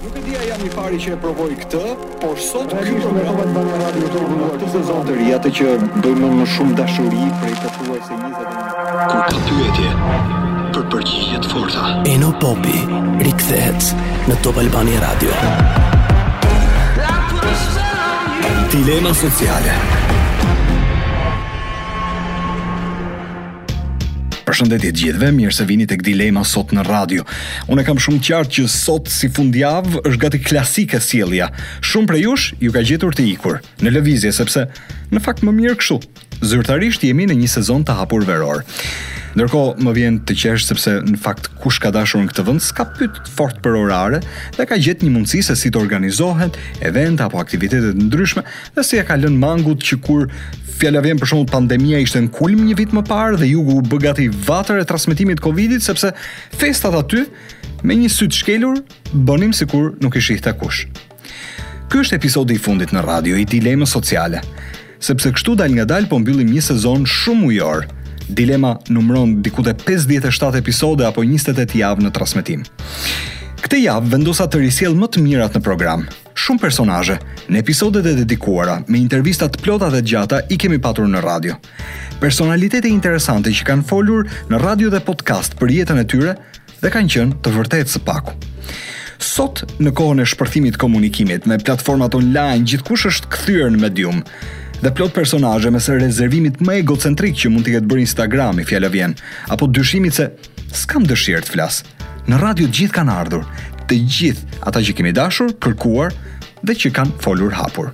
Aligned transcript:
Nuk 0.00 0.16
e 0.16 0.20
dia 0.24 0.40
jam 0.48 0.60
i 0.64 0.70
pari 0.72 0.96
që 0.96 1.10
e 1.12 1.16
provoj 1.20 1.50
këtë, 1.60 1.80
por 2.22 2.38
sot 2.40 2.70
ky 2.72 2.94
është 3.00 3.10
të 3.12 3.34
moment 3.34 3.68
radio 3.82 4.08
të 4.14 4.20
vogël, 4.22 4.54
të 4.62 4.68
sezon 4.72 5.02
të 5.04 5.16
ri, 5.18 5.26
atë 5.36 5.52
që 5.58 5.74
do 6.06 6.14
më 6.22 6.30
në 6.38 6.46
shumë 6.54 6.72
dashuri 6.80 7.26
për 7.42 7.58
të 7.60 7.72
thuaj 7.76 8.00
se 8.08 8.18
20 8.24 8.48
ku 8.48 9.04
ka 9.10 9.44
pyetje 9.50 9.90
për 10.78 10.88
përgjigje 10.96 11.42
të 11.44 11.52
forta. 11.52 11.84
Eno 12.16 12.32
Popi 12.40 12.80
rikthehet 13.28 13.92
në 14.30 14.40
Top 14.40 14.62
Albani 14.64 14.96
Radio. 15.04 15.40
Dilema 18.72 19.12
sociale. 19.24 19.99
Përshëndetje 24.50 24.88
gjithëve, 24.98 25.28
mirë 25.30 25.52
se 25.54 25.62
vini 25.62 25.84
tek 25.86 26.00
Dilema 26.02 26.40
sot 26.42 26.72
në 26.74 26.82
radio. 26.88 27.22
Unë 27.70 27.84
kam 27.86 27.98
shumë 28.02 28.18
qartë 28.26 28.56
që 28.56 28.64
sot 28.72 29.06
si 29.06 29.28
fundjavë 29.30 30.00
është 30.10 30.18
gati 30.24 30.40
klasike 30.42 30.98
sjellja. 31.06 31.46
Shumë 31.86 32.10
prej 32.10 32.24
jush 32.24 32.46
ju 32.58 32.72
ka 32.74 32.82
gjetur 32.82 33.14
të 33.14 33.28
ikur 33.30 33.60
në 33.84 33.92
lëvizje 33.94 34.32
sepse 34.34 34.64
në 35.14 35.22
fakt 35.22 35.44
më 35.46 35.54
mirë 35.54 35.76
kështu. 35.78 36.00
Zyrtarisht 36.50 37.04
jemi 37.06 37.28
në 37.30 37.36
një 37.44 37.50
sezon 37.52 37.84
të 37.86 37.94
hapur 38.00 38.26
veror. 38.26 38.64
Ndërkohë 39.38 39.86
më 39.86 39.92
vjen 39.94 40.16
të 40.26 40.34
qesh 40.40 40.66
sepse 40.66 40.96
në 41.06 41.20
fakt 41.22 41.46
kush 41.62 41.78
ka 41.84 41.92
dashur 41.94 42.24
në 42.24 42.32
këtë 42.32 42.46
vend 42.48 42.64
s'ka 42.66 42.88
pyet 42.96 43.20
fort 43.36 43.60
për 43.62 43.76
orare 43.84 44.18
dhe 44.58 44.66
ka 44.66 44.80
gjithë 44.82 45.06
një 45.06 45.12
mundësi 45.14 45.44
se 45.46 45.54
si 45.60 45.70
të 45.70 45.78
organizohet 45.84 46.58
event 46.90 47.22
apo 47.22 47.38
aktivitete 47.38 47.94
të 47.94 48.08
ndryshme 48.08 48.42
dhe 48.74 48.86
si 48.88 48.98
e 48.98 49.06
ka 49.06 49.14
lënë 49.22 49.38
mangut 49.46 49.86
që 49.86 50.00
kur 50.02 50.26
Fjala 50.80 51.02
vjen 51.04 51.18
për 51.20 51.28
shkak 51.28 51.42
të 51.44 51.52
pandemia 51.52 51.98
ishte 52.00 52.20
në 52.24 52.30
kulm 52.32 52.60
një 52.64 52.74
vit 52.78 52.92
më 52.96 53.02
parë 53.04 53.36
dhe 53.42 53.50
jugu 53.50 53.74
u 53.76 53.80
bë 53.84 53.98
gati 54.00 54.28
vatër 54.46 54.78
e 54.80 54.86
transmetimit 54.88 55.36
të 55.36 55.44
Covidit 55.44 55.84
sepse 55.84 56.08
festat 56.56 56.94
aty 56.96 57.26
me 57.84 57.98
një 58.00 58.08
sy 58.08 58.28
të 58.30 58.38
shkelur 58.38 58.78
bënim 59.28 59.52
sikur 59.52 59.90
nuk 60.00 60.16
i 60.16 60.22
shihte 60.24 60.54
kush. 60.56 60.86
Ky 61.92 62.00
është 62.00 62.16
episodi 62.16 62.56
i 62.56 62.62
fundit 62.64 62.94
në 62.96 63.02
radio 63.04 63.36
i 63.36 63.44
dilemës 63.44 63.92
sociale, 63.92 64.40
sepse 65.04 65.34
kështu 65.36 65.58
dal 65.60 65.76
ngadal 65.76 66.08
po 66.08 66.16
mbyllim 66.22 66.48
një 66.54 66.64
sezon 66.70 67.04
shumë 67.04 67.50
ujor. 67.50 67.84
Dilema 68.40 68.78
numëron 68.88 69.36
diku 69.44 69.60
te 69.66 69.76
57 69.84 70.62
episode 70.62 71.04
apo 71.04 71.26
28 71.28 71.76
javë 71.82 72.06
në 72.08 72.14
transmetim. 72.16 72.64
Këtë 73.60 73.84
javë 73.84 74.14
vendosa 74.16 74.48
të 74.48 74.64
risjell 74.64 74.96
më 74.96 75.12
të 75.12 75.28
mirat 75.28 75.58
në 75.58 75.64
program, 75.66 76.08
shumë 76.40 76.60
personazhe. 76.62 77.16
Në 77.52 77.60
episodet 77.60 78.06
e 78.06 78.14
dedikuara 78.22 78.78
me 78.88 79.00
intervista 79.00 79.48
të 79.50 79.60
plota 79.64 79.90
dhe 79.92 80.00
të 80.00 80.10
gjata 80.12 80.40
i 80.48 80.56
kemi 80.60 80.78
patur 80.82 81.08
në 81.10 81.20
radio. 81.24 81.56
Personalitete 82.22 82.88
interesante 82.88 83.52
që 83.52 83.66
kanë 83.68 83.86
folur 83.88 84.28
në 84.52 84.60
radio 84.62 84.92
dhe 84.92 85.02
podcast 85.04 85.58
për 85.60 85.72
jetën 85.76 86.00
e 86.02 86.06
tyre 86.08 86.36
dhe 86.80 86.92
kanë 86.94 87.12
qenë 87.14 87.38
të 87.44 87.52
vërtetë 87.58 87.94
së 87.96 88.02
paku. 88.06 88.34
Sot 89.20 89.66
në 89.84 89.92
kohën 89.98 90.22
e 90.22 90.28
shpërthimit 90.32 90.78
të 90.78 90.82
komunikimit 90.84 91.44
me 91.50 91.60
platformat 91.60 92.14
online 92.16 92.64
gjithkusht 92.70 93.10
është 93.12 93.32
kthyer 93.34 93.72
në 93.74 93.82
medium 93.82 94.22
dhe 94.80 94.94
plot 94.96 95.12
personazhe 95.12 95.68
me 95.74 95.80
së 95.84 95.98
rezervimit 96.00 96.62
më 96.64 96.78
egocentrik 96.80 97.36
që 97.36 97.50
mund 97.52 97.66
të 97.66 97.74
ketë 97.76 97.90
bërë 97.90 98.04
Instagrami 98.06 98.64
fjalë 98.64 98.88
vjen 98.94 99.16
apo 99.52 99.68
dyshimi 99.76 100.08
se 100.08 100.30
s'kam 100.72 101.04
dëshirë 101.04 101.44
të 101.50 101.56
flas. 101.58 101.82
Në 102.30 102.40
radio 102.40 102.68
të 102.70 102.76
gjithë 102.78 102.96
kanë 102.96 103.12
ardhur, 103.18 103.44
të 103.90 103.96
gjithë 104.14 104.60
ata 104.70 104.80
që 104.86 104.92
kemi 104.96 105.10
dashur, 105.16 105.50
kërkuar 105.60 106.12
dhe 106.62 106.74
që 106.76 106.90
kanë 106.96 107.14
folur 107.24 107.54
hapur. 107.56 107.92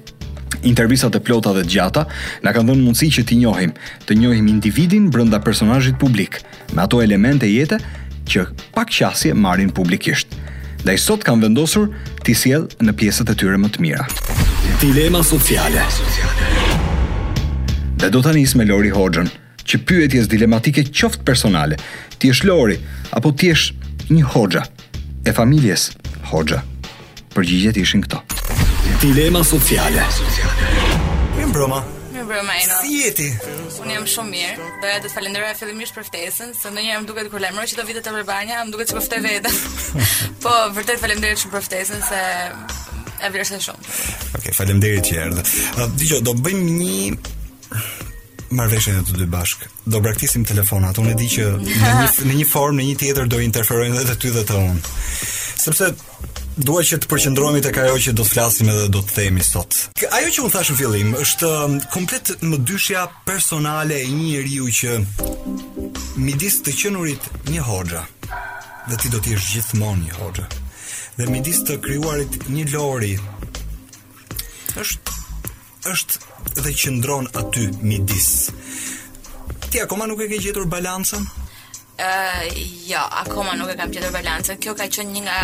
Intervistat 0.66 1.14
e 1.18 1.20
plota 1.22 1.52
dhe 1.54 1.62
gjata 1.68 2.06
na 2.44 2.52
kanë 2.54 2.68
dhënë 2.70 2.84
mundësi 2.86 3.08
që 3.18 3.24
t'i 3.28 3.38
njohim, 3.42 3.74
të 4.06 4.16
njohim 4.18 4.48
individin 4.50 5.08
brenda 5.14 5.38
personazhit 5.42 5.98
publik, 6.00 6.40
me 6.74 6.82
ato 6.84 7.02
elemente 7.04 7.48
jete 7.50 7.78
që 8.26 8.46
pak 8.74 8.90
qasje 8.94 9.34
marrin 9.34 9.70
publikisht. 9.70 10.34
Dhe 10.86 10.94
i 10.94 11.00
sot 11.00 11.24
kanë 11.26 11.46
vendosur 11.46 11.90
t'i 12.24 12.34
sjell 12.38 12.66
në 12.82 12.94
pjesët 12.98 13.30
e 13.32 13.36
tyre 13.38 13.58
më 13.60 13.72
të 13.74 13.82
mira. 13.84 14.06
Dilema 14.82 15.22
sociale. 15.24 15.84
Dhe 17.96 18.10
do 18.12 18.20
t'anis 18.22 18.54
me 18.58 18.66
Lori 18.68 18.90
Hoxhën, 18.92 19.28
që 19.66 19.78
pyetjes 19.88 20.28
dilematike 20.30 20.84
qoftë 20.92 21.24
personale, 21.26 21.78
ti 22.22 22.30
esh 22.30 22.44
Lori, 22.46 22.76
apo 23.10 23.32
ti 23.32 23.50
esh 23.54 23.70
një 24.12 24.26
Hoxha, 24.34 24.66
e 25.26 25.32
familjes 25.34 25.88
Hoxha. 26.30 26.62
Përgjigjet 27.34 27.80
ishin 27.82 28.04
këto. 28.06 28.24
Dilema 29.00 29.44
sociale. 29.44 30.04
Mi 31.36 31.44
broma. 31.52 31.84
Mi 32.12 32.22
broma 32.28 32.52
Eno. 32.62 32.74
Si 32.82 32.92
jeti? 33.04 33.26
Unë 33.84 33.92
jam 33.92 34.06
shumë 34.08 34.30
mirë. 34.32 34.68
Do 34.80 34.88
ja 34.92 34.96
të 35.04 35.10
falenderoj 35.12 35.50
fillimisht 35.58 35.96
për 35.98 36.06
ftesën, 36.08 36.54
se 36.56 36.72
ndonjëherë 36.72 37.02
më 37.04 37.08
duket 37.10 37.28
kur 37.32 37.44
lajmëroj 37.44 37.66
që 37.72 37.76
do 37.76 37.84
vitet 37.90 38.08
në 38.14 38.22
banjë, 38.30 38.62
më 38.64 38.72
duket 38.72 38.92
sikur 38.94 39.04
ftoj 39.04 39.20
vetë. 39.26 39.52
po, 40.44 40.54
vërtet 40.78 41.02
falenderoj 41.02 41.36
shumë 41.42 41.52
për 41.58 41.66
ftesën 41.66 42.00
se 42.08 42.22
e 43.26 43.30
vlerësoj 43.34 43.60
shumë. 43.66 43.84
Okej, 43.84 44.40
okay, 44.40 44.56
faleminderit 44.60 45.10
që 45.10 45.20
erdhe. 45.26 45.46
Dgjoj, 46.00 46.22
do 46.30 46.34
bëjmë 46.46 46.72
një 46.80 47.10
marrveshje 48.62 48.96
të 49.10 49.18
dy 49.20 49.28
bashk. 49.36 49.68
Do 49.84 50.00
braktisim 50.00 50.48
telefonat. 50.48 50.96
Unë 51.04 51.12
e 51.12 51.20
di 51.20 51.28
që 51.36 51.52
në 51.52 51.76
një 52.00 52.32
në 52.32 52.40
një 52.40 52.48
formë, 52.54 52.80
në 52.80 52.88
një 52.90 52.98
tjetër 53.04 53.28
do 53.34 53.44
interferojnë 53.50 54.02
edhe 54.06 54.16
ty 54.24 54.32
dhe 54.38 54.46
të 54.48 54.64
unë. 54.70 54.96
Sepse 55.66 55.92
dua 56.56 56.80
që 56.80 56.96
të 57.02 57.08
përqendrohemi 57.10 57.60
tek 57.60 57.76
ajo 57.82 57.98
që 58.00 58.12
do 58.16 58.24
të 58.24 58.32
flasim 58.32 58.70
edhe 58.72 58.86
do 58.92 59.02
të 59.04 59.12
themi 59.18 59.42
sot. 59.44 59.76
Ajo 60.08 60.30
që 60.32 60.44
u 60.46 60.50
thash 60.52 60.70
në 60.72 60.76
fillim 60.78 61.10
është 61.20 61.50
um, 61.64 61.74
komplet 61.92 62.30
më 62.42 62.60
dyshja 62.68 63.02
personale 63.28 63.98
e 64.00 64.06
një 64.08 64.22
njeriu 64.30 64.70
që 64.78 64.96
midis 66.24 66.56
të 66.64 66.72
qenurit 66.80 67.28
një 67.52 67.60
hoxha 67.66 68.06
dhe 68.88 68.96
ti 69.02 69.12
do 69.12 69.20
të 69.20 69.34
jesh 69.34 69.50
gjithmonë 69.52 70.06
një 70.06 70.16
hoxha 70.16 70.46
dhe 71.18 71.28
midis 71.32 71.60
të 71.68 71.76
krijuarit 71.84 72.48
një 72.48 72.64
lori 72.72 73.12
është 74.80 75.92
është 75.92 76.60
dhe 76.64 76.72
qendron 76.80 77.28
aty 77.36 77.68
midis. 77.84 78.48
Ti 79.68 79.84
akoma 79.84 80.08
nuk 80.08 80.22
e 80.24 80.30
ke 80.32 80.38
gjetur 80.42 80.64
balancën? 80.70 81.26
Ëh, 81.96 82.04
uh, 82.04 82.58
jo, 82.88 83.00
akoma 83.24 83.54
nuk 83.60 83.72
e 83.72 83.76
kam 83.78 83.92
gjetur 83.92 84.12
balancën. 84.14 84.60
Kjo 84.60 84.72
ka 84.78 84.86
qenë 84.92 85.14
një 85.16 85.24
nga 85.26 85.40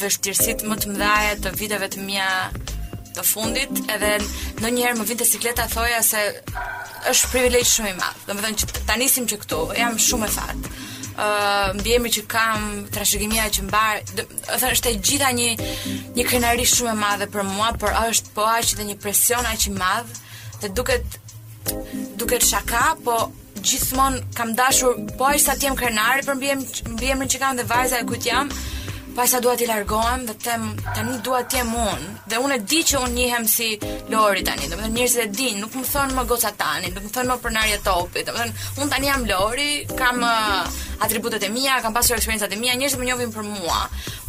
vështirësit 0.00 0.64
më 0.68 0.76
të 0.84 0.90
mëdhaja 0.94 1.36
të 1.44 1.52
viteve 1.58 1.88
të 1.94 2.02
mia 2.06 2.26
të 3.16 3.22
fundit, 3.24 3.78
edhe 3.94 4.10
ndonjëherë 4.60 4.98
më 4.98 5.06
vinte 5.08 5.24
sikleta 5.28 5.64
thoja 5.72 6.02
se 6.04 6.20
është 7.12 7.30
privilegj 7.32 7.68
shumë 7.70 7.94
i 7.94 7.96
madh. 7.96 8.18
Domethënë 8.28 8.60
që 8.62 8.84
ta 8.90 8.98
nisim 9.00 9.28
që 9.30 9.38
këtu, 9.44 9.60
jam 9.80 9.96
shumë 10.08 10.28
e 10.28 10.34
fat. 10.36 10.68
Ëh, 11.16 11.80
uh, 11.80 12.08
që 12.12 12.24
kam 12.28 12.66
trashëgimia 12.92 13.46
që 13.56 13.64
mbar, 13.70 14.02
thënë 14.12 14.74
është 14.76 14.92
e 14.92 15.00
gjitha 15.06 15.30
një 15.32 15.48
një 16.18 16.26
krenari 16.28 16.66
shumë 16.68 16.92
e 16.92 17.00
madhe 17.00 17.30
për 17.32 17.48
mua, 17.54 17.70
por 17.80 17.96
është 18.10 18.34
po 18.36 18.44
aq 18.52 18.74
dhe 18.76 18.88
një 18.90 18.98
presion 19.00 19.48
aq 19.48 19.64
i 19.70 19.74
madh, 19.80 20.12
të 20.60 20.74
duket 20.76 21.20
duket 22.20 22.44
shaka, 22.46 22.92
po 23.04 23.30
gjithmonë 23.66 24.36
kam 24.36 24.52
dashur 24.54 24.92
po 25.18 25.32
aq 25.32 25.40
sa 25.42 25.56
të 25.56 25.70
jem 25.70 25.78
krenari 25.80 26.22
për 26.22 26.36
mbiemrin 26.38 27.32
që 27.32 27.40
kam 27.42 27.56
dhe 27.58 27.64
vajza 27.66 28.04
e 28.04 28.10
kujt 28.10 28.28
jam, 28.28 28.52
Pajsa 29.16 29.40
duhet 29.40 29.60
i 29.64 29.66
largohem 29.66 30.26
dhe 30.28 30.34
tem 30.44 30.64
tani 30.94 31.14
duhet 31.24 31.46
të 31.48 31.56
jem 31.62 31.70
unë 31.72 32.08
dhe 32.28 32.40
unë 32.44 32.56
e 32.58 32.64
di 32.68 32.80
që 32.90 32.98
unë 33.04 33.14
njihem 33.16 33.46
si 33.48 33.68
Lori 34.12 34.42
tani 34.44 34.68
do 34.68 34.74
të 34.76 34.80
thonë 34.82 34.90
njerëzit 34.92 35.22
e 35.24 35.26
din, 35.38 35.62
nuk 35.62 35.72
më 35.78 35.84
thonë 35.88 36.16
më 36.18 36.24
goca 36.32 36.50
tani 36.60 36.90
nuk 36.92 37.06
më 37.06 37.12
thonë 37.14 37.30
më 37.32 37.36
pronarja 37.46 37.78
topi 37.86 38.20
do 38.26 38.34
të 38.34 38.34
thonë 38.38 38.66
unë 38.82 38.90
tani 38.92 39.08
jam 39.08 39.24
Lori 39.30 39.70
kam 39.96 40.20
uh, 40.20 40.84
atributet 41.06 41.48
e 41.48 41.50
mia 41.56 41.78
kam 41.84 41.96
pasur 41.96 42.18
eksperiencat 42.20 42.52
e 42.52 42.60
mia 42.60 42.76
njerëzit 42.76 43.00
më 43.00 43.08
njohin 43.12 43.32
për 43.38 43.50
mua 43.54 43.80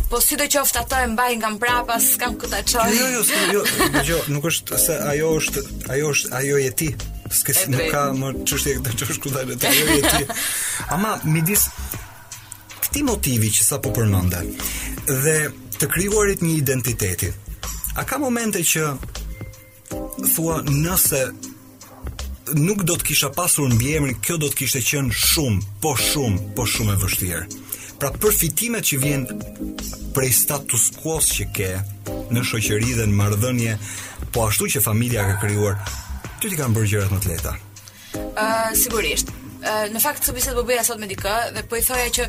Po 0.07 0.21
si 0.23 0.37
do 0.39 0.45
qoftë 0.47 0.79
ato 0.85 1.01
e 1.03 1.07
mbaj 1.11 1.33
nga 1.41 1.49
mbrapa, 1.51 1.97
s'kam 1.99 2.37
këta 2.39 2.61
çoj. 2.71 2.93
Jo, 2.95 3.07
jo, 3.13 3.39
jo, 3.53 4.03
jo, 4.07 4.19
nuk 4.31 4.45
është 4.47 4.77
se 4.79 4.93
ajo 5.03 5.33
është, 5.41 5.63
ajo 5.91 6.11
është, 6.13 6.31
ajo 6.39 6.61
je 6.63 6.69
ti. 6.79 6.87
S'ke 7.27 7.51
nuk 7.73 7.89
ka 7.91 8.05
më 8.15 8.29
çështje 8.47 8.77
të 8.85 8.93
çosh 9.01 9.19
kudo 9.25 9.41
ajo 9.41 9.57
je 9.57 9.99
ti. 10.13 10.21
Ama 10.95 11.11
midis 11.27 11.65
këti 12.87 13.03
motivi 13.03 13.49
që 13.51 13.65
sa 13.67 13.77
po 13.83 13.91
përmënda 13.91 14.39
dhe 15.25 15.35
të 15.77 15.87
kryuarit 15.91 16.39
një 16.45 16.53
identiteti 16.61 17.27
a 17.99 18.03
ka 18.07 18.15
momente 18.21 18.61
që 18.63 18.83
thua 20.31 20.61
nëse 20.69 21.21
nuk 22.57 22.85
do 22.87 22.95
të 22.95 23.07
kisha 23.09 23.29
pasur 23.35 23.67
në 23.67 23.79
bjemri 23.81 24.13
kjo 24.23 24.37
do 24.39 24.47
të 24.49 24.59
kishte 24.61 24.81
qenë 24.89 25.15
shumë 25.21 25.63
po 25.83 25.91
shumë 25.99 26.43
po 26.55 26.63
shumë 26.69 26.95
e 26.95 26.99
vështirë 27.01 27.47
pra 27.99 28.13
përfitimet 28.23 28.87
që 28.91 28.99
vjen 29.03 29.25
prej 30.15 30.31
status 30.37 30.85
quo 31.01 31.17
që 31.27 31.47
ke 31.59 31.71
në 32.31 32.43
shoqëri 32.49 32.93
dhe 32.99 33.07
në 33.09 33.17
marrëdhënie, 33.19 33.73
po 34.33 34.45
ashtu 34.49 34.67
që 34.75 34.81
familja 34.85 35.23
ka 35.31 35.39
krijuar, 35.41 35.79
ti 36.37 36.51
ti 36.51 36.57
kanë 36.59 36.75
bërë 36.77 36.89
gjërat 36.91 37.13
më 37.15 37.19
të 37.23 37.31
lehta. 37.31 37.53
Ëh 37.53 38.21
uh, 38.21 38.71
sigurisht. 38.77 39.31
Uh, 39.65 39.87
në 39.95 40.01
fakt 40.03 40.21
të 40.27 40.35
biset 40.37 40.53
po 40.57 40.61
bëja 40.67 40.83
sot 40.85 41.01
me 41.01 41.09
dikë 41.09 41.35
dhe 41.55 41.63
po 41.65 41.79
i 41.79 41.85
thoya 41.87 42.11
që 42.19 42.27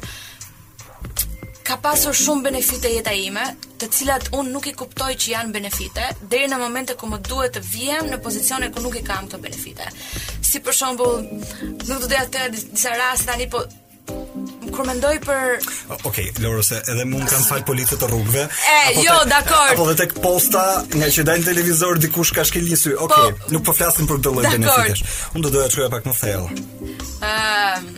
ka 1.68 1.76
pasur 1.84 2.14
shumë 2.16 2.46
benefite 2.46 2.88
jeta 2.88 3.12
ime, 3.12 3.42
të 3.80 3.90
cilat 3.92 4.30
unë 4.38 4.52
nuk 4.54 4.70
i 4.70 4.72
kuptoj 4.76 5.10
që 5.20 5.32
janë 5.34 5.52
benefite, 5.56 6.06
deri 6.32 6.46
në 6.48 6.60
momente 6.62 6.94
ku 6.96 7.10
më 7.10 7.18
duhet 7.28 7.58
të 7.58 7.62
vijem 7.66 8.08
në 8.08 8.20
pozicione 8.24 8.70
ku 8.72 8.80
nuk 8.84 8.96
i 8.96 9.04
kam 9.04 9.28
këto 9.28 9.40
benefite. 9.42 9.90
Si 10.48 10.62
për 10.64 10.78
shembull, 10.78 11.20
nuk 11.28 11.92
do 11.92 12.06
të 12.08 12.16
ja 12.16 12.24
të 12.32 12.46
disa 12.56 12.94
raste 12.96 13.28
tani, 13.34 13.50
po 13.52 13.60
kur 14.78 14.86
mendoj 14.86 15.16
për 15.24 15.44
Okej, 15.58 15.96
okay, 16.08 16.28
Loro 16.44 16.62
se 16.66 16.78
edhe 16.92 17.04
mund 17.10 17.26
kanë 17.28 17.46
fal 17.48 17.64
policë 17.66 17.96
të 18.00 18.08
rrugëve. 18.12 18.44
E, 18.74 18.82
jo, 19.02 19.16
dakor. 19.30 19.72
Apo 19.72 19.86
edhe 19.90 19.96
tek 20.04 20.12
posta, 20.22 20.62
nga 20.92 21.08
që 21.14 21.24
dalin 21.26 21.42
televizor 21.46 21.98
dikush 22.02 22.30
ka 22.36 22.44
shkelë 22.46 22.70
një 22.72 22.78
sy. 22.78 22.92
Po- 22.94 23.08
okej, 23.08 23.24
okay, 23.26 23.38
po, 23.42 23.50
nuk 23.56 23.64
po 23.68 23.74
flasim 23.76 24.06
për 24.10 24.20
këtë 24.20 24.34
lloj 24.36 24.44
benefitesh. 24.54 25.02
Unë 25.34 25.46
do 25.48 25.54
doja 25.56 25.70
të 25.72 25.76
shkoja 25.78 25.90
pak 25.96 26.06
më 26.08 26.14
thellë. 26.20 26.66
Ëm, 26.82 27.08
ehm, 27.30 27.88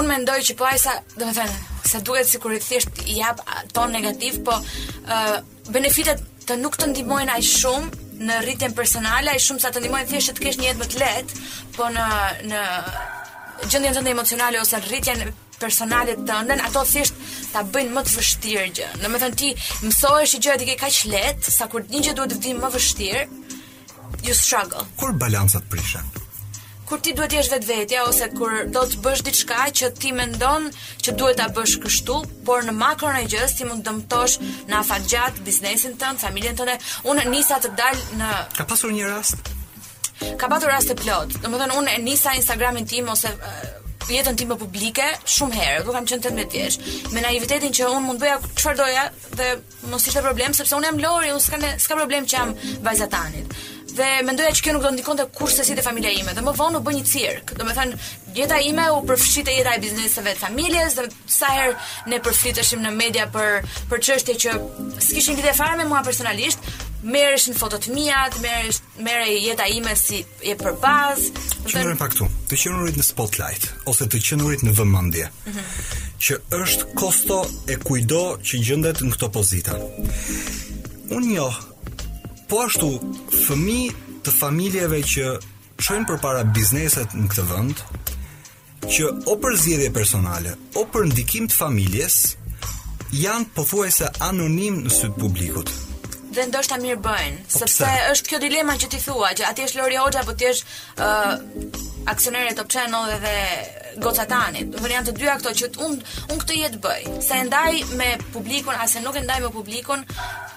unë 0.00 0.12
mendoj 0.12 0.38
që 0.50 0.56
po 0.60 0.68
ajsa, 0.70 0.94
domethënë, 1.18 1.56
sa 1.92 2.02
duket 2.06 2.30
sikur 2.30 2.54
i 2.54 2.60
thjesht 2.68 3.02
i 3.08 3.18
jap 3.18 3.42
ton 3.76 3.90
negativ, 3.98 4.38
po 4.46 4.54
ë 4.54 5.18
uh, 5.18 5.40
benefitet 5.74 6.22
të 6.46 6.56
nuk 6.62 6.78
të 6.78 6.92
ndihmojnë 6.92 7.34
aq 7.34 7.48
shumë 7.50 8.06
në 8.28 8.38
rritjen 8.46 8.76
personale, 8.78 9.34
aq 9.34 9.42
shumë 9.42 9.64
sa 9.64 9.72
të 9.74 9.82
ndihmojnë 9.82 10.08
thjesht 10.12 10.38
të 10.38 10.46
kesh 10.46 10.60
një 10.62 10.68
jetë 10.70 10.80
më 10.84 10.88
të 10.94 11.02
lehtë, 11.02 11.46
po 11.76 11.90
në 11.96 12.06
në 12.52 12.62
gjendjen 13.70 13.98
tënde 13.98 14.14
emocionale 14.14 14.62
ose 14.62 14.78
rritjen 14.86 15.26
personale 15.62 16.16
të 16.18 16.40
ndën, 16.46 16.60
ato 16.66 16.82
thjesht 16.88 17.14
ta 17.52 17.60
bëjnë 17.66 17.94
më 17.94 18.02
të 18.08 18.16
vështirë 18.16 18.64
gjë. 18.78 18.86
Do 19.02 19.10
të 19.12 19.20
thënë 19.24 19.38
ti 19.42 19.50
mësohesh 19.86 20.32
gjëra 20.42 20.58
që 20.62 20.66
ke 20.72 20.80
kaq 20.80 21.02
lehtë, 21.12 21.54
sa 21.58 21.68
kur 21.70 21.84
një 21.86 22.00
gjë 22.08 22.14
duhet 22.18 22.32
të 22.34 22.38
vdim 22.40 22.62
më 22.64 22.70
vështirë, 22.78 23.22
you 24.26 24.34
struggle. 24.34 24.82
Kur 25.00 25.14
balancat 25.22 25.66
prishën. 25.72 26.08
Kur 26.90 26.98
ti 27.00 27.14
duhet 27.16 27.30
të 27.32 27.38
jesh 27.38 27.50
vetvetja 27.52 28.02
ose 28.08 28.26
kur 28.34 28.56
do 28.74 28.82
të 28.90 28.98
bësh 29.04 29.22
diçka 29.28 29.60
që 29.80 29.92
ti 30.00 30.10
mendon 30.16 30.66
që 31.04 31.14
duhet 31.20 31.38
ta 31.40 31.46
bësh 31.56 31.76
kështu, 31.86 32.18
por 32.46 32.66
në 32.66 32.74
makron 32.82 33.20
e 33.20 33.28
gjës 33.32 33.54
ti 33.60 33.68
mund 33.68 33.84
të 33.86 33.90
dëmtosh 33.90 34.40
në 34.68 34.78
afatgjat 34.82 35.38
biznesin 35.46 35.94
tënd, 36.02 36.20
familjen 36.26 36.58
tënde. 36.58 36.74
Unë 37.08 37.28
nisa 37.32 37.60
të 37.62 37.70
dal 37.78 38.04
në 38.18 38.32
Ka 38.58 38.66
pasur 38.68 38.90
një 38.92 39.08
rast. 39.14 39.54
Ka 40.38 40.46
pasur 40.50 40.68
raste 40.70 40.94
plot. 40.98 41.38
Domethënë 41.44 41.78
unë 41.78 41.94
e 41.98 42.02
nisa 42.02 42.34
Instagramin 42.38 42.84
tim 42.86 43.08
ose 43.14 43.32
jetën 44.10 44.34
time 44.38 44.56
publike 44.58 45.04
shumë 45.28 45.58
herë, 45.58 45.84
do 45.86 45.94
kam 45.94 46.06
qenë 46.08 46.24
18 46.32 46.56
vjeç, 46.56 46.80
me 47.12 47.22
naivitetin 47.24 47.74
që 47.74 47.88
un 47.92 48.06
mund 48.08 48.22
bëja 48.22 48.38
çfarë 48.58 48.80
doja 48.80 49.04
dhe 49.38 49.52
mos 49.90 50.06
ishte 50.08 50.22
problem 50.24 50.54
sepse 50.54 50.74
un 50.76 50.84
jam 50.86 50.98
Lori, 50.98 51.30
un 51.32 51.40
s'ka 51.40 51.60
s'ka 51.78 51.96
problem 51.98 52.24
që 52.24 52.36
jam 52.40 52.54
vajza 52.86 53.06
tanit. 53.12 53.54
Dhe 53.92 54.22
mendoja 54.24 54.54
që 54.56 54.62
kjo 54.64 54.72
nuk 54.72 54.84
do 54.86 54.90
ndikonte 54.94 55.26
kurse 55.36 55.64
si 55.68 55.74
te 55.76 55.82
familja 55.84 56.08
ime. 56.16 56.32
Dhe 56.32 56.40
më 56.40 56.54
vonë 56.56 56.78
u 56.78 56.84
bë 56.84 56.94
një 56.96 57.02
cirk. 57.10 57.50
thënë, 57.58 57.98
jeta 58.38 58.58
ime 58.60 58.86
u 58.96 59.02
përfshitë 59.08 59.56
jeta 59.58 59.74
e 59.76 59.82
bizneseve 59.84 60.32
të 60.34 60.42
familjes 60.46 60.94
dhe 60.94 61.04
sa 61.26 61.50
herë 61.52 61.76
ne 62.06 62.18
përfliteshim 62.18 62.80
në 62.82 62.90
media 62.96 63.26
për 63.28 63.62
për 63.90 63.98
çështje 64.06 64.34
që 64.42 64.50
s'kishin 65.04 65.36
lidhje 65.36 65.52
fare 65.54 65.76
me 65.76 65.84
mua 65.84 66.00
personalisht, 66.02 66.58
merresh 67.02 67.48
në 67.50 67.54
fotot 67.58 67.88
mia, 67.92 68.24
të 68.32 68.42
merresh 68.44 68.78
merre 69.02 69.30
jeta 69.34 69.66
ime 69.70 69.94
si 69.98 70.20
e 70.46 70.52
Do 70.54 70.74
të 71.70 71.78
merrem 71.78 71.98
pak 72.00 72.14
këtu. 72.14 72.26
Të 72.50 72.56
qenurit 72.58 72.96
në 72.98 73.04
spotlight 73.06 73.68
ose 73.90 74.06
të 74.10 74.20
qenurit 74.22 74.62
në 74.66 74.72
vëmendje. 74.76 75.28
Mm 75.46 75.62
Që 76.22 76.36
është 76.54 76.92
kosto 76.94 77.40
e 77.66 77.74
kujdo 77.82 78.20
që 78.46 78.58
gjendet 78.66 79.00
në 79.02 79.10
këto 79.14 79.28
pozita. 79.34 79.72
Unë 81.16 81.32
jo. 81.34 81.48
Po 82.48 82.60
ashtu 82.62 82.92
fëmi 83.48 83.88
të 84.22 84.30
familjeve 84.36 85.00
që 85.14 85.24
shojnë 85.82 86.06
përpara 86.12 86.44
bizneset 86.54 87.16
në 87.18 87.26
këtë 87.32 87.48
vend, 87.50 87.82
që 88.86 89.10
o 89.34 89.34
për 89.42 89.58
zjedje 89.64 89.90
personale, 89.90 90.54
o 90.78 90.86
për 90.94 91.10
ndikim 91.10 91.48
të 91.50 91.58
familjes, 91.58 92.20
janë 93.18 93.50
pothuajse 93.58 94.12
anonim 94.22 94.84
në 94.84 94.94
sëtë 94.94 95.14
të 95.18 95.22
publikut 95.24 95.74
dhe 96.34 96.44
ndoshta 96.50 96.76
mirë 96.80 97.00
bëjnë, 97.04 97.40
po, 97.44 97.60
sepse 97.60 97.88
është 98.12 98.30
kjo 98.32 98.38
dilema 98.42 98.74
që 98.80 98.88
ti 98.92 99.00
thua, 99.02 99.30
që 99.36 99.46
aty 99.50 99.66
është 99.68 99.80
Lori 99.80 99.98
Hoxha 100.00 100.22
apo 100.24 100.34
ti 100.40 100.48
je 100.48 100.56
uh, 100.56 101.34
aksioner 102.12 102.46
i 102.50 102.54
Top 102.58 102.70
Channel 102.72 103.10
dhe, 103.10 103.18
dhe 103.24 104.02
goca 104.06 104.24
tani. 104.30 104.64
Vënë 104.80 104.94
janë 104.96 105.10
të 105.10 105.14
dyja 105.20 105.34
këto 105.40 105.52
që 105.60 105.68
un 105.86 105.96
un 106.32 106.40
këtë 106.44 106.56
jetë 106.62 106.80
bëj. 106.86 107.02
Se 107.26 107.38
e 107.40 107.48
ndaj 107.48 107.82
me 108.00 108.10
publikun 108.34 108.80
ase 108.86 109.02
nuk 109.04 109.18
e 109.20 109.24
ndaj 109.26 109.42
me 109.44 109.52
publikun, 109.58 110.06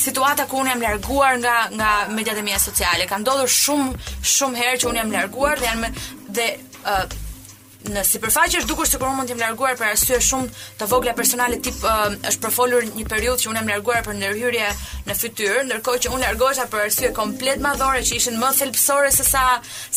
situata 0.00 0.46
ku 0.50 0.60
unë 0.62 0.72
jam 0.74 0.82
larguar 0.86 1.38
nga 1.42 1.56
nga 1.76 1.90
mediat 2.14 2.40
e 2.40 2.44
mia 2.46 2.58
sociale. 2.62 3.06
Ka 3.10 3.20
ndodhur 3.22 3.50
shumë 3.54 3.90
shumë 4.34 4.60
herë 4.62 4.80
që 4.82 4.90
unë 4.90 5.02
jam 5.02 5.14
larguar 5.16 5.60
dhe 5.62 5.70
janë 5.70 5.82
me, 5.86 5.92
dhe 6.38 6.48
uh, 6.82 7.02
në 7.88 8.02
sipërfaqe 8.04 8.58
është 8.60 8.68
dukur 8.68 8.88
sikur 8.88 9.08
unë 9.08 9.16
mund 9.18 9.30
të 9.30 9.34
jem 9.34 9.40
larguar 9.40 9.76
për 9.78 9.88
arsye 9.94 10.18
shumë 10.22 10.50
të 10.80 10.88
vogla 10.90 11.14
personale 11.16 11.56
tip 11.64 11.78
uh, 11.88 12.12
është 12.28 12.42
përfolur 12.44 12.86
një 12.96 13.06
periudhë 13.08 13.42
që 13.44 13.50
unë 13.52 13.60
jam 13.62 13.70
larguar 13.72 14.04
për 14.06 14.18
ndërhyrje 14.20 14.68
në 15.08 15.16
fytyrë 15.22 15.62
ndërkohë 15.70 16.02
që 16.04 16.12
unë 16.12 16.26
largohesha 16.26 16.68
për 16.74 16.84
arsye 16.84 17.12
komplet 17.16 17.64
madhore 17.64 18.02
që 18.04 18.20
ishin 18.20 18.38
më 18.42 18.52
thelpsore 18.60 19.12
se 19.16 19.24
sa 19.30 19.46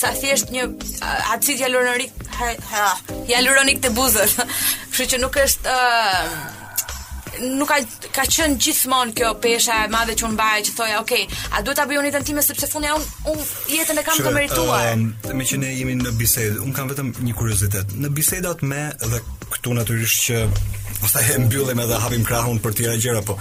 sa 0.04 0.14
thjesht 0.16 0.56
një 0.56 0.68
uh, 0.70 1.34
acid 1.36 1.60
hyaluronik 1.60 2.12
hyaluronik 3.28 3.84
të 3.84 3.94
buzës. 4.00 4.40
Kështu 4.94 5.08
që 5.14 5.20
nuk 5.26 5.40
është 5.44 5.74
uh, 5.74 6.63
nuk 7.44 7.68
ka 7.68 7.78
ka 8.14 8.24
qen 8.30 8.56
gjithmonë 8.62 9.14
kjo 9.18 9.32
pesha 9.44 9.80
e 9.86 9.90
madhe 9.92 10.16
që 10.20 10.28
un 10.28 10.38
baje 10.40 10.66
që 10.68 10.76
thoja, 10.78 11.00
ok, 11.04 11.14
a 11.58 11.62
duhet 11.66 11.78
ta 11.80 11.86
bëj 11.90 12.00
unë 12.00 12.12
tentime 12.16 12.44
sepse 12.46 12.70
funja 12.72 12.96
un 12.96 13.04
un 13.34 13.40
jetën 13.76 14.00
e 14.00 14.04
kam 14.06 14.18
të 14.22 14.34
merituar. 14.36 14.86
Uh, 14.94 15.34
me 15.36 15.44
që 15.50 15.60
ne 15.64 15.74
jemi 15.76 15.98
në 16.00 16.12
bisedë, 16.20 16.62
un 16.64 16.74
kam 16.74 16.92
vetëm 16.92 17.12
një 17.26 17.36
kuriozitet. 17.40 17.96
Në 18.00 18.12
bisedat 18.18 18.64
me 18.72 18.86
dhe 19.04 19.20
këtu 19.54 19.76
natyrisht 19.78 20.26
që 20.30 20.44
ose 21.04 21.26
e 21.34 21.40
mbyllim 21.44 21.84
edhe 21.84 22.00
hapim 22.00 22.24
krahun 22.26 22.62
për 22.64 22.78
tëra 22.80 22.98
gjëra 23.06 23.26
po. 23.28 23.38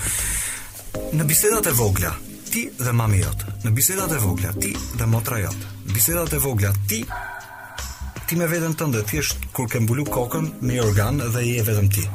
Në 1.18 1.26
bisedat 1.28 1.66
e 1.70 1.76
vogla, 1.78 2.14
ti 2.52 2.66
dhe 2.78 2.92
mami 2.92 3.22
jot. 3.22 3.46
Në 3.62 3.72
bisedat 3.72 4.12
e 4.16 4.20
vogla, 4.22 4.50
ti 4.60 4.74
dhe 4.98 5.06
motra 5.06 5.38
jot. 5.44 5.60
Bisedat 5.92 6.32
e 6.36 6.42
vogla, 6.42 6.72
ti 6.88 7.04
ti 8.26 8.36
me 8.38 8.46
veten 8.48 8.72
tënde, 8.78 9.02
thjesht 9.04 9.42
kur 9.52 9.66
ke 9.68 9.80
mbulu 9.84 10.06
kokën 10.08 10.46
me 10.64 10.78
organ 10.80 11.18
dhe 11.34 11.42
je 11.46 11.64
vetëm 11.68 11.88
ti. 11.92 12.06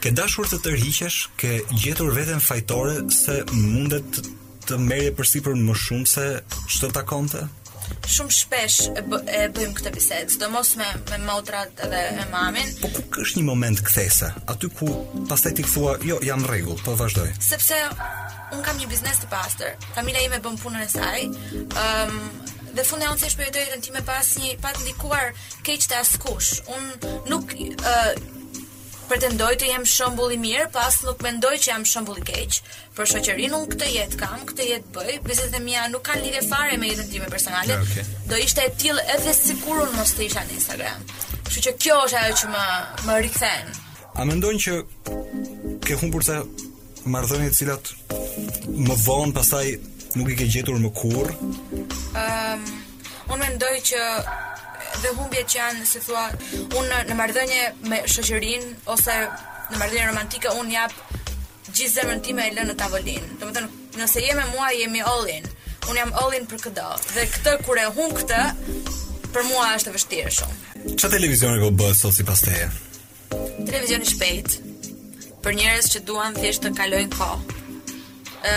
Ke 0.00 0.14
dashur 0.16 0.48
të 0.48 0.62
tërhiqesh, 0.64 1.16
ke 1.36 1.48
gjetur 1.76 2.14
veten 2.16 2.40
fajtore 2.40 3.02
se 3.12 3.34
mundet 3.52 4.20
të 4.64 4.78
merrje 4.80 5.10
përsipër 5.18 5.58
më 5.60 5.74
shumë 5.76 6.08
se 6.08 6.24
ç'të 6.72 6.88
takonte? 6.96 7.42
Shumë 8.08 8.32
shpesh 8.32 8.78
e, 8.94 9.02
bë, 9.04 9.18
e 9.36 9.42
bëjmë 9.52 9.76
këtë 9.76 9.92
bisedë, 9.98 10.30
sidomos 10.36 10.70
me 10.80 10.86
me 11.10 11.18
motrat 11.26 11.82
edhe 11.84 12.00
me 12.16 12.24
mamin. 12.32 12.72
Po 12.80 12.90
ku 12.96 13.26
është 13.26 13.40
një 13.40 13.44
moment 13.50 13.82
kthese, 13.90 14.30
aty 14.54 14.70
ku 14.80 14.88
pastaj 15.28 15.52
ti 15.60 15.66
thua, 15.68 15.98
jo, 16.12 16.16
jam 16.30 16.46
rregull, 16.48 16.80
po 16.86 16.96
vazhdoj. 17.02 17.28
Sepse 17.50 17.82
un 18.56 18.64
kam 18.64 18.80
një 18.80 18.88
biznes 18.96 19.20
të 19.20 19.28
pastër. 19.36 19.76
Familja 19.98 20.24
ime 20.30 20.40
bën 20.46 20.56
punën 20.64 20.86
e 20.88 20.90
saj. 20.96 21.22
Ëm 21.28 22.16
um, 22.16 22.18
dhe 22.78 22.88
fundi 22.88 23.04
anse 23.10 23.28
shpërëtojë 23.34 23.74
të 23.74 23.82
në 23.82 23.88
ti 23.88 23.92
me 23.98 24.06
pas 24.08 24.32
një 24.40 24.56
pa 24.64 24.72
ndikuar 24.80 25.32
keq 25.68 25.90
të 25.90 26.00
askush 26.06 26.54
unë 26.78 27.16
nuk 27.34 27.58
uh, 27.82 28.38
pretendoj 29.10 29.56
të 29.58 29.66
jem 29.72 29.84
shëmbull 29.90 30.36
i 30.36 30.38
mirë, 30.38 30.68
pas 30.74 30.96
nuk 31.02 31.22
mendoj 31.26 31.54
që 31.58 31.70
jam 31.72 31.84
shëmbull 31.90 32.20
i 32.20 32.24
keq. 32.28 32.58
Për 32.96 33.08
shoqërinë 33.10 33.56
unë 33.56 33.70
këtë 33.72 33.88
jetë 33.96 34.18
kam, 34.20 34.42
këtë 34.50 34.66
jetë 34.68 34.92
bëj, 34.94 35.12
bizet 35.26 35.56
e 35.58 35.62
mia 35.64 35.82
nuk 35.90 36.04
kanë 36.06 36.26
lidhje 36.28 36.44
fare 36.46 36.76
me 36.78 36.90
jetën 36.92 37.08
time 37.10 37.30
personale. 37.32 37.74
Okay. 37.88 38.04
Do 38.30 38.38
ishte 38.38 38.64
e 38.64 38.70
tillë 38.82 39.02
edhe 39.16 39.34
sikur 39.34 39.82
un 39.82 39.94
mos 39.98 40.14
të 40.14 40.26
isha 40.28 40.44
në 40.46 40.54
Instagram. 40.60 41.02
Kështu 41.48 41.64
që 41.66 41.74
kjo 41.84 41.98
është 42.06 42.20
ajo 42.20 42.36
që 42.44 42.50
më 42.54 42.66
më 43.08 43.16
rikthen. 43.26 43.72
A 44.20 44.26
mendon 44.30 44.60
që 44.66 44.76
ke 45.88 45.96
humbur 46.04 46.26
sa 46.30 46.38
marrëdhënie 47.10 47.50
të 47.50 47.60
cilat 47.62 47.94
më 48.90 49.00
vonë 49.08 49.34
pastaj 49.40 49.66
nuk 50.20 50.30
i 50.30 50.38
ke 50.38 50.46
gjetur 50.54 50.78
më 50.86 50.92
kurrë? 51.02 51.34
Ëm, 51.40 51.82
um, 52.14 52.14
ehm, 52.20 52.70
un 53.34 53.42
mendoj 53.46 53.74
që 53.90 54.06
dhe 54.98 55.12
humbjet 55.14 55.46
që 55.52 55.58
janë, 55.60 55.84
si 55.86 56.00
thua, 56.04 56.24
unë 56.78 57.00
në 57.10 57.16
marrëdhënie 57.18 57.68
me 57.90 58.00
shoqërinë 58.10 58.70
ose 58.92 59.14
në 59.22 59.78
marrëdhënie 59.78 60.08
romantike 60.10 60.52
unë 60.60 60.74
jap 60.76 60.96
gjithë 61.70 61.92
zemrën 61.94 62.22
time 62.26 62.46
e 62.48 62.54
lënë 62.56 62.72
në 62.72 62.76
tavolinë. 62.80 63.28
Domethënë, 63.40 63.70
nëse 64.00 64.24
jemi 64.24 64.48
mua 64.54 64.72
jemi 64.74 65.04
all 65.06 65.28
in. 65.30 65.46
Unë 65.90 66.00
jam 66.02 66.12
all 66.22 66.34
in 66.36 66.48
për 66.50 66.64
këtë. 66.66 66.88
Dhe 67.14 67.28
këtë 67.36 67.54
kur 67.66 67.78
e 67.78 67.86
humb 67.96 68.16
këtë, 68.18 68.42
për 69.34 69.46
mua 69.52 69.68
është 69.76 69.92
e 69.92 69.94
vështirë 69.94 70.34
shumë. 70.40 70.58
Ç'a 70.98 71.10
televizion 71.12 71.54
e 71.54 71.60
po 71.62 71.70
bëhet 71.82 71.96
sot 72.00 72.16
sipas 72.16 72.42
teje? 72.42 72.66
Televizion 73.32 74.02
i 74.02 74.10
shpejt. 74.10 74.58
Për 75.44 75.56
njerëz 75.56 75.92
që 75.94 76.02
duan 76.10 76.34
thjesht 76.36 76.66
të 76.66 76.74
kalojnë 76.80 77.14
kohë. 77.14 77.58
Ë, 78.40 78.54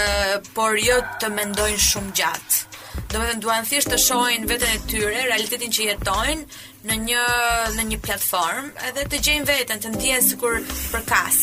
por 0.55 0.79
jo 0.81 0.97
të 1.21 1.29
mendojnë 1.37 1.83
shumë 1.91 2.15
gjatë 2.19 2.63
do 3.13 3.19
të 3.21 3.27
thënë 3.29 3.41
duan 3.45 3.65
thjesht 3.69 3.91
të 3.93 3.97
shohin 4.01 4.45
veten 4.49 4.71
e 4.73 4.79
tyre, 4.89 5.19
realitetin 5.27 5.69
që 5.75 5.83
jetojnë 5.91 6.45
në 6.89 6.95
një 7.03 7.25
në 7.77 7.83
një 7.91 7.99
platformë, 8.05 8.71
edhe 8.89 9.03
të 9.11 9.19
gjejnë 9.27 9.47
veten, 9.49 9.81
të 9.85 9.91
ndjehen 9.93 10.25
sikur 10.31 10.57
për 10.91 11.33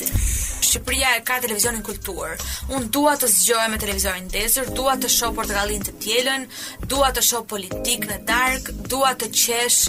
Shqipëria 0.71 1.17
e 1.19 1.23
ka 1.27 1.41
televizionin 1.43 1.81
kulturë. 1.83 2.37
Unë 2.77 2.91
dua 2.95 3.17
të 3.19 3.27
zgjoj 3.33 3.65
me 3.73 3.79
televizionin 3.83 4.29
desër, 4.31 4.69
dua 4.77 4.93
të 5.03 5.09
shoh 5.11 5.33
portokallin 5.35 5.83
të 5.83 5.95
tjelën, 6.05 6.45
dua 6.93 7.09
të 7.17 7.25
shoh 7.27 7.47
politikë 7.51 8.07
në 8.11 8.19
dark, 8.29 8.71
dua 8.93 9.11
të 9.19 9.33
qesh 9.35 9.81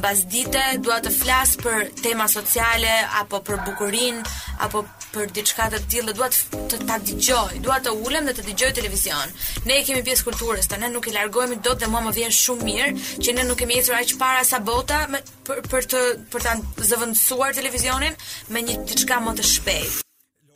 bazdite, 0.00 0.62
dua 0.86 0.96
të 1.04 1.12
flas 1.12 1.58
për 1.60 1.90
tema 2.00 2.30
sociale 2.32 2.94
apo 3.20 3.42
për 3.50 3.60
bukurinë 3.68 4.24
apo 4.64 4.86
për 5.14 5.30
diçka 5.34 5.64
të 5.72 5.78
tillë 5.92 6.12
dhe 6.12 6.16
dua 6.18 6.28
të 6.70 6.78
ta 6.88 6.98
dëgjoj, 7.06 7.58
dua 7.64 7.78
të 7.82 7.94
ulem 8.06 8.28
dhe 8.30 8.34
të 8.36 8.44
dëgjoj 8.48 8.70
televizion. 8.80 9.32
Ne 9.66 9.80
kemi 9.86 10.04
pjesë 10.06 10.26
kulturës, 10.28 10.70
ne 10.78 10.90
nuk 10.94 11.08
e 11.10 11.14
largohemi 11.16 11.58
dot 11.66 11.80
dhe 11.82 11.90
mua 11.90 12.02
më 12.06 12.14
vjen 12.18 12.34
shumë 12.36 12.68
mirë 12.68 12.92
që 13.24 13.34
ne 13.36 13.46
nuk 13.48 13.58
kemi 13.62 13.80
ecur 13.80 13.98
aq 13.98 14.14
para 14.20 14.44
sa 14.46 14.60
bota 14.62 15.04
me, 15.12 15.20
për, 15.46 15.64
për 15.70 15.90
të 15.90 16.04
për 16.32 16.46
ta 16.46 16.56
zëvendësuar 16.92 17.56
televizionin 17.58 18.16
me 18.54 18.64
një 18.68 18.78
diçka 18.90 19.18
më 19.24 19.36
të 19.40 19.48
shpejtë. 19.54 20.06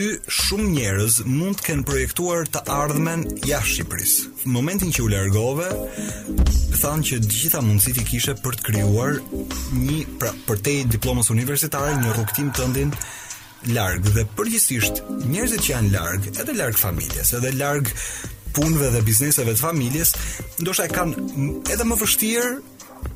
Dy 0.02 0.08
shumë 0.26 0.68
njerëz 0.74 1.16
mund 1.30 1.60
të 1.60 1.66
kenë 1.68 1.84
projektuar 1.86 2.48
të 2.50 2.64
ardhmen 2.74 3.20
jashtë 3.46 3.76
Shqipërisë. 3.76 4.24
Në 4.42 4.50
momentin 4.56 4.90
që 4.90 5.04
u 5.04 5.10
largove, 5.12 5.68
thanë 6.80 7.04
që 7.08 7.18
të 7.22 7.30
gjitha 7.30 7.60
mundësitë 7.62 8.02
kishe 8.08 8.34
për 8.42 8.58
të 8.58 8.66
krijuar 8.68 9.20
një 9.84 10.00
pra, 10.18 10.32
përtej 10.48 10.80
diplomës 10.96 11.30
universitare, 11.30 11.92
një 12.02 12.10
rrugëtim 12.18 12.50
tëndin 12.58 12.90
larg 13.72 14.02
dhe 14.12 14.24
përgjithsisht 14.36 14.98
njerëzit 15.30 15.62
që 15.64 15.70
janë 15.72 15.92
larg 15.94 16.26
edhe 16.34 16.52
larg 16.56 16.76
familjes, 16.78 17.30
edhe 17.38 17.52
larg 17.56 17.88
punëve 18.54 18.90
dhe 18.94 19.00
bizneseve 19.06 19.54
të 19.56 19.62
familjes, 19.62 20.10
ndoshta 20.62 20.86
e 20.88 20.92
kanë 20.92 21.24
edhe 21.72 21.86
më 21.88 21.96
vështirë, 22.00 22.50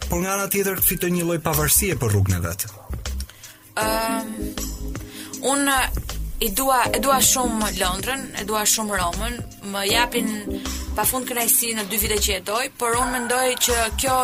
por 0.09 0.23
nga 0.23 0.33
ana 0.37 0.49
tjetër 0.53 0.81
fitojnë 0.85 1.19
një 1.21 1.27
lloj 1.29 1.41
pavarësie 1.45 1.99
për 2.01 2.13
rrugën 2.15 2.41
vet. 2.45 2.67
Ehm, 3.83 4.33
unë 5.53 5.75
e 6.43 6.49
dua 6.55 6.81
e 6.95 7.01
dua 7.03 7.21
shumë 7.23 7.71
Londrën, 7.79 8.25
e 8.41 8.45
dua 8.49 8.65
shumë 8.67 8.99
Romën, 8.99 9.39
më 9.75 9.85
japin 9.93 10.33
pafund 10.99 11.29
krajsi 11.31 11.75
në 11.79 11.87
dy 11.93 12.01
vite 12.03 12.19
që 12.25 12.33
jetoj, 12.39 12.65
por 12.79 12.97
unë 12.99 13.13
mendoj 13.21 13.47
që 13.69 13.79
kjo 14.01 14.19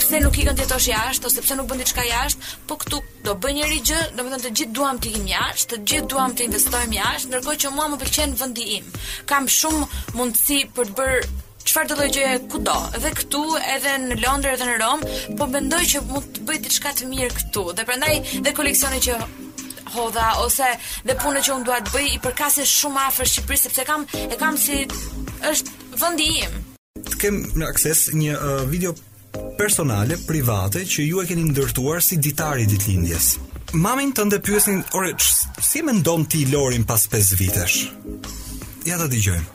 pse 0.00 0.18
nuk 0.24 0.36
ikën 0.40 0.56
të 0.56 0.64
jetosh 0.64 0.86
jashtë 0.90 1.28
ose 1.28 1.42
pse 1.44 1.56
nuk 1.58 1.68
bën 1.70 1.80
diçka 1.82 2.04
jashtë, 2.08 2.50
po 2.68 2.76
këtu 2.80 3.00
do 3.26 3.34
bëj 3.42 3.54
njëri 3.58 3.78
gjë, 3.90 3.98
domethënë 4.18 4.44
të 4.44 4.52
gjithë 4.58 4.74
duam 4.78 4.98
të 5.02 5.10
ikim 5.10 5.28
jashtë, 5.32 5.70
të 5.70 5.78
gjithë 5.90 6.08
duam 6.12 6.34
të 6.38 6.46
investojmë 6.48 6.96
jashtë, 6.98 7.30
ndërkohë 7.32 7.58
që 7.64 7.72
mua 7.76 7.88
më 7.92 7.98
pëlqen 8.02 8.36
vendi 8.40 8.66
im. 8.78 8.90
Kam 9.30 9.48
shumë 9.58 9.86
mundësi 10.18 10.60
për 10.76 10.90
të 10.90 10.98
bërë 10.98 11.20
çfarë 11.64 11.90
do 11.90 12.10
gjëje 12.16 12.42
kudo, 12.52 12.78
edhe 12.98 13.12
këtu, 13.20 13.42
edhe 13.76 13.94
në 14.04 14.18
Londër, 14.24 14.56
edhe 14.58 14.68
në 14.68 14.78
Rom, 14.82 15.04
po 15.38 15.48
mendoj 15.52 15.82
që 15.92 16.02
mund 16.10 16.28
të 16.36 16.44
bëj 16.48 16.60
diçka 16.66 16.92
të 16.98 17.08
mirë 17.12 17.32
këtu. 17.38 17.64
Dhe 17.78 17.86
prandaj 17.88 18.14
dhe 18.44 18.54
koleksioni 18.56 19.00
që 19.08 19.16
hodha 19.94 20.28
ose 20.44 20.68
dhe 21.08 21.16
punët 21.22 21.46
që 21.46 21.54
unë 21.56 21.68
dua 21.68 21.80
të 21.86 21.94
bëj 21.96 22.06
i 22.16 22.20
përkasë 22.24 22.66
shumë 22.68 23.06
afër 23.08 23.30
Shqipërisë 23.32 23.68
sepse 23.70 23.84
kam 23.88 24.04
e 24.18 24.36
kam 24.40 24.58
si 24.60 24.82
është 25.48 25.96
vendi 26.02 26.28
im. 26.44 26.60
Kem 27.22 27.40
akses 27.64 28.10
një 28.14 28.36
uh, 28.36 28.54
video 28.70 28.92
personale, 29.56 30.16
private, 30.26 30.82
që 30.86 31.06
ju 31.08 31.20
e 31.22 31.26
keni 31.28 31.48
ndërtuar 31.50 32.02
si 32.02 32.18
ditari 32.22 32.66
ditlindjes. 32.70 33.36
Mamin 33.74 34.12
të 34.14 34.28
ndepyesin, 34.30 34.82
ore, 34.98 35.12
që, 35.18 35.60
si 35.68 35.82
me 35.82 35.94
ndonë 35.98 36.28
ti 36.30 36.44
Lorin 36.52 36.84
pas 36.86 37.06
5 37.10 37.34
vitesh? 37.38 37.88
Ja 38.86 38.98
të 39.00 39.08
digjojmë. 39.14 39.46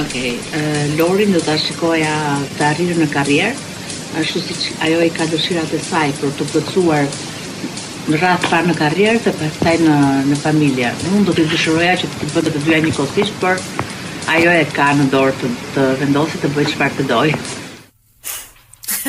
Ok, 0.00 0.14
uh, 0.18 0.86
Lorin 0.98 1.34
do 1.36 1.40
të 1.44 1.58
shikoja 1.66 2.12
të 2.56 2.64
arrirë 2.68 3.02
në 3.04 3.08
karrierë, 3.12 3.56
ashtu 4.20 4.42
si 4.46 4.56
që 4.62 4.78
ajo 4.86 5.02
i 5.06 5.12
ka 5.14 5.26
dëshirat 5.32 5.74
e 5.76 5.82
saj 5.84 6.08
për 6.20 6.32
të 6.40 6.48
përcuar 6.54 7.10
në 8.08 8.22
ratë 8.22 8.48
pa 8.48 8.62
në 8.64 8.74
karrierë 8.78 9.20
dhe 9.26 9.36
pas 9.36 9.84
në, 9.84 9.98
në 10.32 10.40
familje. 10.40 10.94
Në 11.04 11.12
mund 11.12 11.28
do 11.28 11.36
të 11.36 11.48
dëshiroja 11.52 11.96
që 12.04 12.08
të 12.08 12.18
të 12.24 12.32
bëndë 12.36 12.54
të 12.56 12.64
dyja 12.66 12.82
një 12.86 12.94
kosisht, 12.96 13.38
por 13.44 13.60
ajo 14.34 14.56
e 14.62 14.66
ka 14.72 14.90
në 14.98 15.10
dorë 15.12 15.36
të, 15.42 15.52
të 15.76 15.88
vendosit 16.04 16.44
të 16.46 16.54
bëjt 16.56 16.74
që 16.78 16.88
të 17.02 17.08
dojë. 17.12 17.40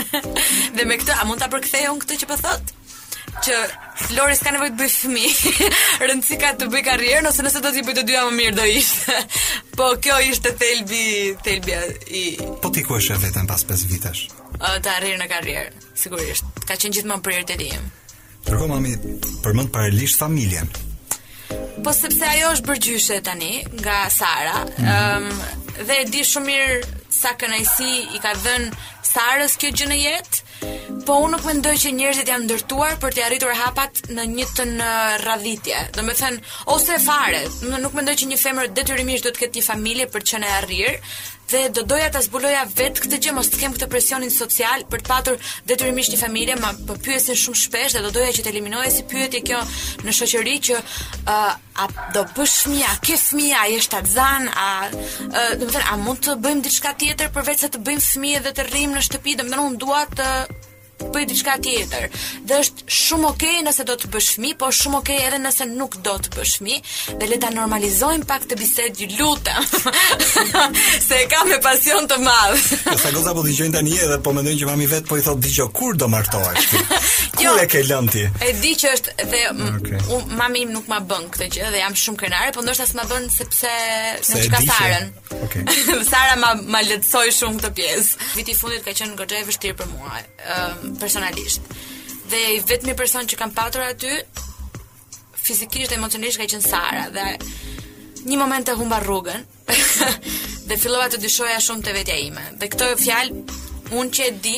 dhe 0.78 0.84
me 0.86 0.98
këtë 1.00 1.16
a 1.20 1.26
mund 1.28 1.42
ta 1.42 1.48
përkthej 1.52 1.88
on 1.92 2.00
këtë 2.02 2.20
që 2.24 2.30
po 2.34 2.40
thot? 2.44 2.76
që 3.40 3.56
Lori 4.18 4.34
s'ka 4.36 4.52
nevojë 4.52 4.72
të 4.74 4.80
bëj 4.80 4.90
fëmi 5.00 5.28
rëndësi 6.02 6.38
ka 6.42 6.50
të 6.60 6.66
bëj 6.74 6.82
karrierën 6.88 7.28
ose 7.30 7.44
nëse 7.46 7.62
do 7.64 7.70
të 7.72 7.84
bëj 7.88 7.94
të 8.00 8.04
dyja 8.10 8.24
më 8.26 8.34
mirë 8.36 8.56
do 8.58 8.66
ishte. 8.68 9.16
po 9.78 9.92
kjo 10.02 10.18
ishte 10.32 10.52
thelbi, 10.60 11.04
thelbi 11.46 11.78
i 12.10 12.24
Po 12.60 12.72
ti 12.74 12.84
ku 12.84 12.98
është 12.98 13.20
vetëm 13.22 13.48
pas 13.48 13.64
5 13.72 13.86
vitesh? 13.94 14.26
Ë 14.60 14.74
të 14.84 14.92
arrir 14.92 15.22
në 15.22 15.30
karrierë, 15.32 15.86
sigurisht. 15.96 16.50
Ka 16.68 16.76
qenë 16.76 16.98
gjithmonë 17.00 17.24
prioriteti 17.30 17.70
im. 17.78 17.88
Ndërkohë 18.44 18.70
mami 18.74 18.96
përmend 19.46 19.72
paralelisht 19.72 20.20
familjen. 20.20 20.68
Po 21.86 21.96
sepse 21.96 22.26
ajo 22.34 22.52
është 22.58 22.68
bërgjyshe 22.74 23.22
tani 23.30 23.54
nga 23.78 24.02
Sara, 24.12 24.66
mm 24.66 24.90
-hmm. 24.90 25.28
um, 25.28 25.86
dhe 25.88 26.02
e 26.02 26.06
di 26.12 26.26
shumë 26.28 26.50
mirë 26.50 26.76
sa 27.22 27.32
kënajsi 27.40 27.90
i 28.18 28.20
ka 28.26 28.34
dhënë 28.42 28.98
Sarës 29.10 29.56
kjo 29.64 29.72
gjë 29.80 29.88
në 29.92 29.96
jetë 30.04 30.49
Po 31.06 31.16
unë 31.24 31.36
nuk 31.38 31.46
mendoj 31.48 31.74
që 31.80 31.92
njerëzit 31.96 32.30
janë 32.32 32.46
ndërtuar 32.48 32.98
për 33.02 33.16
të 33.16 33.24
arritur 33.26 33.56
hapat 33.56 34.02
në 34.14 34.26
një 34.36 34.48
të 34.58 34.66
në 34.76 34.90
radhitje. 35.24 35.82
Do 35.96 36.04
me 36.06 36.16
thënë 36.20 36.58
ose 36.76 36.98
fare, 37.06 37.40
nuk 37.82 37.96
mendoj 37.98 38.18
që 38.24 38.28
një 38.34 38.40
femër 38.44 38.72
detyrimisht 38.78 39.26
do 39.30 39.34
të 39.34 39.46
ketë 39.46 39.60
një 39.62 39.68
familje 39.72 40.08
për 40.14 40.26
të 40.26 40.34
qenë 40.36 40.48
e 40.52 40.56
arritur 40.62 41.20
dhe 41.50 41.64
do 41.74 41.82
doja 41.90 42.12
ta 42.14 42.20
zbuloja 42.22 42.60
vet 42.78 43.00
këtë 43.02 43.18
gjë 43.26 43.32
mos 43.34 43.48
të 43.50 43.58
kem 43.58 43.74
këtë 43.74 43.88
presionin 43.90 44.30
social 44.30 44.84
për 44.92 45.02
të 45.02 45.10
patur 45.10 45.40
detyrimisht 45.72 46.12
një 46.14 46.20
familje, 46.22 46.58
ma 46.62 46.70
po 46.86 46.94
pyetën 47.02 47.34
shumë 47.42 47.58
shpesh 47.58 47.96
dhe 47.98 48.04
do 48.06 48.12
doja 48.14 48.36
që 48.38 48.44
të 48.46 48.52
eliminohej 48.52 48.92
si 49.00 49.06
pyetje 49.10 49.42
kjo 49.48 49.58
në 50.06 50.14
shoqëri 50.14 50.54
që 50.68 50.78
uh, 50.78 51.56
a 51.82 51.88
do 52.14 52.22
bësh 52.38 52.60
mi, 52.70 52.84
a 52.86 52.94
ke 53.02 53.18
fëmijë, 53.18 53.56
a 53.58 53.64
je 53.74 53.80
shtatzan, 53.82 54.46
a 54.54 54.68
uh, 54.92 55.58
do 55.58 55.66
të 55.66 55.74
thënë 55.74 55.90
a 55.90 55.98
mund 56.04 56.22
të 56.28 56.38
bëjmë 56.44 56.68
diçka 56.70 56.94
tjetër 57.02 57.34
përveç 57.40 57.66
se 57.66 57.74
të 57.74 57.82
bëjmë 57.88 58.06
fëmijë 58.12 58.46
dhe 58.46 58.54
të 58.60 58.70
rrimë 58.70 59.00
në 59.00 59.06
shtëpi, 59.10 59.38
do 59.42 59.48
të 59.50 59.56
thënë 59.56 59.68
unë 59.72 59.82
dua 59.88 60.06
të 60.14 60.30
bëj 61.08 61.26
diçka 61.30 61.56
tjetër. 61.64 62.08
Dhe 62.48 62.60
është 62.64 62.86
shumë 62.92 63.28
okay 63.32 63.62
nëse 63.66 63.86
do 63.88 63.96
të 64.00 64.10
bësh 64.14 64.28
fëmijë, 64.36 64.58
por 64.60 64.74
shumë 64.76 64.98
okay 65.00 65.20
edhe 65.28 65.40
nëse 65.42 65.66
nuk 65.72 65.96
do 66.06 66.16
të 66.20 66.34
bësh 66.36 66.56
fëmijë. 66.60 66.82
Dhe 67.22 67.30
le 67.32 67.40
ta 67.44 67.52
normalizojmë 67.56 68.28
pak 68.30 68.48
të 68.50 68.58
bisedë, 68.60 69.08
lutem. 69.20 69.72
se 71.08 71.22
e 71.24 71.28
kam 71.32 71.50
me 71.52 71.60
pasion 71.64 72.08
të 72.10 72.20
madh. 72.24 72.68
Sa 73.04 73.14
goza 73.16 73.34
po 73.38 73.46
dëgjojnë 73.48 73.76
tani 73.78 73.96
edhe 74.06 74.20
po 74.26 74.34
mendojnë 74.38 74.60
që 74.62 74.70
mami 74.72 74.90
vet 74.92 75.08
po 75.10 75.18
i 75.20 75.24
thotë 75.26 75.44
dëgjoj 75.48 75.70
kur 75.80 75.96
do 76.02 76.10
martohesh 76.14 76.68
ti. 76.74 76.84
Kur 77.40 77.56
e 77.56 77.62
jo. 77.64 77.68
ke 77.72 77.80
lënë 77.88 78.12
ti? 78.12 78.24
E 78.44 78.50
di 78.60 78.74
që 78.76 78.90
është 78.98 79.14
dhe 79.32 79.40
ah, 79.48 79.60
okay. 79.78 80.00
un, 80.12 80.26
mami 80.36 80.66
im 80.66 80.74
nuk 80.76 80.90
ma 80.92 80.98
bën 81.00 81.30
këtë 81.32 81.46
gjë 81.54 81.70
dhe 81.72 81.80
jam 81.86 81.96
shumë 82.02 82.20
krenare, 82.26 82.52
po 82.56 82.60
ndoshta 82.66 82.88
s'ma 82.90 83.06
bën 83.08 83.30
sepse 83.32 83.72
në 84.28 84.42
çka 84.48 84.60
Saren. 84.68 85.14
Okay. 85.48 85.64
Sara 86.10 86.36
ma 86.42 86.52
ma 86.68 86.82
lehtësoi 86.84 87.32
shumë 87.32 87.62
këtë 87.64 87.72
pjesë. 87.80 88.28
Viti 88.42 88.52
i 88.52 88.60
fundit 88.60 88.84
ka 88.84 88.92
qenë 88.92 89.16
goxhë 89.22 89.40
e 89.40 89.48
vështirë 89.54 89.80
për 89.80 89.92
mua. 89.94 90.20
Ëm 90.20 90.84
um, 90.84 90.89
personalisht. 90.98 91.62
Dhe 92.30 92.40
i 92.58 92.62
vetmi 92.66 92.96
person 92.98 93.26
që 93.28 93.38
kam 93.40 93.52
patur 93.54 93.84
aty 93.86 94.12
fizikisht 95.44 95.92
dhe 95.92 95.98
emocionalisht 95.98 96.40
ka 96.42 96.46
qenë 96.46 96.66
Sara 96.66 97.08
dhe 97.14 98.26
një 98.30 98.38
moment 98.40 98.70
e 98.70 98.76
humba 98.78 99.00
rrugën 99.02 99.46
dhe 100.70 100.78
fillova 100.78 101.08
të 101.10 101.18
dyshoja 101.24 101.58
shumë 101.64 101.86
te 101.86 101.94
vetja 101.96 102.18
ime. 102.22 102.44
Dhe 102.60 102.70
këtë 102.72 102.90
fjalë 103.04 103.46
unë 103.98 104.14
që 104.16 104.28
e 104.30 104.36
di 104.46 104.58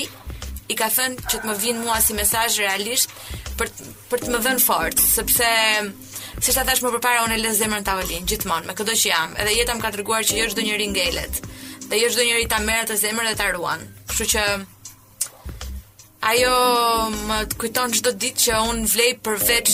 i 0.71 0.75
ka 0.77 0.89
thënë 0.91 1.27
që 1.31 1.41
të 1.41 1.47
më 1.47 1.57
vinë 1.63 1.83
mua 1.85 1.99
si 2.03 2.15
mesazh 2.17 2.59
realisht 2.63 3.13
për 3.59 3.71
për 4.11 4.25
të 4.25 4.31
më 4.33 4.39
dhënë 4.47 4.65
fort 4.67 4.99
sepse 5.11 5.49
Si 6.41 6.49
ta 6.55 6.63
thash 6.65 6.79
më 6.81 6.89
përpara 6.95 7.21
unë 7.27 7.35
lëz 7.37 7.59
zemrën 7.59 7.83
tavolin 7.85 8.23
gjithmonë 8.25 8.65
me 8.65 8.73
këtë 8.73 8.93
që 8.97 9.09
jam. 9.11 9.33
Edhe 9.37 9.51
jeta 9.59 9.75
më 9.77 9.83
ka 9.83 9.91
treguar 9.93 10.23
që 10.25 10.37
jo 10.39 10.45
çdo 10.49 10.63
njëri 10.65 10.87
ngelet. 10.89 11.35
Dhe 11.91 11.99
jo 12.01 12.07
çdo 12.15 12.23
njëri 12.25 12.47
ta 12.49 12.57
merr 12.65 12.87
të 12.89 12.97
zemrën 12.97 13.27
dhe 13.29 13.33
ta 13.37 13.49
ruan. 13.53 13.83
Kështu 14.09 14.25
që 14.31 14.41
Ajo 16.21 16.49
më 17.25 17.37
të 17.49 17.57
kujton 17.61 17.93
çdo 17.97 18.11
ditë 18.21 18.43
që 18.43 18.57
un 18.69 18.83
vlej 18.85 19.13
përveç 19.25 19.71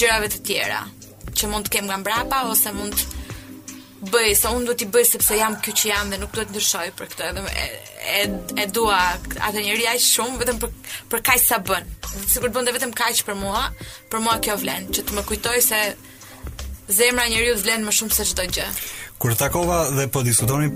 gjërave 0.00 0.30
të 0.32 0.38
tjera 0.48 0.78
që 1.36 1.50
mund 1.52 1.68
të 1.68 1.72
kem 1.74 1.88
nga 1.90 1.98
mbrapa 2.00 2.38
ose 2.48 2.72
mund 2.76 2.96
të 2.96 3.08
bëj, 4.08 4.32
se 4.40 4.50
unë 4.56 4.66
do 4.66 4.74
t'i 4.74 4.88
bëj 4.92 5.04
sepse 5.12 5.36
jam 5.38 5.54
kjo 5.62 5.74
që 5.78 5.90
jam 5.92 6.08
dhe 6.10 6.18
nuk 6.20 6.32
duhet 6.34 6.48
ndryshoj 6.50 6.86
për 6.98 7.10
këtë 7.12 7.26
edhe 7.28 7.44
e, 7.50 7.66
e, 8.14 8.22
e 8.64 8.64
dua 8.72 8.96
atë 9.44 9.60
njëri 9.62 9.86
aq 9.92 10.00
shumë 10.02 10.40
vetëm 10.40 10.58
për, 10.64 10.72
për 11.12 11.22
kaq 11.28 11.44
sa 11.44 11.60
bën 11.68 11.86
dhe 12.08 12.24
si 12.24 12.42
bën 12.42 12.66
dhe 12.66 12.74
vetëm 12.78 12.96
kaq 12.98 13.20
për 13.28 13.36
mua 13.38 13.66
për 14.12 14.24
mua 14.24 14.40
kjo 14.42 14.56
vlen, 14.64 14.88
që 14.96 15.04
të 15.10 15.18
më 15.20 15.26
kujtoj 15.28 15.60
se 15.68 15.80
zemra 16.98 17.28
njëri 17.30 17.52
u 17.52 17.60
vlen 17.60 17.84
më 17.86 17.94
shumë 18.00 18.16
se 18.16 18.26
qdo 18.32 18.48
gjë 18.56 18.68
Kur 19.22 19.36
takova 19.38 19.84
dhe 19.94 20.08
po 20.10 20.24
diskutoni 20.26 20.72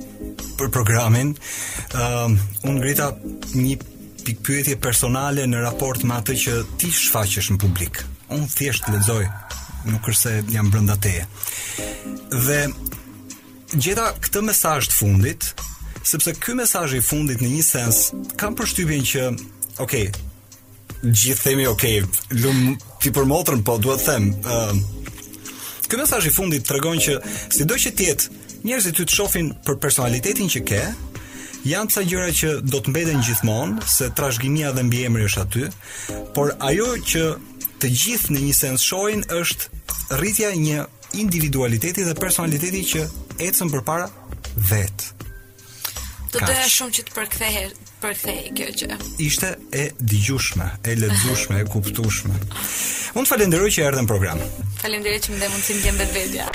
për 0.61 0.69
programin, 0.71 1.33
um, 1.99 2.35
unë 2.63 2.93
një 3.59 3.75
pikë 4.27 4.45
pyetje 4.47 4.77
personale 4.83 5.45
në 5.47 5.61
raport 5.63 6.03
me 6.05 6.17
atë 6.19 6.35
që 6.43 6.55
ti 6.81 6.91
shfaqesh 6.93 7.53
në 7.53 7.59
publik. 7.63 8.01
Unë 8.35 8.49
thjesht 8.59 8.89
lexoj, 8.93 9.27
nuk 9.91 10.07
është 10.07 10.21
se 10.21 10.35
jam 10.55 10.71
brenda 10.73 10.97
teje. 10.99 11.27
Dhe 12.35 12.61
gjeta 13.79 14.09
këtë 14.25 14.43
mesazh 14.49 14.91
të 14.91 14.99
fundit, 14.99 15.47
sepse 16.07 16.35
ky 16.43 16.57
mesazh 16.59 16.97
i 16.99 17.05
fundit 17.07 17.43
në 17.45 17.53
një 17.57 17.67
sens 17.69 18.03
kam 18.41 18.57
përshtypjen 18.59 19.07
që, 19.13 19.27
ok, 19.87 19.97
gjithë 21.07 21.47
themi 21.51 21.69
ok, 21.71 21.85
lum 22.43 22.75
ti 23.05 23.13
për 23.15 23.27
motrën, 23.31 23.63
po 23.67 23.79
duhet 23.79 24.03
të 24.03 24.11
them, 24.11 24.33
ë 24.33 24.57
uh, 24.57 25.87
ky 25.87 25.99
mesazh 26.03 26.27
i 26.27 26.35
fundit 26.35 26.67
tregon 26.67 26.99
që 26.99 27.21
sidoqë 27.55 27.85
që 27.87 27.95
ti 28.01 28.11
jetë, 28.11 28.41
njerëzit 28.67 28.97
ty 28.99 29.05
të 29.07 29.19
shohin 29.21 29.53
për 29.67 29.79
personalitetin 29.87 30.51
që 30.57 30.65
ke, 30.67 30.83
janë 31.67 31.95
ca 31.97 32.03
gjëra 32.07 32.33
që 32.39 32.51
do 32.71 32.79
të 32.81 32.93
mbeten 32.95 33.23
gjithmonë, 33.27 33.87
se 33.91 34.11
trashëgimia 34.17 34.71
dhe 34.77 34.85
mbiemri 34.87 35.25
është 35.29 35.43
aty, 35.45 35.65
por 36.37 36.53
ajo 36.69 36.91
që 37.13 37.23
të 37.83 37.91
gjithë 38.03 38.35
në 38.37 38.45
një 38.47 38.55
sens 38.57 38.85
shohin 38.87 39.25
është 39.41 40.15
rritja 40.21 40.53
e 40.55 40.61
një 40.67 40.85
individualiteti 41.23 42.05
dhe 42.07 42.15
personaliteti 42.19 42.85
që 42.93 43.03
ecën 43.49 43.71
përpara 43.73 44.07
vet. 44.71 45.11
Do 46.33 46.39
të 46.39 46.49
dëshoj 46.51 46.73
shumë 46.77 46.97
që 46.99 47.05
të 47.09 47.17
përkthehej 47.17 47.67
përkthej 48.03 48.41
kjo 48.59 48.67
gjë. 48.83 48.97
Ishte 49.25 49.53
e 49.81 49.87
dëgjueshme, 50.01 50.67
e 50.91 50.95
lexueshme, 51.01 51.61
e 51.65 51.69
kuptueshme. 51.73 52.35
Unë 53.17 53.31
falenderoj 53.31 53.71
që 53.77 53.87
erdhën 53.91 54.05
në 54.05 54.11
program. 54.11 54.43
Faleminderit 54.83 55.29
që 55.29 55.33
më 55.33 55.41
dhe 55.41 55.53
mundësinë 55.55 55.81
të 55.81 55.89
jem 55.89 56.03
vetvetja. 56.03 56.51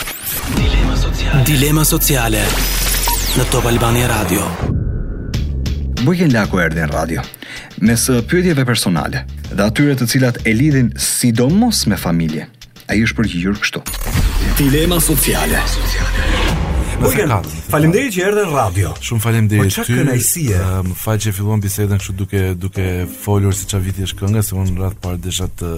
Dilema 0.60 1.00
sociale. 1.06 1.44
Dilema 1.50 1.88
sociale 1.96 2.46
në 3.40 3.50
Top 3.56 3.72
Albania 3.72 4.08
Radio. 4.14 4.80
Bujken 6.02 6.32
Lako 6.34 6.58
erdi 6.62 6.80
në 6.82 6.88
radio. 6.90 7.22
së 7.82 8.20
uh, 8.20 8.24
pyetjeve 8.26 8.64
personale 8.66 9.22
dhe 9.52 9.64
atyre 9.68 9.94
të 10.00 10.08
cilat 10.10 10.38
e 10.50 10.54
lidhin 10.54 10.90
sidomos 10.98 11.84
me 11.86 11.98
familje, 11.98 12.48
a 12.90 12.96
i 12.98 13.04
është 13.06 13.18
përgjigjur 13.20 13.60
kështu. 13.62 13.82
Dilema 14.58 14.98
sociale. 15.00 15.60
Bujken, 17.02 17.30
falimderi 17.70 18.10
që 18.14 18.24
erdi 18.30 18.46
në 18.48 18.54
radio. 18.54 18.94
Shumë 19.02 19.22
falimderi 19.28 19.62
po 19.62 19.68
ty. 19.68 19.76
Po 19.76 19.84
që 19.84 20.00
kënajësie. 20.00 20.56
Më 20.56 20.80
um, 20.80 20.92
faq 21.04 21.22
që 21.28 21.36
fillon 21.38 21.62
bisedën 21.64 22.02
kështu 22.02 22.18
duke, 22.24 22.42
duke 22.64 22.88
folur 23.22 23.54
si 23.58 23.70
që 23.70 23.84
viti 23.86 24.08
është 24.08 24.24
kënga, 24.24 24.44
se 24.46 24.58
unë 24.58 24.80
rratë 24.82 25.00
parë 25.06 25.22
desha 25.28 25.50
të 25.60 25.76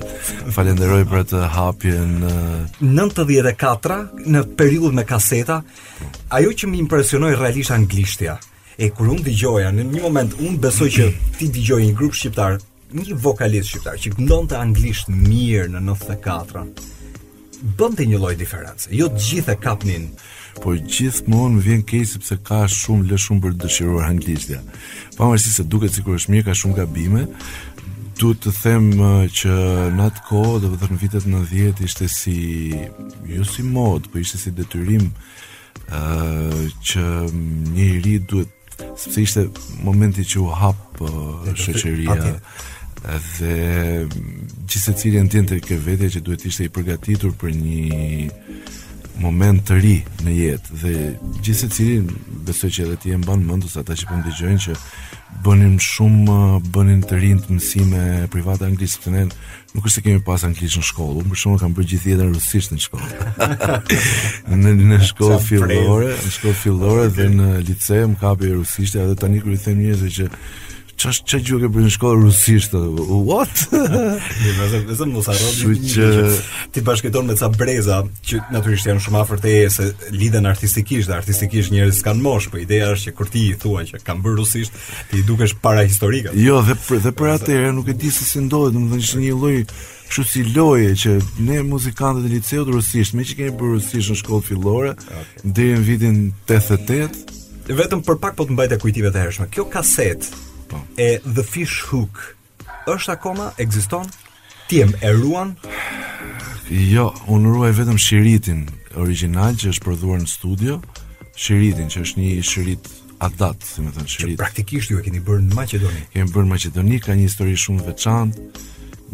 falenderoj 0.55 1.01
për 1.11 1.27
të 1.33 1.43
hapjen... 1.57 2.15
Uh, 2.29 2.55
në... 2.79 3.09
94, 3.11 3.99
në 4.35 4.45
periud 4.59 4.95
me 4.99 5.03
kaseta, 5.09 5.59
po. 5.67 6.09
ajo 6.39 6.55
që 6.63 6.71
më 6.73 6.81
impresionoj 6.85 7.35
realisht 7.39 7.75
anglishtja. 7.75 8.39
E 8.79 8.89
kur 8.93 9.07
unë 9.13 9.23
dëgjoja, 9.27 9.69
në 9.75 9.83
një 9.91 10.01
moment 10.01 10.33
unë 10.41 10.57
besoj 10.63 10.87
që 10.95 11.05
ti 11.37 11.49
dëgjoj 11.53 11.81
një 11.85 11.95
grup 11.97 12.15
shqiptar, 12.17 12.55
një 12.93 13.17
vokalist 13.21 13.69
shqiptar 13.69 13.99
që 14.01 14.13
këndon 14.15 14.47
të 14.49 14.57
anglisht 14.59 15.11
mirë 15.13 15.67
në 15.75 15.83
94-ën, 15.91 16.73
Bënte 17.79 18.03
një 18.03 18.17
lojë 18.19 18.35
diferencë, 18.41 18.89
jo 18.91 19.05
të 19.07 19.19
gjithë 19.23 19.53
e 19.53 19.59
kapnin. 19.63 20.09
Po 20.59 20.73
gjithmonë 20.75 21.53
më 21.55 21.61
vjen 21.63 21.83
kej 21.87 22.01
sepse 22.09 22.35
ka 22.43 22.65
shumë 22.67 23.05
lë 23.07 23.19
shumë 23.23 23.39
për 23.45 23.53
dëshiruar 23.61 24.09
anglishtja. 24.09 24.57
Pa 25.15 25.29
mërësi 25.31 25.53
se 25.55 25.63
duke 25.71 25.87
si 25.87 26.03
është 26.03 26.33
mirë, 26.33 26.43
ka 26.49 26.57
shumë 26.59 26.75
gabime, 26.81 27.21
du 28.19 28.33
të 28.35 28.51
them 28.57 28.89
që 29.39 29.55
në 29.95 30.07
atë 30.09 30.25
kohë, 30.27 30.59
dhe 30.65 30.71
vëdhër 30.73 30.91
në 30.97 31.01
vitet 31.05 31.27
në 31.31 31.41
djetë, 31.53 31.87
ishte 31.87 32.09
si, 32.11 32.35
ju 33.31 33.37
jo 33.39 33.47
si 33.47 33.63
mod, 33.63 34.11
po 34.11 34.19
ishte 34.25 34.41
si 34.43 34.51
detyrim, 34.59 35.13
Uh, 35.93 36.53
që 36.85 37.01
një 37.75 37.85
i 38.07 38.13
duhet 38.29 38.49
Sëpse 38.77 39.21
ishte 39.23 39.47
momenti 39.85 40.23
që 40.27 40.39
u 40.43 40.49
hap 40.57 41.01
shëqëria 41.03 42.13
po, 42.13 42.37
dhe 43.03 43.51
gjithë 44.63 44.83
se 44.85 44.93
cilin 45.01 45.29
tjenë 45.31 45.59
ke 45.65 45.77
që 45.83 46.21
duhet 46.23 46.45
ishte 46.49 46.67
i 46.67 46.71
përgatitur 46.73 47.35
për 47.41 47.51
një 47.53 48.29
moment 49.21 49.61
të 49.67 49.75
ri 49.83 49.95
në 50.25 50.33
jetë 50.39 50.77
dhe 50.83 50.93
gjithë 51.41 51.59
se 51.61 51.69
cilin 51.77 52.07
besoj 52.47 52.69
që 52.73 52.85
edhe 52.87 52.97
ti 53.03 53.13
e 53.17 53.17
mban 53.21 53.43
mëndu 53.47 53.69
sa 53.69 53.83
ta 53.85 53.93
që 53.97 54.07
përmë 54.09 54.23
po 54.25 54.31
të 54.31 54.39
gjojnë 54.39 54.63
që 54.67 54.77
bënin 55.45 55.75
shumë 55.89 56.37
bënin 56.73 57.03
të 57.09 57.19
rinë 57.23 57.43
të 57.45 57.57
mësime 57.57 58.01
private 58.33 58.65
anglisë 58.69 59.03
të 59.03 59.13
nenë 59.17 59.35
nuk 59.73 59.85
është 59.87 59.95
se 59.95 60.01
kemi 60.05 60.21
pas 60.25 60.43
anglisht 60.45 60.77
në 60.79 60.83
shkollë, 60.85 61.21
unë 61.23 61.31
për 61.33 61.39
shumë 61.43 61.59
kam 61.63 61.73
bërë 61.77 61.89
gjithë 61.93 62.09
jetën 62.11 62.33
rusisht 62.35 62.73
në 62.73 62.81
shkollë. 62.83 63.13
në 64.65 64.73
në 64.91 64.99
shkollë 65.09 65.39
fillore, 65.47 66.11
në 66.25 66.33
shkollë 66.37 66.59
fillore 66.63 67.07
dhe 67.17 67.29
në 67.33 67.49
lice 67.69 68.03
më 68.13 68.19
kapi 68.21 68.53
rusisht, 68.59 68.99
edhe 69.01 69.17
tani 69.23 69.41
kur 69.43 69.55
i 69.55 69.59
them 69.65 69.81
njerëzve 69.81 70.11
që 70.19 70.29
Çash 71.03 71.19
çaj 71.27 71.41
gjë 71.43 71.57
që 71.63 71.67
bën 71.75 71.89
shkolla 71.91 72.21
rusisht. 72.21 72.71
What? 72.71 73.63
Ne 73.75 74.51
mëse 74.59 74.77
mëse 74.87 75.07
mos 75.11 75.25
harro. 75.27 75.71
Që 75.91 76.05
ti 76.71 76.83
bashkëton 76.85 77.27
me 77.27 77.33
ca 77.35 77.49
breza 77.51 77.97
që 78.29 78.37
natyrisht 78.55 78.87
janë 78.87 79.01
shumë 79.03 79.19
afër 79.19 79.41
teje 79.43 79.65
se 79.75 79.87
lidhen 80.15 80.47
artistikisht, 80.47 81.09
dhe 81.11 81.17
artistikisht 81.17 81.73
njerëzit 81.75 82.05
kanë 82.07 82.23
mosh, 82.23 82.47
po 82.53 82.61
ideja 82.63 82.93
është 82.93 83.09
që 83.09 83.13
kur 83.17 83.27
ti 83.33 83.41
i 83.49 83.57
thua 83.59 83.83
që 83.89 83.99
kanë 84.07 84.23
bërë 84.23 84.37
rusisht, 84.39 84.77
ti 85.11 85.25
dukesh 85.27 85.55
parahistorik. 85.65 86.29
Jo, 86.39 86.61
dhe 86.69 86.77
për, 86.87 87.03
dhe 87.03 87.13
për 87.19 87.33
atëherë 87.33 87.75
nuk 87.81 87.91
e 87.91 87.97
di 88.05 88.13
se 88.15 88.29
si 88.29 88.45
ndodhi, 88.45 88.71
domethënë 88.77 89.03
ishte 89.03 89.21
një 89.25 89.33
lloj 89.41 89.57
kështu 90.07 90.25
si 90.31 90.45
loje 90.55 90.93
që 91.03 91.17
ne 91.49 91.59
muzikantët 91.67 92.29
e 92.29 92.33
liceut 92.37 92.71
rusisht, 92.77 93.17
me 93.17 93.27
që 93.27 93.37
kemi 93.41 93.57
bërë 93.59 93.75
rusisht 93.77 94.13
në 94.15 94.19
shkollë 94.21 94.47
fillore, 94.51 94.95
okay. 95.03 95.43
deri 95.43 95.75
në 95.75 95.83
vitin 95.91 96.23
88, 96.47 97.37
vetëm 97.75 98.05
për 98.07 98.21
pak 98.23 98.37
po 98.39 98.45
të 98.47 98.55
mbajtë 98.55 98.81
kujtimet 98.85 99.17
e 99.19 99.25
hershme. 99.27 99.49
Kjo 99.51 99.65
kaset 99.73 100.29
po. 100.73 101.01
E 101.01 101.19
The 101.19 101.43
Fish 101.43 101.81
Hook 101.89 102.35
është 102.87 103.11
akoma 103.15 103.51
ekziston? 103.57 104.09
Ti 104.67 104.81
e 105.07 105.11
ruan? 105.13 105.53
Jo, 106.71 107.09
unë 107.31 107.53
ruaj 107.53 107.71
vetëm 107.79 107.99
shiritin 108.01 108.65
original 108.99 109.55
që 109.59 109.71
është 109.73 109.83
prodhuar 109.85 110.21
në 110.23 110.29
studio, 110.31 110.79
shiritin 111.39 111.89
që 111.93 112.03
është 112.07 112.21
një 112.21 112.31
shirit 112.49 112.89
adat, 113.23 113.63
si 113.69 113.83
më 113.85 113.93
thënë 113.97 114.09
shirit. 114.11 114.35
Që 114.37 114.41
praktikisht 114.41 114.91
ju 114.91 114.99
e 114.99 115.05
keni 115.05 115.21
bërë 115.23 115.47
në 115.47 115.57
Maqedoni. 115.57 116.03
Kemi 116.15 116.33
bërë 116.33 116.47
në 116.47 116.53
Maqedoni, 116.55 117.01
ka 117.05 117.15
një 117.17 117.27
histori 117.29 117.55
shumë 117.63 117.85
veçantë. 117.89 118.47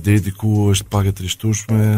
Deri 0.06 0.24
diku 0.30 0.56
është 0.74 0.88
pak 0.94 1.12
e 1.12 1.14
trishtueshme 1.18 1.90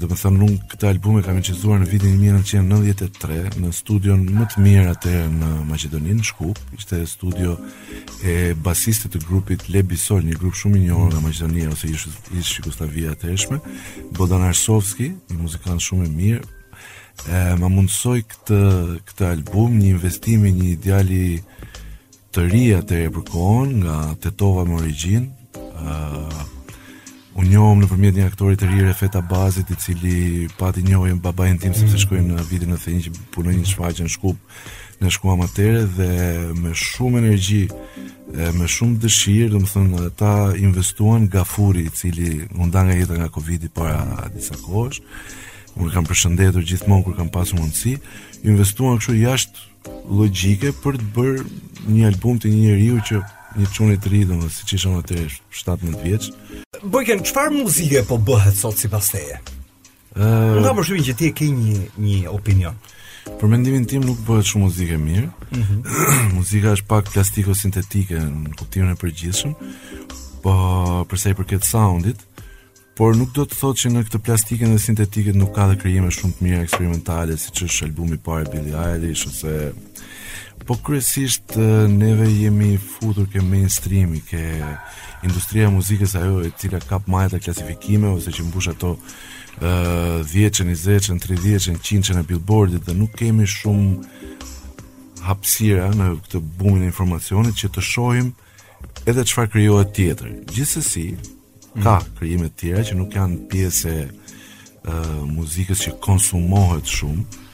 do 0.00 0.06
të 0.08 0.16
them 0.20 0.36
nuk 0.38 0.62
këtë 0.72 0.88
album 0.90 1.16
e 1.18 1.22
kam 1.26 1.36
në 1.40 1.86
vitin 1.90 2.12
1993 2.22 3.58
në 3.60 3.70
studion 3.74 4.22
më 4.36 4.46
të 4.52 4.62
mirë 4.62 4.90
atë 4.92 5.14
në 5.34 5.48
Maqedoninë 5.70 6.18
në 6.20 6.26
Shkup. 6.28 6.58
Ishte 6.78 7.00
studio 7.06 7.56
e 8.22 8.54
basistit 8.54 9.12
të 9.14 9.24
grupit 9.26 9.66
Lebisol, 9.72 10.22
një 10.24 10.36
grup 10.38 10.54
shumë 10.54 10.78
i 10.78 10.84
njohur 10.86 11.10
nga 11.12 11.22
Maqedonia 11.24 11.70
ose 11.72 11.88
ish 12.36 12.56
Jugoslavia 12.58 13.12
e 13.12 13.14
tashme, 13.24 13.58
Bodan 14.16 14.42
Arsovski, 14.46 15.10
një 15.30 15.40
muzikant 15.40 15.82
shumë 15.82 16.06
i 16.08 16.12
mirë. 16.20 16.44
E, 17.20 17.42
ma 17.60 17.68
mundësoj 17.68 18.20
këtë, 18.30 18.60
këtë 19.08 19.26
album 19.32 19.76
një 19.80 19.90
investimi 19.96 20.52
një 20.56 20.68
ideali 20.76 21.22
të 22.32 22.46
ri 22.48 22.64
atë 22.78 23.02
e 23.04 23.10
përkohon 23.16 23.76
nga 23.82 23.98
Tetova 24.22 24.64
me 24.68 24.78
origjinë. 24.80 25.38
Unë 27.38 27.46
njohëm 27.54 27.82
në 27.84 27.88
përmjet 27.92 28.16
një 28.18 28.24
aktorit 28.26 28.58
të 28.58 28.68
rire 28.72 28.92
Feta 28.98 29.20
Bazit 29.22 29.68
i 29.70 29.76
cili 29.78 30.48
pati 30.58 30.82
njohëm 30.82 31.20
babajnë 31.22 31.60
tim 31.62 31.76
sepse 31.78 32.00
shkojmë 32.02 32.32
në 32.40 32.46
vitin 32.48 32.72
në 32.74 32.78
thejnë 32.84 33.04
që 33.06 33.12
punoj 33.36 33.54
një 33.54 33.90
në 34.00 34.14
shkup 34.16 34.38
në 35.00 35.10
shkua 35.14 35.36
materë 35.38 35.84
dhe 35.96 36.08
me 36.58 36.72
shumë 36.76 37.20
energji 37.22 37.60
me 38.58 38.66
shumë 38.68 38.98
dëshirë, 39.04 39.48
dhe 39.54 39.60
më 39.62 39.70
thënë, 39.74 40.08
ta 40.18 40.32
investuan 40.58 41.28
gafuri 41.32 41.86
i 41.86 41.92
cili 41.96 42.32
mundan 42.54 42.86
nga 42.90 42.98
jetë 42.98 43.16
nga 43.20 43.30
Covid-i 43.38 43.70
para 43.78 44.26
disa 44.34 44.58
kosh, 44.60 44.98
unë 45.78 45.90
kam 45.94 46.04
përshëndetur 46.10 46.66
gjithmonë 46.68 47.06
kur 47.06 47.16
kam 47.16 47.30
pasu 47.32 47.56
mundësi, 47.58 47.94
investuan 48.44 49.00
kështu 49.00 49.16
jashtë 49.22 49.94
logjike 50.18 50.74
për 50.84 50.98
të 51.00 51.08
bërë 51.16 51.46
një 51.94 52.06
album 52.10 52.36
të 52.42 52.52
një 52.52 52.60
njeriu 52.66 53.00
që 53.08 53.22
një 53.58 53.66
çuni 53.74 53.96
të 54.00 54.10
ri 54.12 54.20
domos 54.28 54.60
siç 54.60 54.74
isha 54.78 54.92
më 54.94 55.02
tej 55.10 55.38
17 55.62 56.02
vjeç. 56.04 56.30
Bojken, 56.84 57.22
çfarë 57.26 57.52
muzike 57.62 58.04
po 58.08 58.18
bëhet 58.22 58.56
sot 58.60 58.78
sipas 58.78 59.10
teje? 59.12 59.40
Ëh, 60.14 60.22
uh, 60.22 60.60
nuk 60.60 60.66
kam 60.66 60.80
që 60.82 61.16
ti 61.18 61.32
ke 61.34 61.48
një 61.50 61.82
një 61.98 62.30
opinion. 62.34 62.76
Për 63.40 63.50
mendimin 63.52 63.84
tim 63.88 64.04
nuk 64.06 64.22
bëhet 64.28 64.46
shumë 64.48 64.64
muzikë 64.68 64.98
mirë. 65.02 65.28
Mm 65.50 65.64
-hmm. 65.64 66.08
muzika 66.36 66.74
është 66.76 66.86
pak 66.86 67.12
plastiko 67.12 67.54
sintetike 67.54 68.14
në 68.16 68.54
kuptimin 68.58 68.92
e 68.94 68.98
përgjithshëm. 69.02 69.54
Po, 70.42 70.52
për 71.10 71.16
sa 71.16 71.30
i 71.30 71.34
përket 71.34 71.64
soundit, 71.64 72.16
por 72.96 73.16
nuk 73.16 73.34
do 73.36 73.42
të 73.44 73.54
thotë 73.60 73.78
që 73.80 73.88
në 73.90 74.04
këtë 74.06 74.18
plastikën 74.24 74.70
dhe 74.72 74.78
sintetikët 74.78 75.36
nuk 75.36 75.52
ka 75.54 75.68
dhe 75.68 75.76
krijime 75.82 76.08
shumë 76.10 76.32
të 76.34 76.40
mira 76.44 76.62
eksperimentale, 76.62 77.36
siç 77.36 77.62
është 77.68 77.84
albumi 77.88 78.14
i 78.16 78.22
parë 78.24 78.48
Billie 78.52 78.76
Eilish 78.88 79.26
ose 79.28 79.72
Po 80.66 80.76
kryesisht 80.84 81.42
neve 81.88 82.28
jemi 82.30 82.78
futur 82.78 83.26
ke 83.32 83.40
mainstreami, 83.42 84.20
ke 84.20 84.40
industria 85.24 85.68
e 85.68 85.72
muzikës 85.72 86.14
ajo 86.20 86.40
e 86.44 86.50
cila 86.58 86.80
kap 86.84 87.08
majta 87.10 87.40
klasifikime 87.40 88.08
ose 88.12 88.30
që 88.32 88.44
mbush 88.48 88.68
ato 88.74 88.90
uh, 88.94 90.20
10-ën, 90.28 90.72
20-ën, 90.74 91.20
30-ën, 91.24 91.78
100-ën 91.80 92.20
e 92.20 92.24
billboardit 92.28 92.84
dhe 92.86 92.94
nuk 92.98 93.16
kemi 93.18 93.48
shumë 93.48 94.44
hapësira 95.26 95.88
në 95.96 96.10
këtë 96.26 96.40
bumin 96.60 96.84
e 96.84 96.90
informacionit 96.92 97.56
që 97.60 97.70
të 97.74 97.84
shohim 97.84 98.30
edhe 99.08 99.24
çfarë 99.28 99.52
krijohet 99.56 99.92
tjetër. 99.96 100.30
Gjithsesi, 100.52 101.08
mm. 101.14 101.82
ka 101.84 101.98
krijime 102.18 102.48
të 102.50 102.60
tjera 102.64 102.86
që 102.90 102.96
nuk 103.00 103.16
janë 103.16 103.40
pjesë 103.52 103.92
e 104.00 104.06
uh, 104.08 105.14
muzikës 105.28 105.84
që 105.86 105.96
konsumohet 106.04 106.88
shumë, 106.88 107.46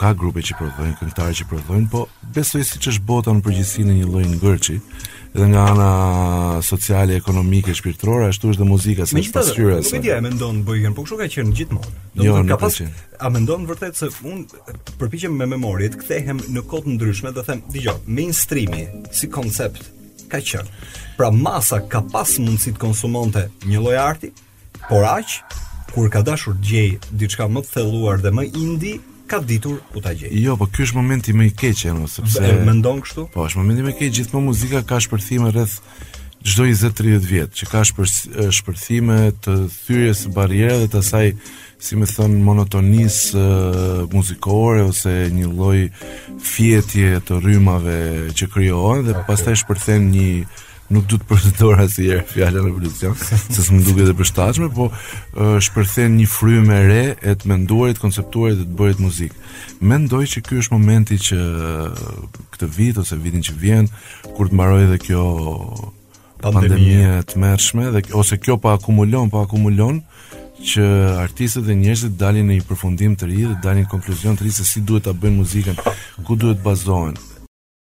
ka 0.00 0.14
grupe 0.16 0.40
që 0.42 0.54
prodhojnë, 0.56 0.94
këngëtarë 0.96 1.34
që 1.42 1.46
prodhojnë, 1.50 1.86
po 1.92 2.06
besoj 2.34 2.62
siç 2.64 2.86
është 2.94 3.02
bota 3.06 3.34
në 3.36 3.42
përgjithësi 3.44 3.82
në 3.84 3.96
një 3.98 4.06
lloj 4.08 4.22
ngërçi, 4.30 4.76
edhe 5.36 5.48
nga 5.52 5.64
ana 5.74 5.88
sociale, 6.64 7.18
ekonomike, 7.20 7.74
shpirtërore, 7.76 8.30
ashtu 8.32 8.54
është 8.54 8.62
dhe 8.62 8.68
muzika 8.70 9.06
si 9.10 9.20
pasqyrë. 9.34 9.74
Nuk 9.82 9.98
e 9.98 10.02
di, 10.06 10.12
e 10.14 10.22
mendon 10.24 10.62
bojën, 10.66 10.96
po 10.96 11.04
kështu 11.04 11.18
ka 11.20 11.26
qenë 11.34 11.52
gjithmonë. 11.58 11.92
Jo, 12.24 12.38
nuk 12.40 12.48
ka 12.54 12.58
pas. 12.64 12.78
A 13.28 13.32
mendon 13.34 13.66
vërtet 13.68 14.00
se 14.00 14.08
un 14.30 14.42
përpiqem 15.02 15.36
me 15.36 15.48
memorit, 15.52 15.98
kthehem 16.00 16.40
në 16.48 16.64
kohë 16.72 16.88
të 16.88 16.96
ndryshme 16.96 17.34
dhe 17.36 17.44
them, 17.50 17.60
dëgjoj, 17.76 17.98
mainstreami 18.16 18.86
si 19.20 19.28
koncept 19.36 19.90
ka 20.32 20.40
qenë. 20.50 20.80
Pra 21.20 21.28
masa 21.28 21.82
ka 21.92 22.00
pas 22.08 22.38
mundësi 22.40 22.72
të 22.72 22.80
konsumonte 22.86 23.44
një 23.68 23.84
lloj 23.84 23.98
arti, 24.00 24.32
por 24.88 25.04
aq 25.12 25.42
kur 25.90 26.06
ka 26.08 26.22
dashur 26.22 26.54
djej 26.62 26.96
diçka 27.18 27.48
më 27.50 27.64
të 27.66 27.72
thelluar 27.74 28.20
dhe 28.22 28.30
më 28.30 28.44
indie, 28.56 28.96
ka 29.30 29.38
ditur 29.38 29.78
u 29.94 30.00
ta 30.00 30.12
gjej. 30.14 30.30
Jo, 30.42 30.56
po 30.58 30.66
ky 30.66 30.84
është 30.86 30.96
momenti 30.98 31.32
më 31.36 31.46
i 31.52 31.54
keq, 31.54 31.84
ëh, 31.92 31.98
sepse 32.10 32.42
e 32.42 32.56
mendon 32.66 32.98
kështu. 33.04 33.28
Po, 33.34 33.46
është 33.46 33.60
momenti 33.62 33.86
më 33.86 33.92
i 33.94 33.98
keq, 34.00 34.12
gjithmonë 34.18 34.48
muzika 34.50 34.80
ka 34.88 34.98
shpërthime 35.04 35.52
rreth 35.54 35.76
çdo 36.42 36.66
20-30 36.66 37.26
vjet, 37.28 37.52
që 37.54 37.66
ka 37.70 37.82
shpër, 37.84 38.10
shpërthime 38.58 39.20
të 39.44 39.54
thyrjes 39.74 40.24
së 40.24 40.32
barrierave 40.34 40.86
dhe 40.88 40.90
të 40.96 41.02
asaj, 41.04 41.30
si 41.80 41.96
më 42.00 42.08
thon, 42.10 42.34
monotonisë 42.44 43.44
muzikore 44.12 44.82
ose 44.90 45.12
një 45.32 45.48
lloj 45.52 45.78
fjetje 46.50 47.14
të 47.28 47.38
rrymave 47.44 47.98
që 48.36 48.48
krijohen 48.52 49.06
dhe 49.06 49.22
pastaj 49.28 49.54
shpërthejnë 49.62 50.10
një 50.16 50.34
nuk 50.90 51.06
du 51.10 51.14
të 51.20 51.26
përdor 51.30 51.80
asnjëherë 51.84 52.24
fjalën 52.32 52.66
revolucion, 52.66 53.14
se 53.54 53.62
s'm 53.62 53.80
duket 53.86 54.10
e 54.10 54.14
përshtatshme, 54.18 54.68
po 54.74 54.88
shpërthen 55.62 56.16
një 56.18 56.26
frymë 56.30 56.76
e 56.76 56.80
re 56.88 57.04
e 57.30 57.34
të 57.38 57.50
menduarit, 57.52 58.00
konceptuarit 58.02 58.58
dhe 58.58 58.66
të 58.66 58.76
bëhet 58.80 59.02
muzikë. 59.02 59.38
Mendoj 59.86 60.24
që 60.34 60.42
ky 60.48 60.58
është 60.64 60.74
momenti 60.74 61.20
që 61.28 61.38
këtë 62.56 62.70
vit 62.76 62.98
ose 63.04 63.18
vitin 63.22 63.46
që 63.46 63.56
vjen, 63.62 63.88
kur 64.36 64.50
të 64.50 64.58
mbarojë 64.58 64.90
dhe 64.92 65.00
kjo 65.06 65.24
pandemia 66.40 67.18
e 67.20 67.24
tmerrshme 67.34 67.90
dhe 67.94 68.04
ose 68.20 68.40
kjo 68.42 68.58
pa 68.60 68.74
akumulon, 68.78 69.30
pa 69.32 69.44
akumulon 69.46 70.00
që 70.70 70.84
artistët 71.22 71.64
dhe 71.68 71.76
njerëzit 71.80 72.16
dalin 72.20 72.48
në 72.50 72.58
një 72.58 72.66
përfundim 72.68 73.14
të 73.16 73.28
ri 73.30 73.38
dhe 73.46 73.56
dalin 73.64 73.86
në 73.86 73.92
konkluzion 73.94 74.36
të 74.36 74.44
ri 74.48 74.52
se 74.58 74.64
si 74.68 74.80
duhet 74.84 75.06
ta 75.06 75.14
bëjnë 75.16 75.38
muzikën, 75.38 75.78
ku 76.26 76.36
duhet 76.40 76.60
bazohen. 76.64 77.16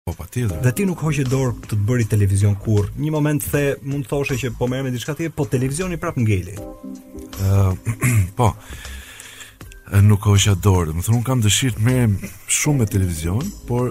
Po 0.09 0.15
patjetër. 0.17 0.57
Dhe 0.65 0.71
ti 0.73 0.85
nuk 0.89 1.01
hoqe 1.05 1.23
dorë 1.29 1.55
të 1.61 1.69
të 1.69 1.77
bëri 1.85 2.05
televizion 2.09 2.55
kurr. 2.63 2.87
Një 2.97 3.11
moment 3.13 3.43
the 3.51 3.65
mund 3.85 4.07
thoshe 4.09 4.39
që 4.41 4.55
po 4.57 4.65
merrem 4.67 4.87
me 4.89 4.93
diçka 4.95 5.13
tjetër, 5.13 5.35
po 5.37 5.45
televizioni 5.45 5.99
prap 6.01 6.17
ngeli. 6.17 6.55
Ëh, 6.55 7.45
uh, 8.01 8.31
po. 8.37 8.47
Nuk 10.05 10.25
hoqja 10.29 10.53
dorë. 10.55 10.91
Do 10.95 11.01
thonë 11.05 11.17
un 11.17 11.23
kam 11.27 11.39
dëshirë 11.45 11.77
të 11.79 11.85
merrem 11.85 12.11
shumë 12.59 12.83
me 12.83 12.87
televizion, 12.89 13.39
por 13.69 13.87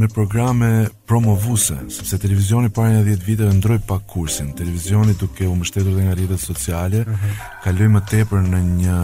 me 0.00 0.08
programe 0.12 0.70
promovuese, 1.08 1.76
sepse 1.96 2.16
televizioni 2.22 2.70
para 2.72 2.92
një 2.96 3.02
10 3.10 3.26
viteve 3.28 3.56
ndroi 3.58 3.80
pak 3.88 4.04
kursin. 4.10 4.52
Televizioni 4.58 5.12
duke 5.20 5.44
u 5.48 5.56
mbështetur 5.58 5.92
dhe 5.98 6.06
nga 6.08 6.16
rrjetet 6.18 6.44
sociale, 6.44 7.02
uh 7.06 7.12
mhm. 7.14 7.68
-huh. 7.68 7.90
më 7.96 8.02
tepër 8.12 8.48
në 8.52 8.60
një 8.84 9.02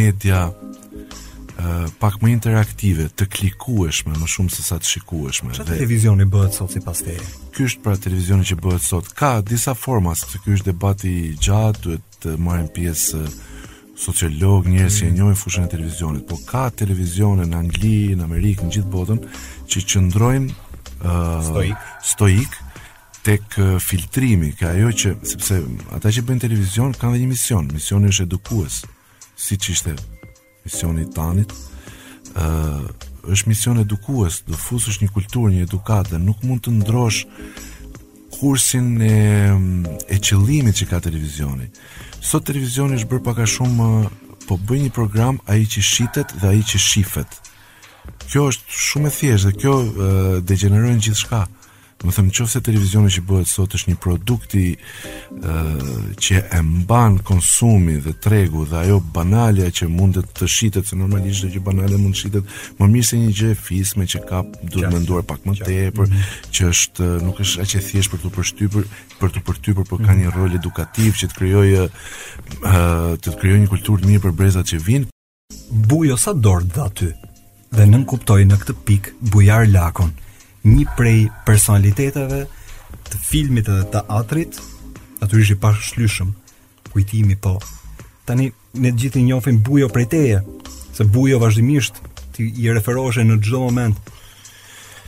media 0.00 0.48
pak 1.98 2.18
më 2.22 2.30
interaktive, 2.36 3.06
të 3.16 3.26
klikueshme 3.32 4.14
më 4.18 4.28
shumë 4.28 4.52
se 4.52 4.64
sa 4.66 4.76
të 4.80 4.88
shikueshme. 4.90 5.52
Çfarë 5.54 5.68
dhe... 5.68 5.76
televizioni 5.78 6.26
bëhet 6.30 6.56
sot 6.58 6.74
sipas 6.74 7.00
teje? 7.06 7.24
Ky 7.54 7.66
është 7.68 7.82
pra 7.84 7.94
televizioni 8.00 8.46
që 8.48 8.58
bëhet 8.64 8.84
sot. 8.86 9.10
Ka 9.16 9.32
disa 9.46 9.74
forma, 9.78 10.14
sepse 10.18 10.40
ky 10.44 10.54
është 10.58 10.68
debati 10.72 11.12
i 11.28 11.32
gjatë, 11.40 11.82
duhet 11.84 12.18
të 12.24 12.34
marrim 12.42 12.68
pjesë 12.76 13.22
sociolog, 14.04 14.66
njerëz 14.72 14.82
mm. 14.82 14.98
që 14.98 15.06
e 15.06 15.10
mm. 15.12 15.16
njohin 15.20 15.38
fushën 15.40 15.66
e 15.68 15.70
televizionit, 15.74 16.26
por 16.28 16.40
ka 16.48 16.66
televizione 16.74 17.46
në 17.50 17.58
Angli, 17.60 17.96
në 18.18 18.26
Amerikë, 18.26 18.66
në 18.68 18.74
gjithë 18.76 18.90
botën 18.92 19.20
që 19.70 19.82
qëndrojnë 19.92 20.48
uh, 20.50 21.18
stoik, 21.48 21.92
stoik 22.14 22.58
tek 23.24 23.54
filtrimi, 23.80 24.50
ka 24.58 24.72
ajo 24.76 24.90
që 25.00 25.12
sepse 25.30 25.60
ata 25.96 26.10
që 26.12 26.24
bëjnë 26.28 26.42
televizion 26.44 26.90
kanë 26.98 27.14
dhe 27.16 27.22
një 27.22 27.28
mision, 27.30 27.70
misioni 27.72 28.10
është 28.12 28.26
edukues, 28.26 28.82
siç 29.40 29.70
ishte 29.72 29.94
misioni 30.64 31.06
tanit. 31.12 31.52
ë 32.34 32.42
uh, 32.42 32.86
është 33.32 33.48
mision 33.48 33.78
edukues, 33.80 34.42
do 34.44 34.56
fusësh 34.58 34.98
një 35.00 35.08
kulturë, 35.14 35.52
një 35.54 35.62
edukatë 35.64 36.10
dhe 36.12 36.18
nuk 36.20 36.40
mund 36.44 36.64
të 36.66 36.72
ndrosh 36.82 37.20
kursin 38.34 38.88
e 39.00 39.14
e 40.12 40.18
qëllimit 40.20 40.76
që 40.80 40.88
ka 40.90 40.98
televizioni. 41.06 41.68
Sot 42.20 42.44
televizioni 42.50 42.98
është 42.98 43.08
bërë 43.12 43.24
pak 43.24 43.40
a 43.40 43.46
shumë 43.54 43.86
po 44.48 44.58
bëj 44.60 44.80
një 44.82 44.92
program 44.98 45.38
a 45.48 45.56
i 45.56 45.64
që 45.64 45.80
shitet 45.90 46.34
dhe 46.42 46.50
a 46.50 46.52
i 46.52 46.60
që 46.72 46.80
shifet 46.90 47.38
kjo 48.28 48.42
është 48.50 48.76
shumë 48.88 49.08
e 49.08 49.14
thjesht 49.16 49.46
dhe 49.48 49.52
kjo 49.60 49.74
uh, 49.80 49.94
degenerojnë 50.48 51.04
gjithë 51.06 51.22
shka 51.24 51.42
Do 52.04 52.10
të 52.12 52.16
them 52.20 52.26
nëse 52.28 52.60
televizioni 52.60 53.10
që 53.14 53.22
bëhet 53.24 53.48
sot 53.48 53.74
është 53.78 53.88
një 53.90 53.94
produkti 54.04 54.64
ë 54.74 55.60
që 56.20 56.40
e 56.52 56.58
mban 56.66 57.16
konsumi 57.24 57.94
dhe 58.04 58.12
tregu 58.20 58.66
dhe 58.68 58.76
ajo 58.82 58.98
banalia 59.14 59.70
që 59.72 59.88
mund 59.88 60.18
të 60.36 60.48
shitet 60.52 60.88
se 60.90 60.98
normalisht 61.00 61.46
do 61.46 61.52
që 61.54 61.62
banale 61.64 61.96
mund 62.02 62.18
shitet 62.20 62.50
më 62.78 62.88
mirë 62.92 63.08
se 63.10 63.20
një 63.22 63.30
gjë 63.40 63.52
e 63.54 63.58
fisme 63.68 64.06
që 64.12 64.20
ka 64.28 64.42
duhet 64.68 64.92
menduar 64.92 65.24
pak 65.32 65.46
më 65.48 65.56
tepër 65.62 66.10
mhm. 66.10 66.28
që 66.52 66.68
është 66.74 67.08
nuk 67.24 67.40
është 67.40 67.62
aq 67.64 67.74
e 67.80 67.82
thjeshtë 67.88 68.12
për 68.18 68.24
të 68.26 68.34
përshtypur 68.36 68.84
për 69.22 69.34
të 69.38 69.44
përtypur 69.48 69.88
por 69.94 70.04
ka 70.04 70.12
mhm. 70.12 70.18
një 70.20 70.34
rol 70.36 70.60
edukativ 70.60 71.16
që 71.22 71.32
të 71.32 71.40
krijojë 71.40 71.86
ë 72.68 73.24
të 73.24 73.36
krijojë 73.40 73.62
një 73.64 73.72
kulturë 73.72 74.04
të 74.04 74.12
mirë 74.12 74.26
për 74.28 74.36
brezat 74.42 74.68
që 74.74 74.82
vijnë. 74.84 75.08
Bujo 75.88 76.20
sa 76.20 76.36
dorë 76.36 76.68
dha 76.76 76.90
ty 77.00 77.08
dhe 77.74 77.88
nën 77.88 78.04
kuptoi 78.06 78.44
në 78.44 78.60
këtë 78.60 78.76
pikë 78.86 79.16
bujar 79.34 79.64
lakun 79.72 80.12
një 80.64 80.84
prej 80.96 81.18
personaliteteve 81.44 82.44
të 83.10 83.20
filmit 83.20 83.68
edhe 83.68 83.84
të 83.94 84.04
atrit, 84.18 84.56
natyrisht 85.20 85.54
i 85.54 85.58
pashlyshëm 85.60 86.30
kujtimi 86.92 87.36
po. 87.42 87.56
Tani 88.24 88.50
ne 88.80 88.90
gjithë 88.94 89.20
i 89.20 89.26
njohim 89.28 89.58
Bujo 89.62 89.88
prej 89.92 90.06
teje, 90.10 90.42
se 90.94 91.04
Bujo 91.04 91.38
vazhdimisht 91.42 91.98
ti 92.34 92.46
i 92.64 92.70
referohesh 92.72 93.20
në 93.28 93.40
çdo 93.44 93.60
moment. 93.66 93.98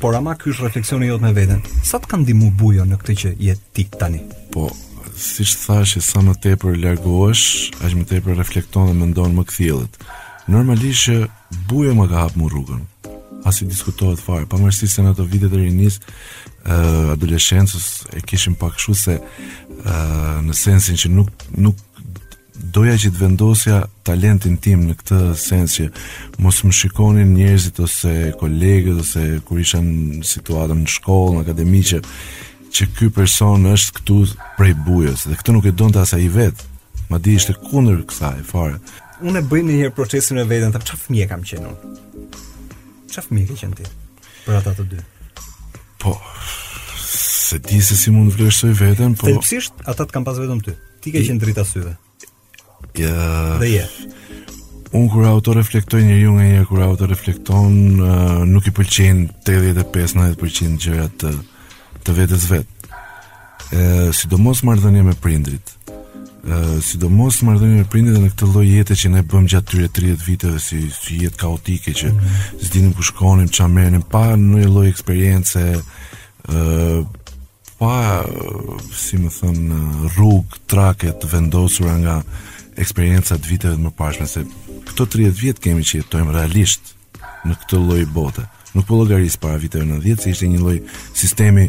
Por 0.01 0.14
ama 0.19 0.35
ky 0.37 0.51
është 0.53 0.66
refleksioni 0.66 1.07
jot 1.09 1.23
me 1.25 1.33
veten. 1.33 1.62
Sa 1.88 1.97
të 1.99 2.11
ka 2.11 2.19
ndihmuar 2.21 2.53
Bujo 2.61 2.85
në 2.85 2.99
këtë 3.01 3.16
që 3.23 3.31
je 3.40 3.55
ti 3.73 3.87
tani? 3.97 4.21
Po 4.53 4.69
si 5.16 5.47
që 5.49 5.57
thash 5.62 5.97
sa 6.05 6.21
më 6.21 6.35
tepër 6.45 6.77
largohesh, 6.83 7.71
aq 7.81 7.95
më 7.97 8.05
tepër 8.11 8.37
reflekton 8.37 8.90
dhe 8.90 8.99
më 8.99 9.09
ndonë 9.14 9.38
më 9.38 9.47
këthilët. 9.49 9.97
Normalisht 10.53 11.33
bujo 11.71 11.92
më 11.97 12.05
ka 12.12 12.27
hapë 12.27 12.38
më 12.38 12.49
rrugën, 12.53 12.83
asi 13.44 13.64
diskutohet 13.66 14.20
fare, 14.22 14.46
pa 14.49 14.59
mërësi 14.61 14.88
se 14.90 15.05
në 15.05 15.12
të 15.18 15.27
vitet 15.31 15.55
e 15.57 15.61
rinis, 15.61 15.99
uh, 16.01 16.05
eh, 16.64 17.03
adoleshensës 17.14 17.88
e 18.16 18.22
kishim 18.25 18.55
pak 18.59 18.79
shu 18.81 18.94
se 18.94 19.18
uh, 19.18 20.33
në 20.46 20.57
sensin 20.57 20.96
që 20.99 21.11
nuk, 21.14 21.31
nuk 21.57 21.83
doja 22.77 22.96
që 23.03 23.11
të 23.12 23.20
vendosja 23.20 23.83
talentin 24.07 24.57
tim 24.64 24.87
në 24.88 24.96
këtë 25.01 25.20
sens 25.38 25.77
që 25.77 25.87
mos 26.44 26.62
më 26.64 26.72
shikonin 26.79 27.35
njerëzit 27.37 27.81
ose 27.85 28.12
kolegët 28.40 29.01
ose 29.05 29.25
kur 29.44 29.61
isha 29.61 29.83
në 29.85 30.22
situatën 30.25 30.81
në 30.85 30.94
shkollë, 30.96 31.35
në 31.37 31.42
akademi 31.44 31.83
që 31.92 32.01
që 32.77 32.87
ky 32.96 33.11
person 33.16 33.68
është 33.72 33.92
këtu 34.01 34.16
prej 34.59 34.72
bujës 34.88 35.29
dhe 35.31 35.37
këtë 35.38 35.55
nuk 35.55 35.68
e 35.70 35.75
të 35.79 35.90
asa 36.03 36.16
i 36.20 36.31
vetë 36.35 36.72
ma 37.12 37.20
di 37.22 37.37
ishte 37.38 37.55
kunder 37.68 38.01
kësaj 38.09 38.40
fare 38.49 38.81
unë 39.25 39.42
e 39.44 39.49
bëjnë 39.53 39.72
njërë 39.79 39.94
procesin 39.96 40.40
e 40.42 40.49
vetën 40.49 40.72
të 40.75 40.83
qa 40.88 40.99
fëmije 41.05 41.29
kam 41.31 41.44
qenë 41.46 41.70
unë 41.72 41.94
Qa 43.12 43.23
fëmi 43.25 43.45
ke 43.49 43.57
qënë 43.61 43.79
ti? 43.79 43.87
Për 44.47 44.59
ata 44.59 44.73
të 44.79 44.87
dy? 44.90 45.01
Po, 46.03 46.12
se 47.07 47.61
di 47.62 47.79
se 47.87 47.97
si 47.99 48.12
mund 48.14 48.33
vlerësoj 48.35 48.73
veten, 48.79 49.14
po... 49.19 49.29
Thelpsisht, 49.31 49.79
ata 49.88 50.05
të 50.07 50.16
kam 50.16 50.27
pas 50.27 50.38
vetëm 50.42 50.61
ty. 50.66 50.75
Ti 51.05 51.14
ke 51.14 51.23
qënë 51.29 51.42
drita 51.42 51.64
syve. 51.66 51.95
Ja... 52.99 53.57
Dhe 53.62 53.71
je. 53.71 53.85
Unë 54.97 55.11
kur 55.12 55.27
auto 55.29 55.55
reflektoj 55.57 56.01
një 56.07 56.19
ju 56.23 56.35
nga 56.37 56.45
një 56.49 56.61
kur 56.69 56.83
auto 56.87 57.09
reflekton, 57.11 57.75
eh, 57.77 58.38
nuk 58.49 58.69
i 58.71 58.75
pëlqen 58.75 59.25
85-90% 59.49 60.79
gjërat 60.85 61.16
të, 61.23 61.33
të 62.07 62.14
vetës 62.21 62.47
vetë. 62.53 62.87
E, 62.87 63.83
eh, 63.83 64.09
sidomos 64.14 64.62
marrëdhënia 64.66 65.05
me 65.11 65.16
prindrit 65.21 65.75
sidomos 66.83 67.41
marrëdhënie 67.43 67.81
me 67.83 67.89
prindit 67.91 68.17
në 68.23 68.29
këtë 68.31 68.49
lloj 68.53 68.65
jete 68.69 68.97
që 68.97 69.09
ne 69.11 69.23
bëm 69.27 69.49
gjatë 69.51 69.71
tyre 69.73 69.89
30 70.15 70.27
viteve 70.27 70.61
si 70.63 70.79
si 70.95 71.17
jetë 71.25 71.41
kaotike 71.41 71.95
që 71.97 72.11
mm. 72.13 72.37
s'dinim 72.63 72.93
ku 72.95 73.03
shkonim, 73.05 73.49
çfarë 73.51 73.75
merrnim 73.75 74.05
pa 74.13 74.27
ndonjë 74.39 74.69
lloj 74.71 74.89
eksperiencë 74.93 75.65
ë 76.47 77.05
pa 77.77 77.97
si 78.97 79.19
më 79.21 79.33
thon 79.35 80.13
rrug 80.15 80.55
trake 80.71 81.11
të 81.21 81.31
vendosura 81.35 81.97
nga 82.01 82.19
eksperiencat 82.81 83.43
viteve 83.49 83.75
të 83.77 83.83
mëparshme 83.89 84.29
se 84.31 84.47
këto 84.87 85.09
30 85.19 85.41
vjet 85.41 85.61
kemi 85.65 85.85
që 85.85 85.99
jetojmë 86.03 86.37
realisht 86.39 86.95
në 87.47 87.57
këtë 87.63 87.79
lloj 87.83 88.05
bote. 88.15 88.47
Nuk 88.77 88.87
po 88.89 88.97
llogaris 89.01 89.37
para 89.41 89.59
viteve 89.61 89.85
90 89.91 90.23
se 90.25 90.33
ishte 90.37 90.49
një 90.53 90.63
lloj 90.63 90.79
sistemi 91.17 91.67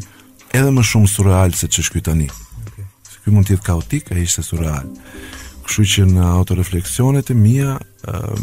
edhe 0.56 0.70
më 0.72 0.86
shumë 0.86 1.12
surreal 1.12 1.56
se 1.58 1.68
ç'është 1.68 1.98
ky 1.98 2.06
tani. 2.08 2.30
Ky 3.28 3.34
mund 3.36 3.50
të 3.50 3.58
jetë 3.58 3.66
kaotik, 3.68 4.06
ai 4.16 4.22
ishte 4.24 4.40
surreal. 4.46 4.86
Kështu 5.68 5.84
që 5.94 6.04
në 6.14 6.28
autorefleksionet 6.38 7.34
e 7.34 7.34
mia, 7.36 7.74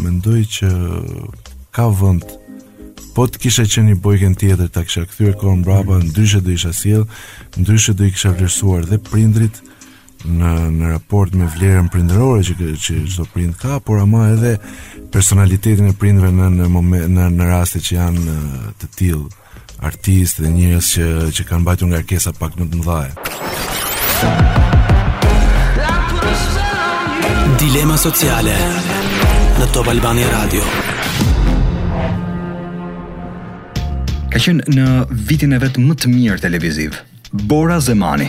mendoj 0.04 0.42
që 0.58 0.70
ka 1.72 1.86
vend 1.88 2.34
po 3.16 3.24
të 3.30 3.40
kisha 3.46 3.64
qenë 3.64 3.94
një 3.94 4.00
bojken 4.04 4.34
tjetër 4.36 4.68
ta 4.74 4.82
kisha 4.84 5.06
kthyer 5.08 5.38
kohën 5.40 5.62
mbrapa, 5.62 6.02
ndryshe 6.04 6.42
do 6.44 6.52
isha 6.52 6.74
sjell, 6.76 7.06
ndryshe 7.56 7.94
do 7.96 8.04
i 8.04 8.12
kisha 8.12 8.34
vlerësuar 8.36 8.84
dhe 8.90 8.98
prindrit 9.08 9.62
në 10.26 10.50
në 10.76 10.92
raport 10.92 11.32
me 11.36 11.48
vlerën 11.54 11.88
prindërore 11.92 12.44
që 12.44 12.74
që 12.84 12.98
çdo 13.14 13.24
prind 13.32 13.56
ka, 13.60 13.78
por 13.80 14.02
ama 14.04 14.26
edhe 14.34 14.58
personalitetin 15.14 15.94
e 15.94 15.94
prindve 15.96 16.28
në 16.42 16.50
në 16.58 16.68
moment 16.76 17.08
në 17.16 17.30
në 17.38 17.48
raste 17.54 17.80
që 17.80 17.94
janë 17.94 18.36
të 18.82 18.90
tillë 19.00 19.48
artistë 19.88 20.44
dhe 20.44 20.52
njerëz 20.58 20.92
që 20.98 21.08
që 21.40 21.48
kanë 21.48 21.64
nga 21.70 21.90
ngarkesa 21.94 22.36
pak 22.38 22.60
më 22.60 22.68
të 22.72 22.82
mëdha. 22.84 24.60
Dilema 27.64 27.94
sociale 27.96 28.52
në 29.56 29.66
Top 29.72 29.86
Albani 29.88 30.24
Radio. 30.28 30.60
Ka 34.28 34.36
qenë 34.42 34.66
në 34.74 34.84
vitin 35.24 35.56
e 35.56 35.60
vet 35.62 35.78
më 35.80 35.96
të 36.02 36.12
mirë 36.12 36.42
televiziv. 36.44 36.98
Bora 37.32 37.78
Zemani. 37.80 38.28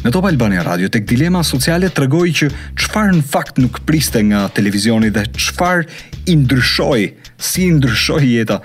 Në 0.00 0.14
Top 0.16 0.30
Albani 0.30 0.62
Radio 0.64 0.88
tek 0.88 1.04
Dilema 1.10 1.42
sociale 1.44 1.90
tregoi 1.92 2.32
që 2.40 2.48
qëfar 2.80 3.12
në 3.18 3.26
fakt 3.34 3.60
nuk 3.60 3.82
priste 3.86 4.24
nga 4.32 4.46
televizioni 4.56 5.12
dhe 5.12 5.26
qëfar 5.36 5.84
i 6.24 6.38
ndryshoi, 6.40 7.04
si 7.36 7.68
i 7.68 7.72
ndryshoi 7.76 8.26
jeta 8.32 8.62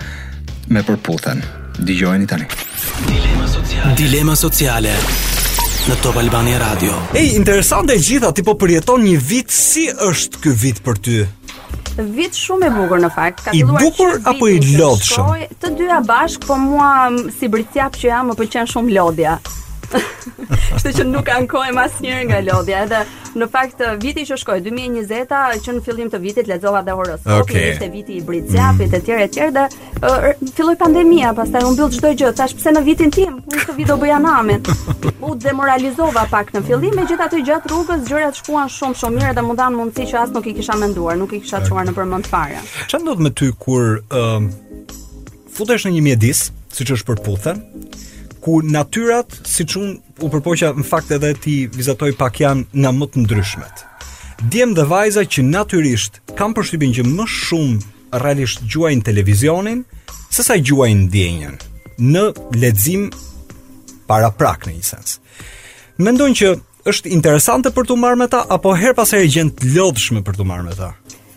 me 0.71 0.85
përputhen. 0.87 1.43
Dëgjojeni 1.81 2.31
tani. 2.31 2.47
Dilema 3.11 3.49
sociale. 3.51 3.95
Dilema 3.99 4.35
sociale 4.39 4.99
në 5.85 5.95
Top 6.01 6.15
Albani 6.17 6.55
Radio. 6.57 6.93
Ej, 7.13 7.27
interesant 7.37 7.91
e 7.93 7.99
gjitha, 8.01 8.31
ti 8.33 8.41
po 8.47 8.55
përjeton 8.57 9.03
një 9.05 9.19
vit, 9.21 9.51
si 9.53 9.83
është 9.91 10.39
kë 10.41 10.53
vit 10.63 10.79
për 10.85 10.95
ty? 11.05 11.17
Vit 12.15 12.39
shumë 12.41 12.71
e 12.71 12.71
bukur 12.73 13.03
në 13.03 13.11
fakt. 13.13 13.43
Ka 13.45 13.53
I 13.55 13.61
bukur 13.69 14.15
apo 14.31 14.49
i 14.49 14.57
lodhshëm? 14.71 15.35
Të 15.61 15.71
dyja 15.77 15.99
bashk, 16.09 16.47
po 16.49 16.57
mua 16.57 16.89
si 17.37 17.51
britjap 17.53 18.01
që 18.01 18.09
jam, 18.09 18.31
më 18.33 18.37
pëlqen 18.41 18.73
shumë 18.73 18.97
lodhja. 18.97 19.35
Kështu 20.75 20.91
që 20.99 21.03
nuk 21.07 21.29
ankohem 21.33 21.77
asnjëherë 21.79 22.25
nga 22.29 22.39
lodhja. 22.45 22.81
Edhe 22.85 22.99
në 23.39 23.47
fakt 23.51 23.81
viti 24.01 24.23
që 24.27 24.37
shkoi 24.41 24.61
2020-a 24.65 25.41
që 25.65 25.75
në 25.77 25.83
fillim 25.85 26.09
të 26.13 26.21
vitit 26.23 26.49
lexova 26.49 26.81
dhe 26.87 26.95
horoskopin, 26.97 27.43
okay. 27.43 27.69
ishte 27.73 27.89
viti 27.93 28.17
i 28.19 28.23
brit 28.27 28.47
zjapit 28.51 28.91
mm. 28.91 28.97
etj 28.99 29.11
etj 29.25 29.49
dhe 29.55 29.65
uh, 29.67 30.49
filloi 30.55 30.75
pandemia, 30.79 31.33
pastaj 31.37 31.63
u 31.69 31.73
mbyll 31.75 31.93
çdo 31.97 32.13
gjë. 32.21 32.31
Tash 32.39 32.55
pse 32.59 32.73
në 32.75 32.83
vitin 32.87 33.13
tim, 33.15 33.39
unë 33.45 33.63
këtë 33.63 33.77
vit 33.79 33.91
do 33.91 33.97
bëja 34.03 34.19
U 35.25 35.35
demoralizova 35.41 36.25
pak 36.31 36.51
në 36.53 36.61
fillim, 36.67 36.93
megjithatë 36.95 37.39
gjatë 37.47 37.69
rrugës 37.71 38.03
gjërat 38.09 38.35
shkuan 38.39 38.69
shumë 38.69 38.95
shumë 38.99 39.15
mirë 39.19 39.33
dhe 39.33 39.41
më 39.47 39.55
dhanë 39.59 39.75
mundësi 39.79 40.05
që 40.11 40.17
as 40.23 40.29
nuk 40.35 40.45
i 40.47 40.53
kisha 40.53 40.75
menduar, 40.77 41.17
nuk 41.17 41.33
i 41.33 41.39
kisha 41.41 41.63
çuar 41.67 41.89
përmend 41.95 42.27
fare. 42.29 42.59
Çfarë 42.87 43.03
ndodh 43.07 43.21
me 43.25 43.31
ty 43.31 43.49
kur 43.59 43.99
ë 43.99 44.21
uh, 44.21 44.43
futesh 45.55 45.87
në 45.87 45.95
një 45.97 46.03
mjedis, 46.09 46.43
siç 46.77 46.93
është 46.97 47.09
përputhen? 47.15 47.63
ku 48.45 48.59
natyrat, 48.61 49.33
si 49.49 49.65
që 49.65 49.81
u 50.21 50.27
përpoqa 50.29 50.69
në 50.77 50.83
fakt 50.85 51.09
edhe 51.15 51.31
ti 51.41 51.55
vizatoj 51.73 52.11
pak 52.19 52.37
janë 52.43 52.77
nga 52.81 52.91
më 52.93 53.07
të 53.11 53.23
ndryshmet. 53.23 53.79
Djem 54.53 54.75
dhe 54.77 54.83
vajza 54.91 55.23
që 55.33 55.45
natyrisht 55.49 56.19
kam 56.37 56.53
përshtypin 56.53 56.93
që 56.93 57.07
më 57.09 57.25
shumë 57.35 58.19
realisht 58.21 58.61
gjuajnë 58.69 59.05
televizionin, 59.07 59.81
se 60.29 60.45
sa 60.45 60.59
gjuajnë 60.69 61.07
djenjen 61.11 61.57
në 62.13 62.23
ledzim 62.61 63.07
para 64.07 64.29
prak 64.29 64.67
në 64.69 64.75
një 64.77 64.85
sens. 64.91 65.17
Mendojnë 66.05 66.37
që 66.41 66.53
është 66.93 67.15
interesante 67.17 67.73
për 67.73 67.89
të 67.89 67.97
marrë 68.03 68.21
me 68.21 68.29
ta, 68.35 68.43
apo 68.59 68.75
her 68.77 68.93
pas 68.93 69.09
e 69.17 69.25
gjend 69.25 69.57
të 69.57 69.73
lodhshme 69.79 70.21
për 70.27 70.37
të 70.37 70.47
marrë 70.51 70.67
me 70.69 70.77
ta? 70.77 70.91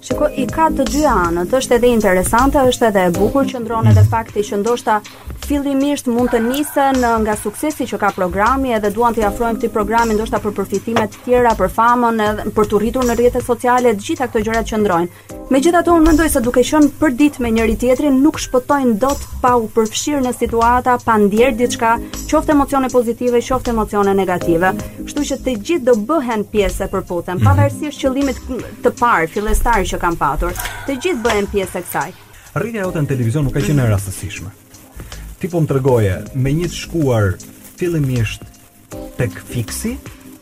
Shiko, 0.04 0.28
i 0.40 0.44
ka 0.48 0.68
të 0.72 0.84
dy 0.92 1.02
anët, 1.10 1.52
është 1.58 1.76
edhe 1.78 1.88
interesante, 1.92 2.60
është 2.70 2.88
edhe 2.92 3.00
e 3.08 3.12
bukur, 3.16 3.48
që 3.50 3.60
ndronë 3.64 3.92
edhe 3.94 4.04
fakti 4.08 4.44
që 4.48 4.60
ndoshta 4.62 5.00
fillimisht 5.48 6.06
mund 6.12 6.28
të 6.32 6.42
nisen 6.44 6.98
uh, 7.00 7.14
nga 7.24 7.36
suksesi 7.40 7.86
që 7.88 7.98
ka 8.02 8.10
programi 8.16 8.74
edhe 8.76 8.90
duan 8.92 9.14
të 9.16 9.24
afrojmë 9.30 9.60
këtë 9.62 9.70
programin 9.72 10.16
ndoshta 10.18 10.40
për 10.44 10.52
përfitime 10.58 11.06
të 11.12 11.22
tjera, 11.24 11.54
për 11.56 11.72
famën 11.76 12.20
edhe 12.24 12.44
për 12.56 12.68
të 12.70 12.80
rritur 12.82 13.06
në 13.08 13.16
rrjetet 13.16 13.46
sociale, 13.46 13.94
të 13.96 14.04
gjitha 14.06 14.28
këto 14.28 14.42
gjërat 14.48 14.68
që 14.70 14.80
ndrojnë. 14.82 15.24
Megjithatë 15.48 15.94
unë 15.94 16.06
mendoj 16.10 16.26
se 16.34 16.42
duke 16.44 16.62
qenë 16.68 16.90
për 17.00 17.14
ditë 17.20 17.40
me 17.44 17.50
njëri 17.56 17.78
tjetrin 17.84 18.18
nuk 18.24 18.36
shpëtojnë 18.44 18.94
dot 19.04 19.22
pa 19.42 19.54
u 19.62 19.70
përfshirë 19.72 20.20
në 20.26 20.34
situata, 20.36 20.98
pa 21.06 21.16
ndier 21.24 21.54
diçka, 21.56 21.94
qoftë 22.28 22.52
emocione 22.56 22.90
pozitive, 22.92 23.40
qoftë 23.48 23.72
emocione 23.72 24.12
negative. 24.20 24.74
Kështu 25.00 25.26
që 25.32 25.40
të 25.46 25.56
gjithë 25.70 25.88
do 25.88 25.96
bëhen 26.10 26.44
pjesë 26.52 26.84
e 26.84 26.92
përputhën, 26.92 27.40
mhm. 27.40 27.48
pavarësisht 27.48 28.04
qëllimit 28.04 28.44
të 28.84 28.94
parë 29.00 29.32
fillestar 29.32 29.80
që 29.94 30.02
kanë 30.04 30.20
patur. 30.20 30.52
Të 30.84 30.98
gjithë 31.00 31.20
bëhen 31.24 31.50
pjesë 31.54 31.72
e 31.80 31.86
kësaj. 31.88 32.08
Rritja 32.58 32.84
e 32.84 32.88
otën 32.90 33.08
televizion 33.08 33.48
nuk 33.48 33.56
ka 33.56 33.64
qenë 33.64 33.88
e 33.88 33.92
rastësishme 33.96 34.54
ti 35.40 35.48
po 35.50 35.62
më 35.62 35.66
tregoje 35.70 36.14
me 36.34 36.52
një 36.58 36.68
shkuar 36.74 37.34
fillimisht 37.78 38.46
tek 39.18 39.40
fiksi 39.50 39.98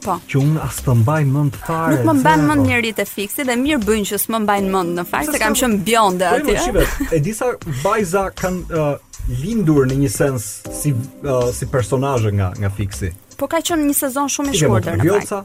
Po. 0.06 0.20
Që 0.30 0.38
unë 0.38 0.60
as 0.62 0.76
të 0.86 0.92
mbaj 1.00 1.22
mend 1.26 1.56
fare. 1.58 1.96
Nuk 1.96 2.04
më 2.06 2.12
mban 2.20 2.42
mend 2.46 2.64
njerëzit 2.68 2.98
po. 3.00 3.02
e 3.02 3.06
fiksi 3.10 3.42
dhe 3.48 3.56
mirë 3.58 3.80
bëjnë 3.88 4.04
që 4.06 4.18
s'më 4.22 4.38
mbajnë 4.44 4.68
mend 4.70 4.92
në 5.00 5.04
fakt 5.10 5.32
se, 5.34 5.40
kam 5.42 5.56
qenë 5.58 5.80
bjonde 5.82 6.28
po, 6.30 6.36
aty. 6.36 6.46
Po, 6.46 6.62
shqipe, 6.62 6.84
eh? 7.08 7.14
e 7.16 7.18
disa 7.24 7.48
vajza 7.82 8.22
kanë 8.38 8.60
uh, 8.70 9.16
lindur 9.40 9.88
në 9.90 9.96
një 10.04 10.10
sens 10.14 10.46
si 10.78 10.92
uh, 10.94 11.48
si 11.50 11.66
personazhe 11.72 12.30
nga 12.38 12.52
nga 12.54 12.70
fiksi. 12.78 13.10
Po 13.40 13.48
ka 13.50 13.58
qenë 13.66 13.88
një 13.90 13.96
sezon 14.04 14.30
shumë 14.30 14.52
i 14.52 14.54
si 14.54 14.62
shkurtër. 14.62 15.02
Vjoca 15.02 15.40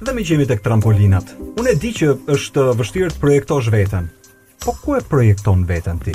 Dhe 0.00 0.14
me 0.16 0.24
që 0.24 0.40
tek 0.48 0.64
trampolinat. 0.64 1.34
Unë 1.60 1.74
e 1.74 1.78
di 1.80 1.90
që 1.98 2.12
është 2.34 2.64
vështirë 2.80 3.14
të 3.14 3.22
projektosh 3.22 3.68
veten. 3.72 4.08
Po 4.64 4.72
ku 4.80 4.96
e 4.96 5.02
projekton 5.04 5.66
veten 5.68 6.00
ti? 6.02 6.14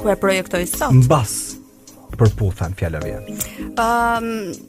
Ku 0.00 0.10
e 0.12 0.16
projektoj 0.20 0.64
sot? 0.68 0.90
Mbas 1.00 1.36
përputhen 2.20 2.76
fjalëve. 2.76 3.22
Ëm 3.72 3.86
um, 3.88 4.66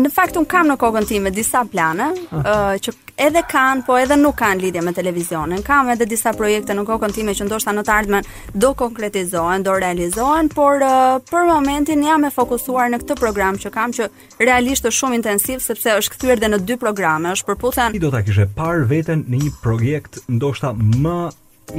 Në 0.00 0.08
fakt 0.14 0.36
un 0.38 0.44
kam 0.48 0.68
në 0.70 0.76
kokën 0.80 1.04
time 1.04 1.32
disa 1.34 1.60
plane 1.68 2.06
uh, 2.14 2.78
që 2.80 2.92
edhe 3.20 3.42
kanë, 3.50 3.84
po 3.86 3.96
edhe 4.00 4.16
nuk 4.16 4.36
kanë 4.40 4.62
lidhje 4.64 4.82
me 4.84 4.92
televizionin. 4.96 5.62
Kam 5.66 5.88
edhe 5.92 6.06
disa 6.08 6.32
projekte 6.36 6.72
në 6.76 6.84
kokën 6.88 7.12
time 7.14 7.34
që 7.36 7.46
ndoshta 7.48 7.74
në 7.76 7.84
të 7.86 7.92
ardhmen 7.96 8.28
do 8.64 8.70
konkretizohen, 8.78 9.64
do 9.66 9.74
realizohen, 9.82 10.48
por 10.54 10.80
uh, 10.86 11.18
për 11.30 11.46
momentin 11.50 12.04
jam 12.06 12.24
e 12.28 12.32
fokusuar 12.34 12.90
në 12.92 13.02
këtë 13.04 13.18
program 13.20 13.58
që 13.60 13.72
kam 13.74 13.94
që 13.96 14.08
realisht 14.40 14.80
është 14.80 14.94
shumë 15.00 15.20
intensiv 15.20 15.60
sepse 15.64 15.98
është 16.02 16.14
kthyer 16.16 16.42
dhe 16.42 16.52
në 16.54 16.62
dy 16.70 16.78
programe, 16.80 17.34
është 17.36 17.50
përputhen. 17.52 17.94
Si 17.96 18.02
do 18.06 18.12
ta 18.14 18.24
kishe 18.24 18.48
parë 18.56 18.88
veten 18.90 19.26
në 19.28 19.44
një 19.44 19.52
projekt 19.64 20.22
ndoshta 20.30 20.72
më 20.78 21.16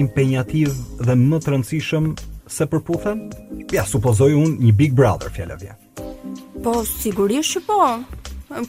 impenjativ 0.06 0.76
dhe 1.04 1.18
më 1.20 1.42
të 1.44 1.56
rëndësishëm 1.56 2.12
se 2.52 2.68
përputhen? 2.72 3.26
Ja, 3.74 3.88
supozoj 3.88 4.34
unë 4.38 4.60
një 4.70 4.76
Big 4.78 4.94
Brother 4.98 5.34
fjalë 5.36 5.74
Po 6.62 6.84
sigurisht 6.86 7.58
që 7.58 7.60
po 7.66 7.82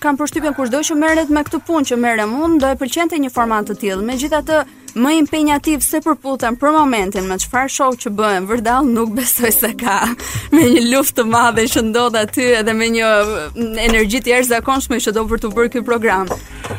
kam 0.01 0.17
përshtypjen 0.19 0.55
kushdo 0.57 0.81
që 0.87 0.97
merret 0.99 1.31
me 1.33 1.43
këtë 1.47 1.61
punë 1.67 1.91
që 1.91 1.99
merrem 2.05 2.33
unë 2.45 2.61
do 2.63 2.71
e 2.75 2.79
pëlqente 2.81 3.19
një 3.21 3.31
format 3.35 3.69
të 3.69 3.77
tillë. 3.81 4.05
Megjithatë, 4.11 4.61
më 5.03 5.13
impenjativ 5.21 5.83
se 5.85 6.03
përputhem 6.05 6.57
për 6.61 6.73
momentin 6.75 7.27
me 7.29 7.39
çfarë 7.43 7.73
show 7.73 7.95
që 8.05 8.13
bëhen, 8.19 8.47
vërdall 8.51 8.89
nuk 8.93 9.15
besoj 9.17 9.51
se 9.57 9.71
ka 9.81 9.99
me 10.55 10.69
një 10.75 10.85
luftë 10.93 11.23
të 11.23 11.27
madhe 11.33 11.65
që 11.75 11.85
ndodh 11.89 12.19
aty 12.23 12.49
edhe 12.61 12.75
me 12.77 12.91
një 12.99 13.11
mm, 13.25 13.69
energji 13.89 14.21
të 14.27 14.35
jashtëzakonshme 14.37 15.01
që 15.03 15.15
do 15.17 15.27
për 15.31 15.43
të 15.47 15.53
bërë 15.57 15.75
ky 15.77 15.85
program. 15.91 16.31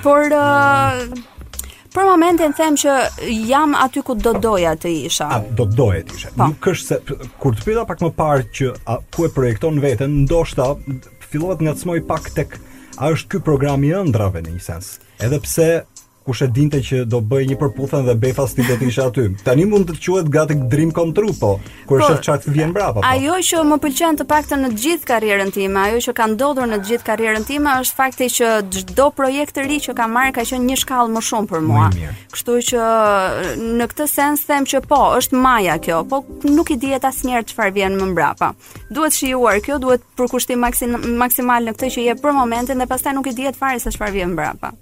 Por 0.05 0.35
uh, 0.39 1.05
Për 1.93 2.07
momentin 2.09 2.55
them 2.57 2.73
që 2.81 2.93
jam 3.45 3.75
aty 3.77 4.01
ku 4.01 4.15
do 4.17 4.31
doja 4.41 4.71
të 4.81 4.89
isha. 5.05 5.27
A 5.29 5.37
do 5.53 5.67
doje 5.77 5.99
të 6.07 6.15
isha. 6.17 6.31
Pa. 6.33 6.47
Po. 6.47 6.47
Nuk 6.49 6.67
është 6.71 6.87
se 6.87 7.27
kur 7.43 7.53
të 7.53 7.67
pyeta 7.67 7.83
pak 7.85 8.01
më 8.01 8.09
parë 8.17 8.47
që 8.59 8.69
a, 8.89 8.95
ku 9.13 9.27
e 9.27 9.29
projekton 9.35 9.77
veten, 9.83 10.15
ndoshta 10.23 10.71
fillohet 11.29 11.61
të 11.61 11.99
pak 12.09 12.31
tek 12.33 12.55
A 13.01 13.09
është 13.09 13.29
ky 13.33 13.39
programi 13.45 13.89
i 13.89 13.95
ëndrave 13.97 14.43
në 14.45 14.51
një 14.53 14.59
sens? 14.67 14.87
Edhe 15.17 15.39
pse 15.41 15.67
kush 16.25 16.41
e 16.41 16.47
dinte 16.47 16.79
që 16.79 17.03
do 17.11 17.19
bëj 17.19 17.45
një 17.51 17.57
përputhje 17.59 17.99
dhe 18.05 18.13
Befa 18.19 18.45
sti 18.47 18.63
do 18.67 18.75
të 18.79 18.87
isha 18.87 19.07
aty. 19.09 19.25
Tani 19.43 19.65
mund 19.67 19.89
të 19.89 19.95
quhet 20.03 20.29
gati 20.31 20.55
Dream 20.71 20.91
Come 20.95 21.13
True, 21.15 21.33
po 21.39 21.51
kur 21.87 21.99
po, 21.99 21.99
është 21.99 22.11
shoh 22.11 22.21
çfarë 22.27 22.53
vjen 22.55 22.71
brapa. 22.75 23.01
Po. 23.01 23.05
Ajo 23.09 23.35
që 23.47 23.63
më 23.71 23.77
pëlqen 23.83 24.19
të 24.21 24.27
paktën 24.29 24.63
në 24.63 24.69
të 24.73 24.83
gjithë 24.83 25.09
karrierën 25.11 25.51
time, 25.55 25.79
ajo 25.87 26.01
që 26.05 26.13
ka 26.19 26.27
ndodhur 26.31 26.69
në 26.71 26.79
të 26.81 26.91
gjithë 26.91 27.07
karrierën 27.09 27.47
time 27.49 27.75
është 27.83 27.97
fakti 27.99 28.29
që 28.37 28.51
çdo 28.77 29.09
projekt 29.17 29.59
i 29.61 29.65
ri 29.67 29.79
që 29.83 29.95
kam 29.97 30.15
marrë 30.15 30.35
ka 30.39 30.47
qenë 30.47 30.67
një 30.71 30.79
shkallë 30.83 31.13
më 31.17 31.23
shumë 31.27 31.51
për 31.51 31.65
mua. 31.67 31.89
Kështu 32.35 32.57
që 32.71 32.91
në 33.81 33.89
këtë 33.91 34.07
sens 34.13 34.47
them 34.49 34.67
që 34.71 34.83
po, 34.87 35.01
është 35.19 35.41
maja 35.47 35.75
kjo, 35.83 35.99
po 36.11 36.23
nuk 36.47 36.71
i 36.71 36.79
dihet 36.81 37.03
asnjëherë 37.09 37.49
çfarë 37.51 37.75
vjen 37.75 37.99
më 37.99 38.09
brapa. 38.17 38.53
Duhet 38.93 39.15
shijuar 39.17 39.59
kjo, 39.65 39.79
duhet 39.83 40.05
përkushtim 40.17 40.63
maksimal 40.63 41.67
në 41.67 41.75
këtë 41.75 41.91
që 41.97 42.07
jep 42.07 42.23
për 42.23 42.35
momentin 42.39 42.79
dhe 42.81 42.87
pastaj 42.87 43.13
nuk 43.17 43.27
i 43.31 43.35
dihet 43.37 43.57
fare 43.59 43.81
se 43.81 43.91
çfarë 43.91 44.17
vjen 44.19 44.31
më 44.33 44.39
brapa. 44.39 44.73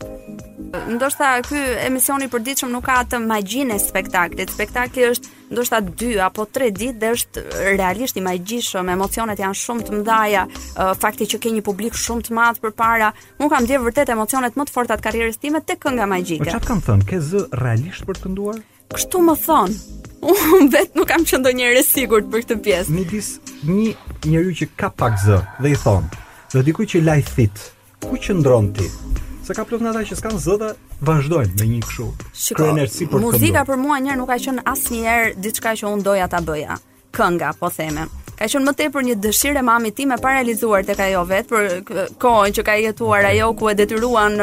Ndoshta 0.72 1.31
ky 1.40 1.62
emisioni 1.88 2.26
i 2.28 2.32
përditshëm 2.32 2.72
nuk 2.74 2.84
ka 2.90 2.98
atë 3.06 3.20
magjinë 3.30 3.78
e 3.78 3.80
spektaklit. 3.80 4.52
Spektakli 4.52 5.06
është 5.12 5.38
ndoshta 5.52 5.80
2 5.86 6.20
apo 6.26 6.44
3 6.56 6.72
ditë 6.76 6.98
dhe 7.00 7.12
është 7.16 7.44
realisht 7.78 8.18
i 8.20 8.24
magjishëm. 8.26 8.92
Emocionet 8.96 9.40
janë 9.40 9.60
shumë 9.62 9.88
të 9.88 9.96
mëdha. 10.00 10.44
Fakti 11.04 11.30
që 11.32 11.40
ke 11.44 11.54
një 11.56 11.64
publik 11.68 11.96
shumë 11.98 12.28
të 12.28 12.36
madh 12.38 12.62
përpara, 12.64 13.14
un 13.40 13.52
kam 13.54 13.64
ndjer 13.64 13.84
vërtet 13.86 14.12
emocionet 14.16 14.58
më 14.60 14.68
të 14.68 14.76
forta 14.76 15.00
të 15.00 15.08
karrierës 15.08 15.40
time 15.40 15.64
tek 15.64 15.80
kënga 15.86 16.10
magjike. 16.12 16.44
Po 16.44 16.52
çfarë 16.52 16.72
kanë 16.72 16.88
thënë? 16.90 17.08
Ke 17.12 17.22
zë 17.30 17.44
realisht 17.62 18.06
për 18.10 18.20
të 18.20 18.26
kënduar? 18.28 18.60
Kështu 18.92 19.24
më 19.28 19.38
thon. 19.46 19.78
Unë 20.32 20.68
vetë 20.76 21.00
nuk 21.00 21.10
kam 21.10 21.24
që 21.26 21.40
ndonjëre 21.42 21.80
e 21.82 21.86
sigurt 21.88 22.28
për 22.34 22.46
këtë 22.46 22.58
pjesë. 22.68 22.94
Midis 22.98 23.32
një 23.68 23.96
njeriu 24.28 24.58
që 24.62 24.70
ka 24.78 24.92
pak 24.94 25.18
zë 25.24 25.40
dhe 25.64 25.74
i 25.76 25.80
thon, 25.86 26.06
do 26.54 26.62
dikujt 26.66 26.94
që 26.94 27.06
lajthit, 27.08 27.64
ku 28.04 28.20
qëndron 28.22 28.70
ti? 28.78 28.90
se 29.48 29.54
ka 29.54 29.66
plot 29.66 29.82
nga 29.82 29.92
ata 29.94 30.06
që 30.06 30.18
s'kan 30.18 30.38
zë 30.38 30.56
dhe 30.62 30.70
vazhdojnë 31.08 31.58
me 31.62 31.68
një 31.74 31.80
kështu. 31.88 32.08
Kryenërsi 32.58 33.10
për 33.10 33.20
këngë. 33.24 33.28
Muzika 33.34 33.66
për 33.72 33.82
mua 33.82 34.00
një 34.06 34.14
herë 34.14 34.22
nuk 34.22 34.30
ka 34.34 34.40
qenë 34.46 34.66
asnjëherë 34.74 35.36
diçka 35.46 35.76
që 35.82 35.90
un 35.94 36.04
doja 36.06 36.30
ta 36.32 36.42
bëja. 36.46 36.78
Kënga, 37.12 37.54
po 37.60 37.70
themem 37.74 38.10
ka 38.42 38.50
qenë 38.50 38.66
më 38.68 38.74
tepër 38.78 39.04
një 39.06 39.16
dëshirë 39.22 39.60
e 39.60 39.64
mamit 39.66 39.96
tim 39.98 40.12
e 40.12 40.18
pa 40.18 40.32
realizuar 40.34 40.84
tek 40.86 41.00
ajo 41.06 41.22
vet 41.30 41.50
për 41.50 42.08
kohën 42.22 42.56
që 42.58 42.64
ka 42.66 42.74
jetuar 42.82 43.28
ajo 43.30 43.52
ku 43.60 43.70
e 43.70 43.76
detyruan 43.78 44.40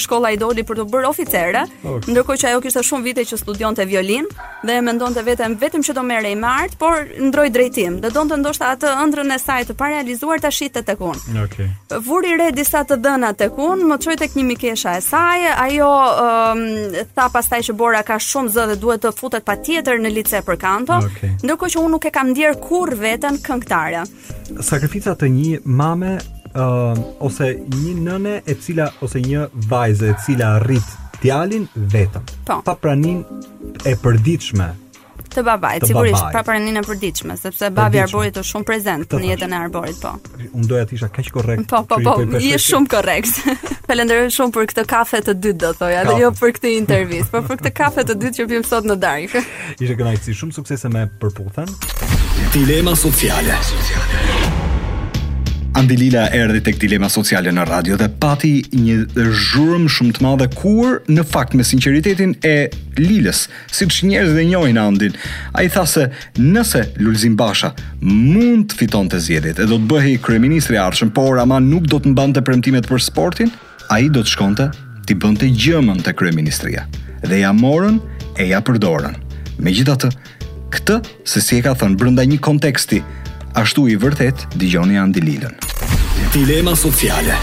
shkolla 0.00 0.30
i 0.34 0.38
doli 0.38 0.62
për 0.66 0.78
të 0.82 0.86
bërë 0.92 1.08
oficere, 1.10 1.64
okay. 1.82 2.12
ndërkohë 2.12 2.40
që 2.42 2.50
ajo 2.52 2.60
kishte 2.62 2.82
shumë 2.86 3.06
vite 3.08 3.24
që 3.26 3.38
studionte 3.40 3.86
violin 3.90 4.28
dhe 4.62 4.76
mendonte 4.86 5.22
vetëm 5.26 5.56
vetëm 5.58 5.82
që 5.84 5.96
do 5.96 6.04
merrej 6.06 6.36
me 6.38 6.46
art, 6.48 6.76
por 6.78 7.02
ndroi 7.18 7.48
drejtim. 7.54 7.98
dhe 8.02 8.10
donte 8.14 8.36
ndoshta 8.36 8.70
atë 8.76 8.92
ëndrrën 9.02 9.32
e 9.34 9.38
saj 9.38 9.64
të 9.72 9.76
pa 9.80 9.88
realizuar 9.90 10.40
ta 10.40 10.50
shitte 10.50 10.82
tek 10.86 11.00
unë. 11.00 11.20
Okej. 11.44 11.66
Okay. 11.86 12.00
Vuri 12.06 12.36
re 12.38 12.50
disa 12.54 12.82
të 12.86 12.96
dhëna 13.04 13.32
tek 13.38 13.58
unë, 13.58 13.84
më 13.90 13.98
çoi 14.04 14.16
tek 14.18 14.34
një 14.38 14.44
mikesha 14.52 14.94
e 14.98 15.02
saj, 15.04 15.42
ajo 15.66 15.88
um, 16.22 16.62
tha 17.16 17.26
pastaj 17.34 17.60
që 17.70 17.74
bora 17.78 18.02
ka 18.06 18.18
shumë 18.22 18.54
zë 18.54 18.66
dhe 18.72 18.78
duhet 18.80 19.02
të 19.04 19.12
futet 19.18 19.44
patjetër 19.44 19.98
në 20.04 20.14
lice 20.18 20.42
për 20.46 20.58
kanto, 20.62 21.00
okay. 21.06 21.34
ndërkohë 21.42 21.72
që 21.76 21.82
unë 21.82 21.92
nuk 21.96 22.08
e 22.10 22.14
kam 22.14 22.30
ndier 22.32 22.54
kurrë 22.62 22.98
vetë 23.02 23.31
jetën 23.32 23.42
këngëtare. 23.44 24.04
Sakrifica 24.62 25.14
të 25.18 25.28
një 25.32 25.62
mame 25.64 26.16
uh, 26.18 27.00
ose 27.24 27.52
një 27.64 27.94
nëne 28.04 28.34
e 28.46 28.56
cila 28.60 28.90
ose 29.02 29.22
një 29.24 29.48
vajze 29.70 30.12
e 30.14 30.18
cila 30.26 30.56
rrit 30.64 30.98
djalin 31.22 31.66
vetëm. 31.92 32.22
Po. 32.48 32.60
Pa 32.66 32.76
pranin 32.76 33.22
e 33.86 33.96
përditshme 33.96 34.72
të 35.32 35.40
babait, 35.40 35.80
babaj. 35.80 35.88
sigurisht, 35.88 36.24
Pa 36.34 36.42
praninë 36.44 36.82
e 36.82 36.82
përditshme, 36.84 37.38
sepse 37.40 37.70
babi 37.72 38.02
arborit 38.02 38.36
është 38.36 38.50
shumë 38.50 38.66
prezent 38.68 39.14
në 39.16 39.30
jetën 39.30 39.54
e 39.54 39.56
arborit, 39.62 39.96
po. 40.02 40.10
Unë 40.58 40.66
doja 40.68 40.84
të 40.84 40.92
isha 40.98 41.08
kaq 41.08 41.30
korrekt. 41.32 41.64
Po, 41.70 41.80
po, 41.88 41.96
po, 42.04 42.14
është 42.36 42.60
shumë 42.60 42.90
korrekt. 42.92 43.40
Falenderoj 43.88 44.28
shumë 44.36 44.52
për 44.58 44.68
këtë 44.74 44.84
kafe 44.92 45.22
të 45.24 45.38
dytë, 45.40 45.60
do 45.64 45.70
thoja, 45.80 46.02
dhe 46.04 46.18
jo 46.26 46.28
për 46.36 46.52
këtë 46.58 46.74
intervistë, 46.82 47.30
por 47.32 47.48
për 47.48 47.62
këtë 47.62 47.72
kafe 47.80 48.04
të 48.10 48.18
dytë 48.26 48.42
që 48.42 48.50
pim 48.52 48.68
sot 48.74 48.90
në 48.92 48.98
darkë. 49.06 49.46
Ishte 49.78 49.96
kënaqësi, 50.02 50.36
shumë 50.42 50.58
suksese 50.60 50.92
me 50.92 51.06
përputhen. 51.24 52.20
Dilema 52.50 52.94
sociale. 52.96 53.54
Andilila 55.78 56.26
erdhi 56.34 56.60
tek 56.66 56.76
dilema 56.82 57.06
sociale 57.08 57.48
në 57.56 57.62
radio 57.68 57.96
dhe 57.96 58.08
pati 58.20 58.50
një 58.76 58.96
zhurmë 59.28 59.88
shumë 59.92 60.16
të 60.18 60.24
madhe 60.26 60.48
kur 60.52 60.98
në 61.08 61.22
fakt 61.28 61.54
me 61.56 61.64
sinqeritetin 61.64 62.34
e 62.44 62.66
Lilës, 63.00 63.46
si 63.72 63.86
që 63.88 64.10
njerëz 64.10 64.34
dhe 64.36 64.44
njojnë 64.50 64.84
Andin, 64.84 65.16
a 65.56 65.64
i 65.64 65.70
tha 65.72 65.86
se 65.88 66.04
nëse 66.42 66.82
Lulzim 67.00 67.38
Basha 67.40 67.72
mund 68.02 68.72
të 68.74 68.80
fiton 68.82 69.08
të 69.08 69.22
zjedit 69.30 69.62
e 69.62 69.70
do 69.70 69.78
të 69.80 69.88
bëhe 69.94 70.12
i 70.16 70.20
kreministri 70.26 70.76
por 71.14 71.38
ama 71.40 71.56
nuk 71.60 71.86
do 71.88 71.98
të 72.04 72.12
mbante 72.12 72.42
premtimet 72.42 72.84
për 72.88 73.00
sportin, 73.00 73.48
a 73.88 73.96
i 74.00 74.10
do 74.12 74.20
të 74.20 74.34
shkonte 74.36 74.68
t'i 75.06 75.14
bënte 75.16 75.46
gjëmën 75.48 76.04
të 76.04 76.12
Kryeministria 76.20 76.84
dhe 77.22 77.38
ja 77.46 77.52
morën 77.52 77.96
e 78.36 78.48
ja 78.52 78.60
përdorën. 78.60 79.14
Me 79.58 79.70
këtë 80.72 80.96
se 81.28 81.42
si 81.44 81.60
e 81.60 81.64
ka 81.66 81.74
thënë 81.82 81.98
brenda 82.00 82.24
një 82.32 82.40
konteksti, 82.46 83.02
ashtu 83.60 83.84
i 83.92 83.98
vërtet 84.02 84.46
digjoni 84.60 84.96
Andi 85.02 85.22
Lilën. 85.26 85.58
Dilema 86.32 86.72
sociale. 86.78 87.36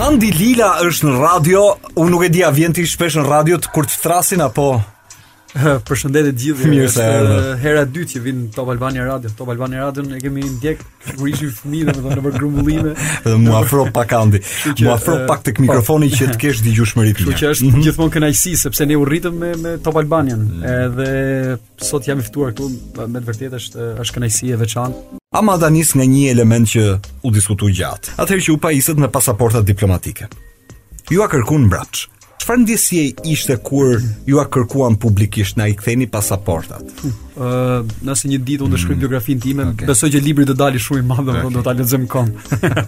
Andi 0.00 0.30
Lila 0.32 0.70
është 0.86 1.08
në 1.10 1.18
radio, 1.20 1.66
unë 2.00 2.12
nuk 2.14 2.24
e 2.24 2.30
di 2.32 2.40
a 2.46 2.52
vjen 2.56 2.72
ti 2.76 2.86
shpesh 2.88 3.18
në 3.20 3.26
radio 3.28 3.60
të 3.60 3.72
kur 3.74 3.84
të 3.88 4.00
thrasin 4.00 4.40
apo 4.46 4.70
Përshëndetje 5.88 6.32
gjithë. 6.40 6.68
Mirë 6.70 6.88
se 6.92 7.04
uh, 7.04 7.48
Hera 7.60 7.82
e 7.86 7.90
dytë 7.92 8.12
që 8.14 8.20
vin 8.24 8.42
Top 8.54 8.68
Albania 8.72 9.04
Radio, 9.08 9.30
Top 9.36 9.50
Albania 9.52 9.84
Radio 9.86 10.04
e 10.04 10.18
kemi 10.22 10.44
ndjek 10.56 10.82
sigurisht 11.08 11.46
fëmijë 11.62 11.90
dhe 11.90 11.94
më 11.96 12.04
thonë 12.06 12.24
për 12.26 12.36
grumbullime. 12.38 12.92
Dhe 13.24 13.34
më 13.40 13.54
afro 13.60 13.86
pak 13.94 14.14
andi. 14.18 14.40
më 14.80 14.90
afro 14.96 15.16
uh, 15.18 15.24
pak 15.28 15.42
tek 15.48 15.58
mikrofoni 15.62 16.10
po. 16.12 16.18
që 16.20 16.28
të 16.34 16.40
kesh 16.42 16.62
dëgjueshmëri 16.66 17.16
të 17.20 17.38
që 17.40 17.50
është 17.54 17.68
mhm. 17.70 17.84
gjithmonë 17.86 18.14
kënaqësi 18.16 18.56
sepse 18.64 18.86
ne 18.88 18.98
u 19.00 19.06
me, 19.36 19.54
me 19.64 19.76
Top 19.84 19.96
Albanian. 20.00 20.46
Mm. 20.58 20.68
Edhe 20.74 21.88
sot 21.88 22.06
jam 22.08 22.20
i 22.22 22.26
ftuar 22.28 22.52
këtu 22.54 22.68
me 23.10 23.18
të 23.18 23.26
vërtetë 23.30 23.60
është 23.60 23.80
uh, 23.80 23.90
është 24.04 24.18
kënaqësi 24.18 24.52
e 24.54 24.60
veçantë. 24.60 25.18
Ama 25.38 25.54
da 25.62 25.70
nis 25.70 25.92
nga 25.94 26.02
një 26.04 26.26
element 26.34 26.66
që 26.68 26.86
u 27.26 27.30
diskutoi 27.34 27.72
gjatë. 27.78 28.16
Atëherë 28.22 28.48
që 28.48 28.54
u 28.56 28.58
paisët 28.62 28.98
me 28.98 29.08
pasaporta 29.12 29.62
diplomatike. 29.62 30.26
Ju 31.10 31.22
a 31.22 31.28
kërkuan 31.30 31.66
mbrapsht 31.68 32.10
çfarë 32.50 32.60
ndjesie 32.64 33.02
ishte 33.30 33.54
kur 33.62 34.00
ju 34.26 34.40
a 34.40 34.44
kërkuan 34.48 34.96
publikisht 34.98 35.56
na 35.56 35.68
i 35.70 35.74
ktheni 35.78 36.08
pasaportat? 36.10 36.82
Ëh, 36.82 37.42
uh, 37.46 37.90
nëse 38.04 38.26
një 38.26 38.38
ditë 38.46 38.64
unë 38.66 38.80
shkruaj 38.82 38.96
mm. 38.96 39.02
biografinë 39.04 39.42
time, 39.44 39.66
okay. 39.70 39.86
besoj 39.86 40.10
që 40.16 40.22
libri 40.24 40.46
do 40.48 40.56
dalë 40.58 40.80
shumë 40.82 41.04
i 41.04 41.06
madh, 41.06 41.30
okay. 41.30 41.52
do 41.54 41.62
ta 41.62 41.74
lexojmë 41.78 42.08
kom. 42.10 42.32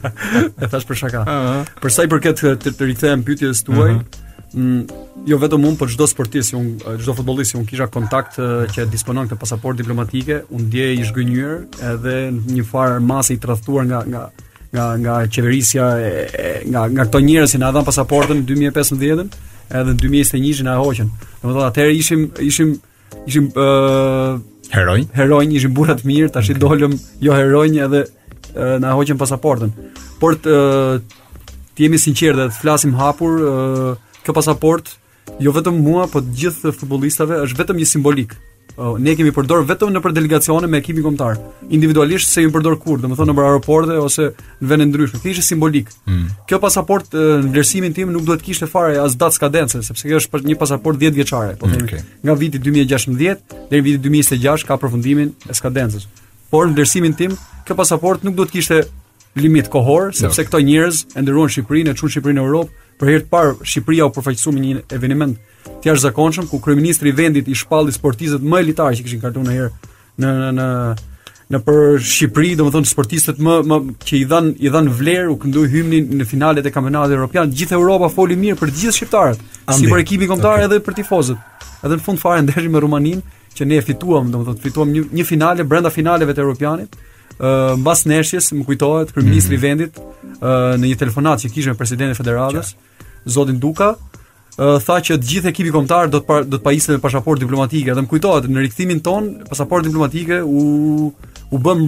e 0.63 0.67
thash 0.73 0.87
për 0.89 0.99
shaka. 1.03 1.23
Uh 1.23 1.29
-huh. 1.29 1.71
Për 1.83 1.91
sa 1.95 2.03
i 2.03 2.07
përket 2.11 2.37
të, 2.43 2.71
të 2.79 2.85
rikthehem 2.91 3.23
pyetjes 3.25 3.63
tuaj, 3.63 3.93
uh 3.93 4.01
-huh. 4.01 4.21
Mm, 4.55 4.81
jo 5.27 5.37
vetëm 5.39 5.63
unë, 5.69 5.77
për 5.79 5.89
çdo 5.95 6.07
sportist, 6.07 6.49
si 6.51 6.57
unë 6.57 6.99
çdo 7.03 7.15
futbollist 7.15 7.51
si 7.51 7.57
unë 7.59 7.67
kisha 7.67 7.87
kontakt 7.87 8.37
që 8.75 8.91
disponon 8.91 9.29
këtë 9.29 9.39
pasaportë 9.45 9.79
diplomatike, 9.79 10.43
unë 10.51 10.63
ndjej 10.67 10.99
i 11.01 11.05
zhgënjur 11.05 11.67
edhe 11.93 12.17
një 12.57 12.65
farë 12.71 13.01
masë 13.01 13.31
i 13.35 13.39
tradhtuar 13.39 13.85
nga 13.87 14.03
nga 14.11 14.23
nga 14.75 14.85
nga 15.03 15.15
qeverisja 15.35 15.85
e, 15.99 16.63
nga 16.71 16.81
nga 16.95 17.05
këto 17.05 17.19
njerëz 17.21 17.51
që 17.55 17.59
na 17.59 17.71
dhan 17.73 17.85
pasaportën 17.89 18.39
2015-ën 18.47 19.29
edhe 19.75 19.93
në 19.95 20.01
2021 20.05 20.67
na 20.69 20.77
hoqën. 20.81 21.11
Domethënë 21.43 21.69
atëherë 21.71 21.97
ishim 21.99 22.25
ishim 22.45 22.73
ishim 23.29 23.49
ë 23.55 23.65
uh, 23.65 24.41
heroj. 24.75 25.01
Heroj 25.17 25.43
ishim 25.59 25.75
burrat 25.77 26.05
mirë, 26.09 26.31
tash 26.37 26.53
i 26.53 26.57
okay. 26.57 26.63
dolëm 26.65 26.97
jo 27.27 27.37
heroj 27.37 27.67
edhe 27.87 28.05
uh, 28.07 28.77
na 28.83 28.95
hoqën 28.99 29.21
pasaportën. 29.21 29.73
Por 30.23 30.37
të 30.39 30.57
uh, 30.57 31.19
jemi 31.81 31.99
sinqertë 31.99 32.39
dhe 32.39 32.47
të 32.53 32.59
flasim 32.63 32.95
hapur, 33.01 33.39
uh, 33.43 34.19
kjo 34.23 34.35
pasaportë 34.37 34.99
jo 35.43 35.53
vetëm 35.55 35.79
mua, 35.83 36.07
por 36.11 36.23
të 36.23 36.37
gjithë 36.43 36.75
futbollistëve 36.81 37.43
është 37.47 37.63
vetëm 37.65 37.81
një 37.83 37.91
simbolik. 37.91 38.37
Uh, 38.73 38.95
ne 38.97 39.13
kemi 39.19 39.29
përdor 39.37 39.67
vetëm 39.69 39.91
në 39.93 40.01
për 40.01 40.15
delegacione 40.17 40.69
me 40.71 40.79
ekipin 40.81 41.05
kombëtar. 41.05 41.37
Individualisht 41.77 42.31
se 42.33 42.41
jemi 42.41 42.55
përdor 42.55 42.79
kur, 42.81 43.03
domethënë 43.03 43.35
në 43.37 43.43
aeroporte 43.45 43.99
ose 44.01 44.31
në 44.33 44.71
vende 44.71 44.87
ndryshme, 44.89 45.21
është 45.29 45.45
simbolik. 45.45 45.91
Mm. 46.09 46.31
Kjo 46.49 46.61
pasaport 46.63 47.13
në 47.13 47.51
vlerësimin 47.53 47.93
tim 47.97 48.15
nuk 48.15 48.25
duhet 48.25 48.45
kishte 48.47 48.69
fare 48.71 48.97
as 49.03 49.19
datë 49.21 49.37
skadence, 49.37 49.83
sepse 49.91 50.09
kjo 50.09 50.23
është 50.23 50.33
për 50.33 50.47
një 50.49 50.57
pasaport 50.65 51.01
10 51.05 51.19
vjeçare, 51.21 51.59
po 51.61 51.69
hmm, 51.69 52.09
Nga 52.25 52.39
viti 52.41 52.63
2016 52.63 53.19
deri 53.19 53.37
në 53.69 53.89
vitin 53.91 54.07
2026 54.09 54.67
ka 54.71 54.81
përfundimin 54.81 55.35
e 55.53 55.59
skadencës. 55.61 56.09
Por 56.53 56.65
në 56.69 56.79
vlerësimin 56.79 57.17
tim, 57.19 57.37
kjo 57.69 57.77
pasaport 57.77 58.25
nuk 58.25 58.39
duhet 58.41 58.57
kishte 58.57 58.81
limit 59.41 59.69
kohor, 59.73 60.11
jo. 60.15 60.17
sepse 60.25 60.49
këto 60.49 60.61
njerëz 60.65 61.05
e 61.13 61.21
ndëruan 61.27 61.53
Shqipërinë, 61.53 61.93
e 61.93 61.99
çun 62.01 62.13
Shqipërinë 62.17 62.41
në 62.41 62.47
Europë, 62.47 62.85
për 63.01 63.09
herë 63.13 63.25
të 63.27 63.33
parë 63.33 63.55
Shqipëria 63.73 64.09
u 64.09 64.13
përfaqësua 64.17 64.57
me 64.57 64.65
një 64.65 64.83
eveniment 64.97 65.37
të 65.67 65.91
jashtëzakonshëm 65.91 66.49
ku 66.51 66.59
kryeministri 66.63 67.11
i 67.11 67.17
vendit 67.17 67.49
i 67.51 67.57
shpalli 67.59 67.95
sportistët 67.95 68.43
më 68.47 68.61
elitar 68.65 68.95
që 68.99 69.05
kishin 69.07 69.23
kartonë 69.23 69.57
herë 69.57 69.73
në 70.23 70.33
në 70.41 70.51
në 70.59 70.69
në 71.53 71.59
për 71.67 71.99
Shqipëri, 72.09 72.51
domethënë 72.57 72.89
sportistët 72.89 73.41
më 73.45 73.59
më 73.69 73.77
që 74.09 74.17
i 74.19 74.23
dhan 74.31 74.47
i 74.65 74.71
dhan 74.73 74.87
vlerë 74.99 75.29
u 75.31 75.37
këndoi 75.43 75.65
hymnin 75.75 76.07
në 76.19 76.25
finalet 76.31 76.65
e 76.67 76.71
kampionatit 76.73 77.13
evropian. 77.19 77.51
Gjithë 77.53 77.75
Europa 77.77 78.09
foli 78.13 78.39
mirë 78.41 78.57
për 78.63 78.71
të 78.73 78.77
gjithë 78.81 78.95
shqiptarët, 78.99 79.43
Andi. 79.69 79.79
si 79.83 79.91
për 79.91 80.01
ekipin 80.05 80.31
kombëtar 80.31 80.59
okay. 80.59 80.65
edhe 80.69 80.79
për 80.87 80.97
tifozët. 81.03 81.61
Edhe 81.85 81.99
në 81.99 82.05
fund 82.07 82.23
fare 82.23 82.41
ndeshin 82.47 82.73
me 82.73 82.81
Rumanin 82.81 83.21
që 83.59 83.69
ne 83.69 83.81
e 83.81 83.85
fituam, 83.85 84.31
domethënë 84.33 84.65
fituam 84.65 84.95
një, 84.97 85.05
një 85.19 85.27
finale 85.29 85.67
brenda 85.69 85.93
finaleve 85.93 86.33
të 86.39 86.47
evropianit. 86.47 86.97
Uh, 87.33 87.75
mbas 87.83 88.05
nëshjes 88.09 88.49
më 88.57 88.65
kujtohet 88.71 89.13
kryeministri 89.13 89.57
i 89.57 89.59
mm 89.59 89.61
-hmm. 89.61 89.63
vendit 89.63 89.99
uh, 89.99 90.75
në 90.81 90.87
një 90.89 90.97
telefonat 91.03 91.41
që 91.45 91.51
kishte 91.53 91.71
me 91.73 91.77
presidentin 91.77 92.13
e 92.13 92.17
federatës, 92.23 92.75
zotin 93.27 93.59
Duka, 93.61 93.95
tha 94.57 94.97
që 95.07 95.17
të 95.19 95.29
gjithë 95.29 95.51
ekipi 95.53 95.73
kombëtar 95.73 96.11
do 96.13 96.21
të 96.21 96.27
par, 96.29 96.43
do 96.45 96.59
të 96.59 96.65
pajisë 96.67 96.93
me 96.97 97.01
pasaportë 97.03 97.45
diplomatike. 97.47 97.95
Dhe 97.95 98.03
më 98.05 98.11
kujtohet 98.11 98.49
në 98.53 98.65
rikthimin 98.67 99.01
ton, 99.05 99.31
pasaportë 99.49 99.89
diplomatike 99.89 100.41
u 100.43 101.13
u 101.53 101.61
bëm 101.61 101.83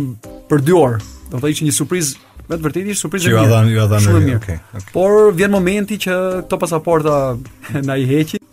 për 0.50 0.60
2 0.60 0.74
orë. 0.78 0.98
Do 1.30 1.36
të 1.36 1.40
thotë 1.40 1.52
ishte 1.54 1.66
një 1.68 1.74
surprizë 1.74 2.16
me 2.48 2.56
të 2.60 2.64
vërtetë 2.66 2.92
ishte 2.92 3.04
surprizë 3.06 3.28
e 3.30 3.32
mirë. 3.32 3.42
Ju 3.46 3.52
dhan, 3.52 3.70
ju 3.72 3.86
dhan. 3.88 4.04
Shumë 4.06 4.24
mirë. 4.28 4.40
Okay, 4.42 4.58
okay. 4.76 4.90
Por 4.92 5.30
vjen 5.38 5.52
momenti 5.52 6.00
që 6.04 6.18
këto 6.44 6.58
pasaporta 6.60 7.14
na 7.86 7.96
i 8.00 8.04
heqin 8.08 8.44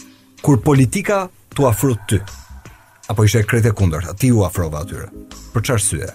kur 0.42 0.62
politika 0.64 1.26
tu 1.56 1.68
afro 1.68 1.98
ty. 2.08 2.22
Apo 3.12 3.28
ishte 3.28 3.44
krete 3.44 3.74
kundërt, 3.76 4.12
ti 4.22 4.32
u 4.32 4.44
afrova 4.48 4.86
atyre. 4.86 5.10
Për 5.56 5.68
çfarë 5.68 5.88
syje? 5.88 6.12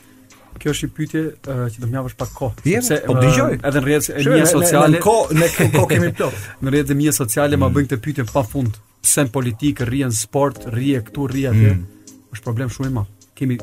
kjo 0.63 0.73
është 0.75 0.87
një 0.89 0.95
pyetje 0.97 1.23
uh, 1.23 1.63
që 1.73 1.83
do 1.85 1.89
m'javësh 1.91 2.17
pak 2.21 2.33
kohë. 2.37 2.65
Sepse 2.67 2.99
po 3.07 3.17
dëgjoj. 3.19 3.59
Edhe 3.61 3.83
në 3.83 3.85
rrjetet 3.85 4.11
e 4.15 4.31
mia 4.31 4.47
sociale. 4.53 4.89
Në 4.97 5.01
kohë 5.05 5.39
në 5.41 5.51
kemi 5.57 6.11
plot. 6.17 6.47
në 6.67 6.75
rrjetet 6.75 6.95
e 6.95 6.99
mia 7.01 7.15
sociale 7.17 7.61
ma 7.61 7.69
mm. 7.69 7.77
bën 7.77 7.89
këtë 7.91 8.01
pyetje 8.07 8.27
pafund. 8.31 8.79
Pse 9.07 9.27
në 9.27 9.33
politikë 9.37 9.87
rrihen 9.91 10.15
sport, 10.17 10.65
rrihet 10.73 11.07
këtu, 11.11 11.29
rrihet 11.33 11.55
atje. 11.55 11.77
Mm. 11.77 12.19
Është 12.35 12.49
problem 12.49 12.73
shumë 12.75 12.91
i 12.91 12.97
madh. 13.01 13.13
Kemi 13.37 13.59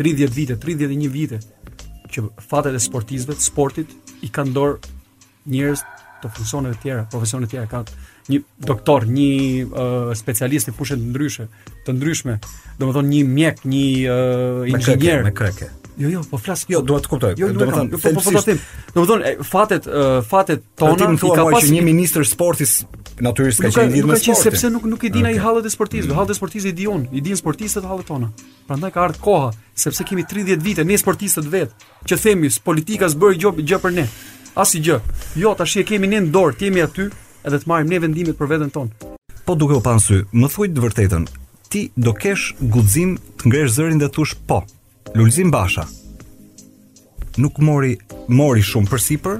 30 0.00 0.34
vite, 0.34 0.58
31 0.62 1.12
vite 1.14 1.40
që 2.12 2.24
fatet 2.40 2.76
e 2.76 2.80
sportistëve, 2.80 3.34
sportit 3.44 3.90
i 4.24 4.30
kanë 4.32 4.54
dorë 4.56 4.94
njerëz 5.52 5.82
të 6.22 6.28
funksioneve 6.34 6.74
të 6.78 6.82
tjera, 6.82 7.02
profesione 7.12 7.46
të 7.46 7.52
tjera 7.54 7.68
kanë 7.70 8.00
një 8.28 8.38
doktor, 8.68 9.04
një 9.08 9.28
uh, 9.68 10.08
specialist 10.18 10.68
në 10.68 10.74
fushë 10.76 10.96
të 10.98 11.04
ndryshme, 11.12 11.46
të 11.86 11.94
ndryshme, 11.96 12.34
domethënë 12.80 13.08
një 13.12 13.20
mjek, 13.36 13.62
një 13.72 13.84
uh, 14.12 14.72
inxhinier. 14.72 15.22
Me 15.24 15.32
Me 15.32 15.68
Jo, 15.98 16.08
jo, 16.08 16.22
po 16.30 16.38
flas. 16.38 16.62
Jo, 16.70 16.78
dua 16.86 17.00
të 17.02 17.08
kuptoj. 17.10 17.32
Domethënë, 17.42 17.88
po 17.90 17.98
po 17.98 18.22
po. 18.22 18.54
Domethënë, 18.94 19.32
fatet, 19.46 19.86
fatet 20.30 20.62
tona 20.78 21.08
i 21.16 21.18
ka 21.26 21.46
pasur 21.56 21.72
një 21.74 21.82
ministër 21.82 22.26
sportis 22.28 22.76
natyrisht 23.18 23.64
ka 23.64 23.72
qenë 23.74 23.96
lidhur 23.96 24.12
me 24.14 24.18
sportin. 24.18 24.28
Nuk 24.28 24.28
e 24.28 24.28
di 24.28 24.44
sepse 24.44 24.70
nuk 24.70 24.84
nuk 24.92 25.06
i 25.08 25.10
din 25.16 25.26
na 25.26 25.32
i 25.34 25.40
hallet 25.42 25.66
e 25.66 25.72
sportistëve. 25.74 26.14
Hallet 26.14 26.36
e 26.36 26.36
sportistëve 26.38 26.70
i 26.70 26.76
diun, 26.78 27.08
i 27.10 27.20
din 27.24 27.34
sportistët 27.38 27.88
hallet 27.90 28.06
tona. 28.06 28.30
Prandaj 28.70 28.94
ka 28.94 29.04
ardhur 29.08 29.22
koha 29.26 29.48
sepse 29.74 30.06
kemi 30.06 30.22
30 30.30 30.62
vite 30.62 30.86
ne 30.86 31.00
sportistët 31.02 31.50
vet, 31.50 31.74
që 32.06 32.20
themi 32.22 32.52
politika 32.62 33.10
s'bëri 33.10 33.42
gjë 33.42 33.54
gjë 33.66 33.82
për 33.82 33.98
ne. 33.98 34.06
As 34.54 34.76
i 34.78 34.82
gjë. 34.84 35.00
Jo, 35.42 35.56
tash 35.58 35.80
e 35.82 35.86
kemi 35.88 36.06
ne 36.14 36.22
në 36.22 36.30
dorë, 36.34 36.60
kemi 36.62 36.84
aty 36.86 37.08
edhe 37.42 37.58
të 37.58 37.68
marrim 37.72 37.90
ne 37.90 37.98
vendimet 38.06 38.38
për 38.38 38.54
veten 38.54 38.70
tonë. 38.74 39.12
Po 39.42 39.58
duke 39.58 39.74
u 39.74 39.82
pasur, 39.82 40.22
më 40.30 40.46
thuaj 40.54 40.70
të 40.76 40.86
vërtetën, 40.88 41.26
ti 41.74 41.88
do 41.98 42.14
kesh 42.14 42.52
guxim 42.62 43.18
të 43.40 43.50
ngresh 43.50 43.72
zërin 43.78 43.98
dhe 43.98 44.08
të 44.10 44.18
thosh 44.20 44.36
po, 44.46 44.62
Lulzim 45.14 45.50
Basha 45.50 45.86
nuk 47.38 47.56
mori 47.62 47.94
mori 48.28 48.62
shumë 48.66 48.90
për 48.90 49.00
sipër, 49.00 49.36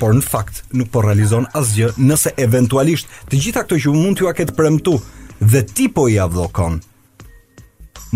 por 0.00 0.14
në 0.16 0.22
fakt 0.24 0.62
nuk 0.72 0.88
po 0.92 1.02
realizon 1.04 1.44
asgjë 1.58 1.92
nëse 2.00 2.32
eventualisht 2.42 3.10
të 3.28 3.40
gjitha 3.44 3.62
këto 3.66 3.78
që 3.84 3.92
mund 3.92 4.18
t'ua 4.18 4.32
ketë 4.36 4.56
premtu 4.56 4.94
dhe 5.40 5.60
ti 5.68 5.86
po 5.92 6.06
i 6.08 6.16
avdhokon. 6.20 6.78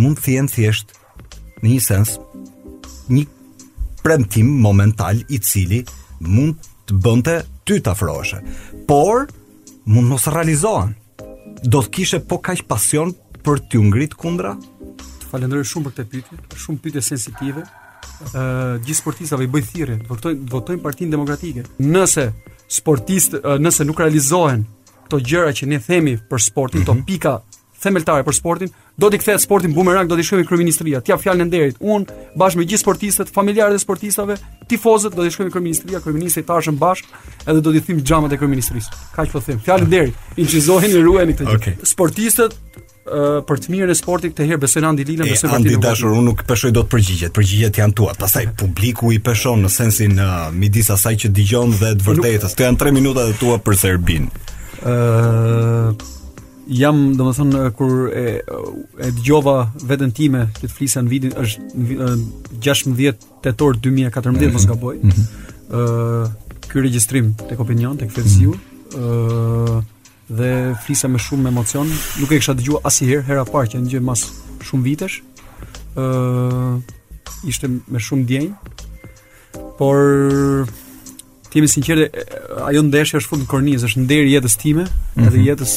Mund 0.01 0.19
të 0.19 0.35
jenë 0.39 0.55
thjesht 0.55 0.97
në 1.61 1.75
një 1.75 1.81
sens 1.85 2.17
një 3.13 3.27
premtim 4.03 4.49
momental 4.65 5.21
i 5.29 5.39
cili 5.45 5.83
mund 6.25 6.57
të 6.89 6.99
bënte 7.05 7.37
ty 7.69 7.77
të 7.79 7.93
afroheshe, 7.93 8.41
por 8.89 9.29
mund 9.85 10.09
mos 10.11 10.27
realizohen. 10.33 10.97
Do 11.61 11.83
të 11.85 11.91
kishe 11.97 12.19
po 12.25 12.41
kaq 12.41 12.65
pasion 12.73 13.13
për 13.45 13.61
të 13.69 13.83
u 13.85 13.89
ngrit 13.91 14.17
kundra? 14.17 14.55
falenderoj 15.33 15.67
shumë 15.71 15.89
për 15.89 15.97
këtë 15.97 16.09
pyetje, 16.15 16.39
shumë 16.65 16.83
pyetje 16.85 17.03
sensitive. 17.07 17.65
Ë, 18.01 18.11
uh, 18.31 18.75
gjithë 18.85 18.99
sportistave 19.01 19.47
i 19.47 19.51
bëj 19.53 19.65
thirrje, 19.71 19.99
votojnë 20.11 20.49
votojnë 20.53 20.83
Partinë 20.85 21.15
Demokratike. 21.15 21.67
Nëse 21.87 22.27
sportistë, 22.81 23.43
uh, 23.45 23.57
nëse 23.63 23.87
nuk 23.89 24.03
realizohen 24.03 24.67
këto 25.07 25.23
gjëra 25.27 25.55
që 25.57 25.71
ne 25.73 25.81
themi 25.85 26.19
për 26.31 26.47
sportin, 26.51 26.83
këto 26.85 26.95
mm 26.95 26.99
-hmm. 26.99 27.07
pika 27.09 27.35
themeltare 27.81 28.25
për 28.27 28.37
sportin, 28.37 28.69
do 29.01 29.09
t'i 29.11 29.17
kthehet 29.19 29.41
sportin 29.41 29.73
bumerang, 29.73 30.09
do 30.09 30.17
t'i 30.17 30.25
shkojmë 30.29 30.45
kryeministria. 30.51 30.99
T'ia 31.01 31.17
fjalën 31.23 31.41
e 31.41 31.45
nderit. 31.49 31.77
Un 31.81 32.03
bashkë 32.41 32.59
me 32.61 32.65
gjithë 32.69 32.83
sportistët, 32.85 33.29
familjarët 33.39 33.77
e 33.81 33.81
sportistave, 33.87 34.35
tifozët 34.69 35.13
do 35.17 35.23
t'i 35.25 35.31
shkojmë 35.35 35.53
kryeministria, 35.55 36.01
kryeministri 36.05 36.43
tashëm 36.51 36.77
bashkë 36.85 37.09
edhe 37.51 37.61
do 37.65 37.71
t'i 37.73 37.81
thim 37.87 37.99
xhamat 38.07 38.33
e 38.37 38.41
kryeministrisë. 38.43 38.91
Kaq 39.17 39.29
po 39.33 39.41
them. 39.41 39.61
Fjalën 39.65 39.87
nderit. 39.91 40.15
ruajeni 41.09 41.35
këtë. 41.39 41.57
Okay. 41.59 41.75
Sportistët 41.95 42.53
për 43.47 43.61
të 43.65 43.73
mirën 43.75 43.93
e 43.93 43.97
sportit 43.99 44.33
këtë 44.35 44.47
herë 44.51 44.59
besoj 44.63 44.83
në 44.85 44.89
Andi 44.91 45.05
Lilën, 45.09 45.29
besoj 45.31 45.49
në 45.51 45.57
Andi 45.57 45.75
Dashur, 45.83 46.13
unë 46.15 46.25
nuk 46.29 46.45
peshoj 46.49 46.71
dot 46.77 46.89
përgjigjet. 46.93 47.33
Përgjigjet 47.37 47.81
janë 47.83 47.97
tua. 47.99 48.15
Pastaj 48.19 48.47
publiku 48.61 49.11
i 49.15 49.19
peshon 49.27 49.65
në 49.65 49.73
sensin 49.75 50.17
uh, 50.19 50.47
midis 50.55 50.91
asaj 50.95 51.17
që 51.25 51.33
dëgjon 51.37 51.75
dhe 51.81 51.93
të 52.01 52.07
vërtetës. 52.07 52.55
Të 52.61 52.67
janë 52.69 52.81
3 52.85 52.95
minuta 52.97 53.27
të 53.31 53.37
tua 53.43 53.59
për 53.67 53.79
Serbin. 53.83 54.31
ë 54.85 54.95
uh, 54.95 56.09
Jam, 56.71 57.17
do 57.19 57.25
kur 57.75 58.13
e 58.15 58.23
e 59.03 59.07
dëgjova 59.19 59.55
veten 59.91 60.13
time 60.15 60.45
që 60.55 60.69
të 60.69 60.71
flisën 60.71 61.09
vitin 61.11 61.33
është 61.43 61.97
16 62.63 63.25
tetor 63.43 63.81
2014 63.83 64.31
mos 64.31 64.39
mm 64.39 64.41
-hmm. 64.41 64.67
gaboj. 64.71 64.95
Mhm. 65.03 65.11
ë 65.11 65.11
mm 65.11 65.13
-hmm. 65.13 66.27
uh, 66.27 66.31
Ky 66.71 66.81
regjistrim 66.83 67.35
tek 67.49 67.61
Opinion, 67.61 67.97
tek 67.97 68.11
Fensiu, 68.13 68.51
mhm. 68.51 68.59
ë 68.95 68.99
mm 68.99 69.01
-hmm. 69.01 69.79
uh, 69.79 69.85
dhe 70.31 70.75
flisa 70.87 71.09
me 71.09 71.19
shumë 71.19 71.51
emocion. 71.51 71.89
Nuk 72.23 72.31
e 72.33 72.39
kisha 72.39 72.55
dëgjuar 72.59 72.85
asnjëherë 72.89 73.27
hera 73.29 73.45
parë 73.49 73.73
që 73.75 73.81
ndjej 73.85 74.03
mas 74.07 74.27
shumë 74.67 74.87
vitesh. 74.87 75.19
ë 76.01 76.05
uh, 76.05 77.49
ishte 77.51 77.67
me 77.69 77.99
shumë 77.99 78.27
djenj. 78.31 78.51
Por 79.81 80.67
ti 81.51 81.63
më 81.65 81.71
sinqerë 81.75 82.07
ajo 82.69 82.83
ndeshje 82.87 83.19
është 83.21 83.31
fund 83.33 83.49
kornizë, 83.51 83.91
është 83.91 84.05
nder 84.07 84.29
jetës 84.37 84.55
time, 84.63 84.85
mm 84.85 84.89
-hmm. 84.91 85.27
edhe 85.27 85.43
jetës 85.49 85.73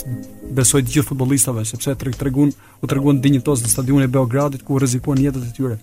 besoj 0.56 0.84
të 0.86 0.93
gjithë 0.93 1.10
futbollistave 1.12 1.64
sepse 1.68 1.93
tre 1.99 2.14
tregun 2.18 2.51
u 2.86 2.89
treguan 2.89 3.20
dinjitos 3.24 3.64
në 3.66 3.72
stadionin 3.74 4.08
e 4.08 4.12
Beogradit 4.14 4.64
ku 4.68 4.78
rrezikuan 4.82 5.22
jetët 5.22 5.49
e 5.49 5.51
tyre. 5.56 5.78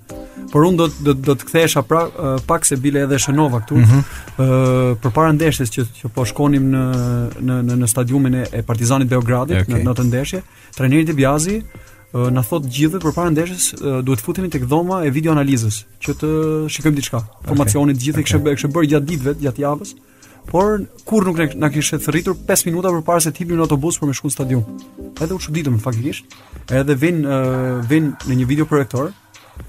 Por 0.52 0.64
unë 0.68 0.78
do 0.80 0.86
do, 1.08 1.14
do 1.30 1.34
të 1.38 1.48
kthehesha 1.50 1.82
pra 1.90 2.06
pak 2.46 2.64
se 2.68 2.78
bile 2.84 3.02
edhe 3.06 3.18
shënova 3.22 3.62
këtu. 3.64 3.78
Ëh 3.78 3.84
mm 3.84 4.02
-hmm. 4.02 4.98
përpara 5.04 5.32
ndeshjes 5.38 5.68
që 5.76 5.80
që 6.00 6.06
po 6.16 6.22
shkonim 6.30 6.64
në 6.74 6.84
në 7.50 7.54
në 7.68 7.74
në 7.84 7.92
stadionin 7.94 8.34
e, 8.42 8.44
e 8.58 8.64
Partizanit 8.72 9.08
Beogradit 9.12 9.58
okay. 9.62 9.76
në 9.76 9.84
në 9.88 9.94
të 9.98 10.04
ndeshje, 10.10 10.38
trajneri 10.76 11.12
i 11.16 11.18
Bjazi 11.22 11.56
na 12.36 12.42
thot 12.48 12.64
gjithë 12.74 12.98
përpara 13.04 13.30
ndeshjes 13.34 13.64
duhet 14.06 14.20
futemi 14.26 14.48
tek 14.54 14.64
dhoma 14.70 14.96
e 15.06 15.10
videoanalizës 15.18 15.76
që 16.04 16.10
të 16.20 16.28
shikojmë 16.74 16.96
diçka. 17.00 17.18
Formacionin 17.48 17.94
okay. 17.96 18.02
gjithë 18.02 18.20
okay. 18.20 18.46
kishë 18.54 18.68
bërë 18.74 18.88
gjatë 18.94 19.06
ditëve, 19.12 19.32
gjatë 19.44 19.62
javës. 19.68 19.90
Por 20.46 20.84
kur 21.04 21.24
nuk 21.24 21.54
na 21.54 21.70
kishte 21.70 21.98
thritur 21.98 22.34
5 22.46 22.66
minuta 22.70 22.90
përpara 22.94 23.20
se 23.20 23.30
të 23.34 23.42
hipim 23.44 23.58
në 23.60 23.64
autobus 23.66 23.98
për 24.00 24.10
me 24.10 24.14
shkuën 24.16 24.32
stadium. 24.34 24.62
Edhe 25.20 25.34
u 25.34 25.38
çuditëm 25.38 25.80
faktikisht. 25.82 26.36
Edhe 26.72 26.96
vin 26.96 27.22
uh, 27.26 27.82
vin 27.90 28.12
në 28.26 28.38
një 28.40 28.48
video 28.48 28.66
projektor 28.66 29.10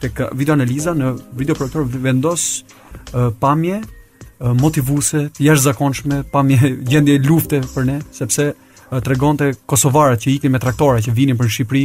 tek 0.01 0.21
video 0.39 0.55
analiza 0.55 0.93
në 0.95 1.11
video 1.37 1.55
projektor 1.57 1.85
vendos 2.05 2.63
uh, 2.63 3.29
pamje 3.39 3.81
uh, 3.81 4.53
motivuese 4.59 5.27
jashtëzakonshme, 5.39 6.23
pamje 6.31 6.75
gjendje 6.87 7.17
lufte 7.27 7.61
për 7.75 7.87
ne, 7.91 7.97
sepse 8.15 8.53
tregonte 8.99 9.53
kosovarët 9.69 10.19
që 10.25 10.29
ikin 10.35 10.51
me 10.51 10.59
traktora 10.59 10.99
që 11.03 11.13
vinin 11.15 11.37
për 11.39 11.47
në 11.47 11.53
Shqipëri, 11.55 11.83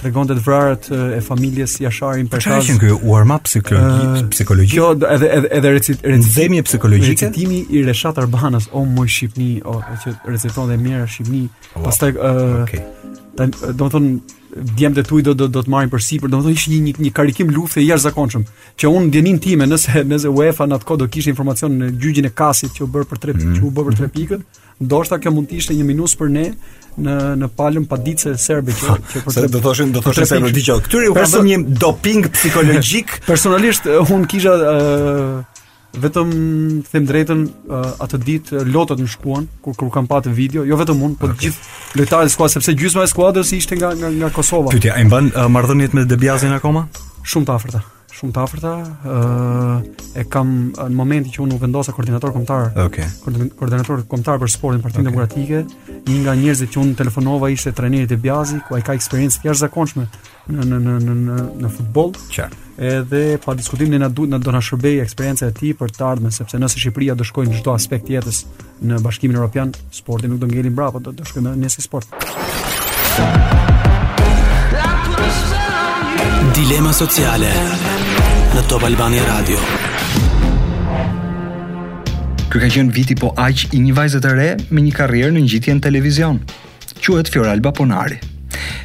tregonte 0.00 0.34
të 0.34 0.42
vrarët 0.42 0.88
e 0.90 1.20
familjes 1.24 1.76
Jasharin 1.84 2.26
për 2.32 2.40
po 2.40 2.42
shkak 2.42 2.64
të 2.64 2.76
këtyre 2.78 2.94
u 2.94 3.42
psikologjik, 3.44 4.32
psikologjik. 4.34 5.04
edhe 5.12 5.30
edhe 5.38 5.52
edhe 5.60 5.74
recitimi 5.76 6.62
psikologjik, 6.62 7.22
recitimi 7.22 7.62
i 7.70 7.84
Reshat 7.86 8.18
Arbanës 8.18 8.68
o 8.72 8.82
moj 8.84 9.06
Shqipni, 9.06 9.52
o 9.64 9.78
që 10.02 10.16
reciton 10.32 10.72
dhe 10.72 10.80
mirë 10.82 11.06
Shqipni. 11.14 11.46
Pastaj 11.84 12.12
ë 12.18 12.82
do 13.38 13.86
të 13.86 13.90
thonë 13.94 14.12
djemë 14.78 14.96
të 14.96 15.02
tuj 15.10 15.22
do 15.28 15.32
do, 15.38 15.46
do 15.52 15.60
të 15.62 15.70
marrin 15.70 15.90
për 15.92 16.00
domethënë 16.00 16.30
do 16.32 16.38
thonë 16.42 16.70
një, 16.72 16.78
një 16.84 16.92
një 17.06 17.10
karikim 17.14 17.52
lufte 17.54 17.84
jashtëzakonshëm, 17.84 18.44
që 18.80 18.90
un 18.90 19.04
ndjenin 19.12 19.38
time 19.44 19.66
nëse 19.68 20.02
nëse 20.10 20.32
UEFA 20.34 20.66
natkoh 20.72 20.98
do 20.98 21.06
kishte 21.06 21.30
informacion 21.30 21.76
në 21.78 21.92
gjyqjen 22.02 22.26
e 22.26 22.32
Kasit 22.34 22.72
që 22.74 22.82
u 22.88 22.88
bë 22.96 23.04
për 23.12 23.20
tre 23.22 23.36
mm. 23.36 23.54
që 23.60 23.68
u 23.68 23.70
bë 23.76 23.84
për 23.88 23.98
tre 24.00 24.08
pikën, 24.16 24.42
Ndoshta 24.78 25.18
kjo 25.18 25.32
mund 25.34 25.50
të 25.50 25.58
ishte 25.58 25.74
një 25.74 25.84
minus 25.88 26.14
për 26.18 26.28
ne 26.30 26.44
në 26.98 27.14
në 27.38 27.48
palën 27.58 27.84
paditse 27.90 28.30
serbe 28.38 28.74
që 28.78 28.94
që 29.12 29.22
për 29.26 29.48
të 29.56 29.60
thoshin 29.64 29.92
do 29.94 30.02
të 30.02 30.06
thoshin 30.10 30.26
se 30.30 30.38
do 30.42 30.50
të 30.50 30.54
dëgjoj. 30.58 30.76
Këtyre 30.86 31.08
u 31.12 31.16
kanë 31.16 31.42
një 31.48 31.58
doping 31.82 32.28
psikologjik. 32.34 33.16
Personalisht 33.30 33.90
eh, 33.90 34.12
un 34.14 34.26
kisha 34.30 34.54
ë 34.54 34.76
eh, 34.76 35.58
vetëm 36.04 36.32
them 36.92 37.08
drejtën 37.10 37.42
eh, 37.48 37.90
atë 38.06 38.20
ditë 38.30 38.64
lotët 38.70 39.02
më 39.02 39.10
shkuan 39.16 39.50
kur 39.66 39.76
kur 39.82 39.92
kam 39.98 40.06
parë 40.10 40.30
video, 40.38 40.66
jo 40.66 40.78
vetëm 40.78 41.02
unë 41.10 41.20
por 41.22 41.34
gjithë 41.42 41.98
lojtarët 41.98 42.30
e 42.30 42.36
skuadrës 42.36 42.58
sepse 42.60 42.76
gjysma 42.78 43.06
e 43.06 43.10
skuadrës 43.10 43.54
ishte 43.58 43.78
nga 43.82 43.92
nga 43.98 44.14
nga 44.14 44.30
Kosova. 44.34 44.70
Pyetja, 44.74 44.94
ai 44.94 45.06
mban 45.10 45.34
marrëdhëniet 45.58 45.98
me 45.98 46.06
Debiazin 46.10 46.54
akoma? 46.58 46.86
Shumë 47.26 47.50
të 47.50 47.58
afërta 47.58 47.86
shumë 48.18 48.34
të 48.34 48.42
afërta. 48.42 48.70
ë 48.78 49.16
uh, 49.16 50.06
e 50.18 50.24
kam 50.32 50.52
në 50.74 50.94
momentin 50.96 51.32
që 51.34 51.42
unë 51.44 51.56
u 51.56 51.60
vendosa 51.62 51.94
koordinator 51.94 52.32
kombëtar. 52.34 52.68
Okej. 52.88 53.06
Okay. 53.06 53.50
Koordinator 53.58 54.02
kombëtar 54.10 54.40
për 54.42 54.52
sportin 54.52 54.82
Partinë 54.82 55.10
okay. 55.12 55.12
Demokratike, 55.12 55.98
një 56.10 56.18
nga 56.24 56.34
njerëzit 56.38 56.72
që 56.74 56.82
unë 56.82 56.96
telefonova 56.98 57.50
ishte 57.54 57.72
trajneri 57.78 58.16
i 58.18 58.22
Bjazi, 58.22 58.58
ku 58.68 58.76
ai 58.78 58.82
ka 58.86 58.96
eksperiencë 58.98 59.38
të 59.44 59.50
jashtëzakonshme 59.50 60.08
në 60.48 60.66
në 60.70 60.80
në 60.86 60.96
në 61.04 61.16
në 61.20 61.38
në 61.64 61.72
futboll. 61.76 62.14
Qartë. 62.32 62.64
Edhe 62.88 63.20
pa 63.42 63.56
diskutimin 63.58 63.98
e 63.98 64.02
na 64.04 64.08
duhet 64.08 64.30
na 64.32 64.38
do 64.38 64.52
na 64.54 64.60
shërbejë 64.62 65.00
eksperjenca 65.02 65.48
e 65.50 65.54
tij 65.56 65.72
për 65.80 65.94
të 65.96 66.04
ardhmën, 66.10 66.34
sepse 66.36 66.60
nëse 66.62 66.78
Shqipëria 66.78 67.16
do 67.18 67.26
shkojë 67.26 67.50
në 67.52 67.58
çdo 67.62 67.72
aspekt 67.74 68.06
të 68.08 68.14
jetës 68.16 68.44
në 68.86 69.00
Bashkimin 69.04 69.34
Evropian, 69.38 69.74
sporti 69.90 70.30
nuk 70.30 70.38
do 70.44 70.50
ngjelin 70.50 70.76
brapa, 70.78 71.02
do 71.02 71.10
të 71.14 71.26
shkojmë 71.32 71.56
në 71.56 71.66
nesër 71.66 71.90
sport. 71.90 72.16
Dilema 76.54 76.94
sociale 76.94 77.87
në 78.54 78.62
Top 78.68 78.84
Albania 78.86 79.22
Radio. 79.26 79.58
Ky 82.48 82.62
ka 82.64 82.68
qenë 82.72 82.92
viti 82.94 83.16
po 83.18 83.32
aq 83.40 83.66
i 83.76 83.80
një 83.82 83.92
vajze 83.96 84.20
të 84.24 84.30
re 84.36 84.48
me 84.72 84.82
një 84.84 84.92
karrierë 84.96 85.34
në 85.36 85.42
ngjitjen 85.44 85.82
televizion. 85.84 86.38
Quhet 87.04 87.28
Fioralba 87.32 87.72
Ponari. 87.76 88.16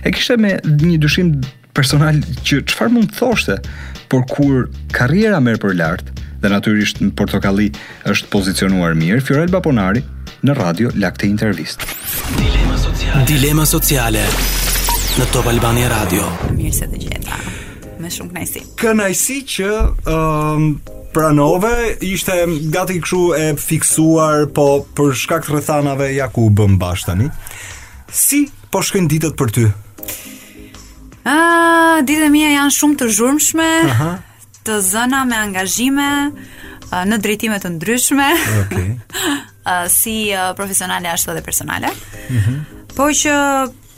E 0.03 0.11
kishte 0.11 0.35
me 0.39 0.55
një 0.63 0.97
dyshim 1.03 1.31
personal 1.77 2.19
që 2.45 2.61
çfarë 2.71 2.93
mund 2.97 3.11
të 3.13 3.19
thoshte, 3.21 3.57
por 4.11 4.25
kur 4.31 4.67
karriera 4.95 5.39
merr 5.43 5.61
për 5.63 5.77
lart 5.79 6.11
dhe 6.43 6.51
natyrisht 6.51 6.99
në 7.01 7.13
portokalli 7.17 7.69
është 8.11 8.29
pozicionuar 8.33 8.97
mirë, 8.99 9.23
Fioralba 9.25 9.63
Ponari 9.65 10.03
në 10.43 10.57
radio 10.59 10.91
lakte 10.99 11.27
intervist. 11.31 11.83
Dilema 12.35 12.77
sociale. 12.77 13.25
Dilema 13.31 13.65
sociale 13.65 14.27
në 15.19 15.31
Top 15.35 15.47
Albania 15.51 15.91
Radio. 15.99 16.27
Mirë 16.55 16.79
se 16.83 16.91
dëgjeta 16.93 17.61
shumë 18.13 18.33
kënaqësi. 18.33 18.65
Kënaqësi 18.81 19.37
që 19.53 19.69
ëm 20.03 20.11
um, 20.11 20.67
pranove 21.13 21.71
ishte 22.05 22.37
gati 22.73 22.97
kështu 23.01 23.21
e 23.37 23.43
fiksuar, 23.61 24.47
po 24.55 24.67
për 24.97 25.11
shkak 25.23 25.45
të 25.45 25.53
rrethanave 25.55 26.09
ja 26.13 26.25
ku 26.33 26.47
bëm 26.53 26.77
bash 26.81 27.05
tani. 27.07 27.27
Si 28.09 28.43
po 28.73 28.81
shkojnë 28.85 29.11
ditët 29.13 29.35
për 29.37 29.53
ty? 29.55 29.65
Ah, 31.29 32.01
ditët 32.05 32.33
mia 32.33 32.53
janë 32.55 32.73
shumë 32.77 32.99
të 33.03 33.09
zhurmshme. 33.17 33.71
Aha. 33.89 33.95
Uh 33.97 34.05
-huh 34.05 34.29
të 34.63 34.77
zëna 34.79 35.25
me 35.27 35.35
angazhime 35.35 36.05
në 37.09 37.17
drejtime 37.23 37.57
të 37.59 37.69
ndryshme. 37.73 38.27
Okej. 38.63 38.93
Okay. 38.93 39.89
si 39.99 40.31
profesionale 40.55 41.09
ashtu 41.11 41.31
edhe 41.31 41.43
personale. 41.43 41.89
Mhm. 42.29 42.53
Mm 42.53 42.61
po 42.93 43.03
që 43.09 43.33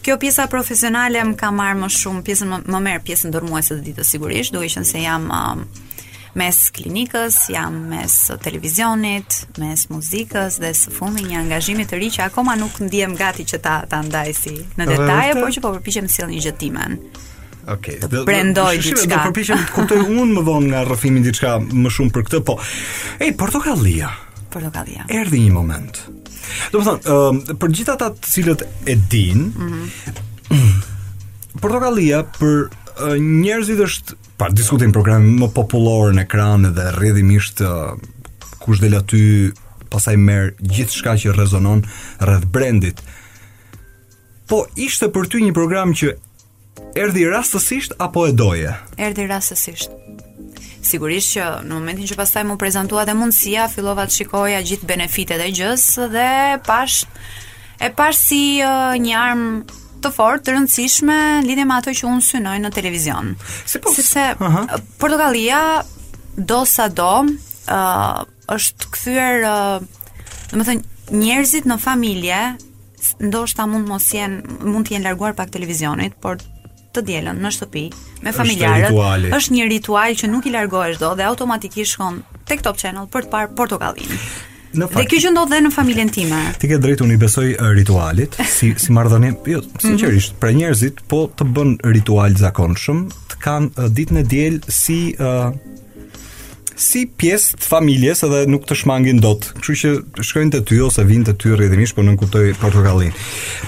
Kjo 0.06 0.18
pjesa 0.22 0.46
profesionale 0.50 1.24
më 1.26 1.34
ka 1.40 1.48
marrë 1.56 1.80
më 1.82 1.88
shumë, 1.96 2.20
pjesën 2.28 2.50
më, 2.52 2.58
më 2.70 2.82
merr 2.86 3.00
pjesën 3.08 3.32
dërmuese 3.34 3.74
të 3.74 3.82
ditës 3.88 4.10
sigurisht, 4.14 4.54
duke 4.54 4.68
qenë 4.70 4.86
se 4.86 5.00
jam 5.02 5.24
um, 5.34 5.64
mes 6.38 6.60
klinikës, 6.76 7.38
jam 7.50 7.80
mes 7.90 8.14
televizionit, 8.44 9.40
mes 9.58 9.86
muzikës 9.90 10.60
dhe 10.62 10.70
së 10.78 10.94
fundi 10.94 11.26
një 11.26 11.40
angazhimi 11.40 11.88
të 11.90 11.98
ri 12.04 12.12
që 12.14 12.28
akoma 12.28 12.54
nuk 12.60 12.78
ndiem 12.86 13.16
gati 13.18 13.48
që 13.50 13.60
ta 13.66 13.80
ta 13.90 14.04
ndaj 14.06 14.30
si 14.44 14.54
në 14.78 14.88
detaje, 14.92 15.34
por 15.42 15.50
që 15.56 15.64
po 15.66 15.72
përpiqem 15.80 16.06
të 16.06 16.14
sjell 16.20 16.30
një 16.36 16.44
gjetimën. 16.46 16.98
Okej, 17.64 17.72
okay. 17.74 17.98
Po 18.06 18.12
do 18.14 18.22
prendoj 18.30 18.78
diçka. 18.86 19.08
do 19.10 19.24
përpiqem 19.26 19.64
të 19.66 19.74
kuptoj 19.74 20.04
unë 20.06 20.36
më 20.38 20.44
vonë 20.52 20.70
nga 20.70 20.86
rrëfimi 20.86 21.26
diçka 21.26 21.58
më 21.66 21.94
shumë 21.98 22.14
për 22.20 22.28
këtë, 22.30 22.44
po. 22.52 22.60
Ej, 23.26 23.34
portokallia. 23.42 24.14
Portokallia. 24.54 25.10
Erdhi 25.10 25.42
një 25.48 25.58
moment. 25.58 26.06
Do 26.74 26.82
më 26.82 26.86
thonë, 27.06 27.56
për 27.62 27.74
gjithë 27.78 27.94
ata 27.96 28.10
të 28.16 28.34
cilët 28.34 28.66
e 28.92 28.96
din, 29.12 29.46
mm 29.56 29.86
-hmm. 30.50 30.78
për 31.62 31.72
uh, 31.86 33.20
njerëzit 33.20 33.80
është 33.88 34.14
pa 34.38 34.50
diskutim 34.50 34.92
program 34.94 35.22
më 35.40 35.48
popullor 35.54 36.14
në 36.14 36.22
ekran 36.28 36.62
dhe 36.76 36.86
rrjedhimisht 36.96 37.62
uh, 37.62 37.98
kush 38.60 38.80
del 38.82 38.96
aty 39.00 39.52
pastaj 39.90 40.16
merr 40.18 40.52
gjithçka 40.60 41.16
që 41.20 41.36
rezonon 41.38 41.84
rreth 42.20 42.46
brendit. 42.48 43.02
Po 44.48 44.68
ishte 44.76 45.08
për 45.10 45.28
ty 45.28 45.38
një 45.42 45.54
program 45.54 45.94
që 45.94 46.14
erdhi 46.96 47.26
rastësisht 47.28 47.92
apo 48.00 48.28
e 48.28 48.32
doje? 48.32 48.72
Erdhi 48.98 49.28
rastësisht 49.28 49.92
sigurisht 50.86 51.34
që 51.36 51.46
në 51.66 51.72
momentin 51.76 52.08
që 52.12 52.18
pastaj 52.20 52.44
më 52.46 52.56
prezantua 52.62 53.04
dhe 53.08 53.16
mundësia, 53.18 53.66
fillova 53.74 54.06
të 54.08 54.16
shikoja 54.20 54.62
gjithë 54.66 54.90
benefitet 54.90 55.42
e 55.42 55.50
gjës 55.58 55.86
dhe 56.14 56.30
pash 56.68 57.02
e 57.84 57.90
pash 57.98 58.22
si 58.30 58.42
uh, 58.64 58.94
një 59.02 59.18
armë 59.20 59.52
të 60.06 60.12
fortë, 60.14 60.46
të 60.46 60.54
rëndësishme 60.56 61.16
lidhje 61.48 61.66
me 61.66 61.78
ato 61.80 61.94
që 61.98 62.08
unë 62.12 62.26
synoj 62.30 62.56
në 62.62 62.72
televizion. 62.76 63.34
Si 63.66 63.82
po, 63.82 63.94
sepse 63.96 64.26
uh 64.38 64.56
-huh. 64.56 64.76
Portugalia 65.02 65.64
do 66.38 66.66
sa 66.66 66.88
do 66.88 67.12
uh, 67.26 68.20
është 68.56 68.90
kthyer, 68.94 69.36
uh, 69.50 69.82
do 70.52 70.60
të 70.62 70.66
thënë 70.70 70.84
njerëzit 71.24 71.66
në 71.66 71.80
familje 71.80 72.42
ndoshta 73.22 73.66
mund 73.70 73.88
mos 73.88 74.06
jenë 74.14 74.66
mund 74.74 74.88
të 74.88 74.92
jenë 74.96 75.04
larguar 75.04 75.34
pak 75.34 75.50
televizionit, 75.54 76.14
por 76.22 76.38
të 76.96 77.04
dielën 77.10 77.40
në 77.44 77.52
shtëpi 77.58 77.86
me 78.26 78.34
familjarët. 78.36 78.90
Është, 78.90 79.32
është 79.40 79.56
një 79.58 79.68
ritual 79.74 80.16
që 80.22 80.30
nuk 80.32 80.48
i 80.50 80.54
largohesh 80.56 81.00
dot 81.04 81.20
dhe 81.20 81.28
automatikisht 81.28 81.96
shkon 81.98 82.22
tek 82.50 82.64
Top 82.66 82.80
Channel 82.82 83.10
për 83.14 83.28
të 83.28 83.34
parë 83.36 83.54
portokallin. 83.60 84.28
Dhe 84.76 85.06
kjo 85.08 85.22
që 85.24 85.30
ndodh 85.32 85.54
dhe 85.54 85.62
në 85.64 85.72
familjen 85.72 86.10
time. 86.16 86.40
Ti 86.60 86.68
ke 86.68 86.80
drejtun 86.84 87.14
i 87.16 87.20
besoj 87.20 87.46
ritualit 87.78 88.36
si 88.58 88.74
si 88.82 88.96
marrdhënie, 88.96 89.34
jo, 89.52 89.62
sinqerisht, 89.80 90.36
mhm. 90.36 90.42
për 90.44 90.58
njerëzit 90.62 91.02
po 91.12 91.24
të 91.40 91.48
bën 91.56 91.74
ritual 91.96 92.36
zakonshëm, 92.42 93.06
të 93.34 93.42
kanë 93.46 93.90
ditën 94.00 94.22
e 94.24 94.28
diel 94.36 94.60
si 94.84 95.00
uh, 95.16 95.52
si 96.80 97.06
pjesë 97.08 97.56
të 97.60 97.68
familjes 97.72 98.22
edhe 98.28 98.42
nuk 98.52 98.66
të 98.68 98.76
shmangin 98.82 99.20
dot. 99.24 99.48
Kështu 99.60 99.76
që 99.82 100.26
shkojnë 100.28 100.54
te 100.56 100.62
ty 100.70 100.80
ose 100.84 101.04
vinë 101.08 101.30
te 101.30 101.34
ty 101.40 101.54
rrëdhënish, 101.56 101.96
po 101.96 102.04
nuk 102.04 102.20
kuptoj 102.22 102.52
portokallin. 102.60 103.14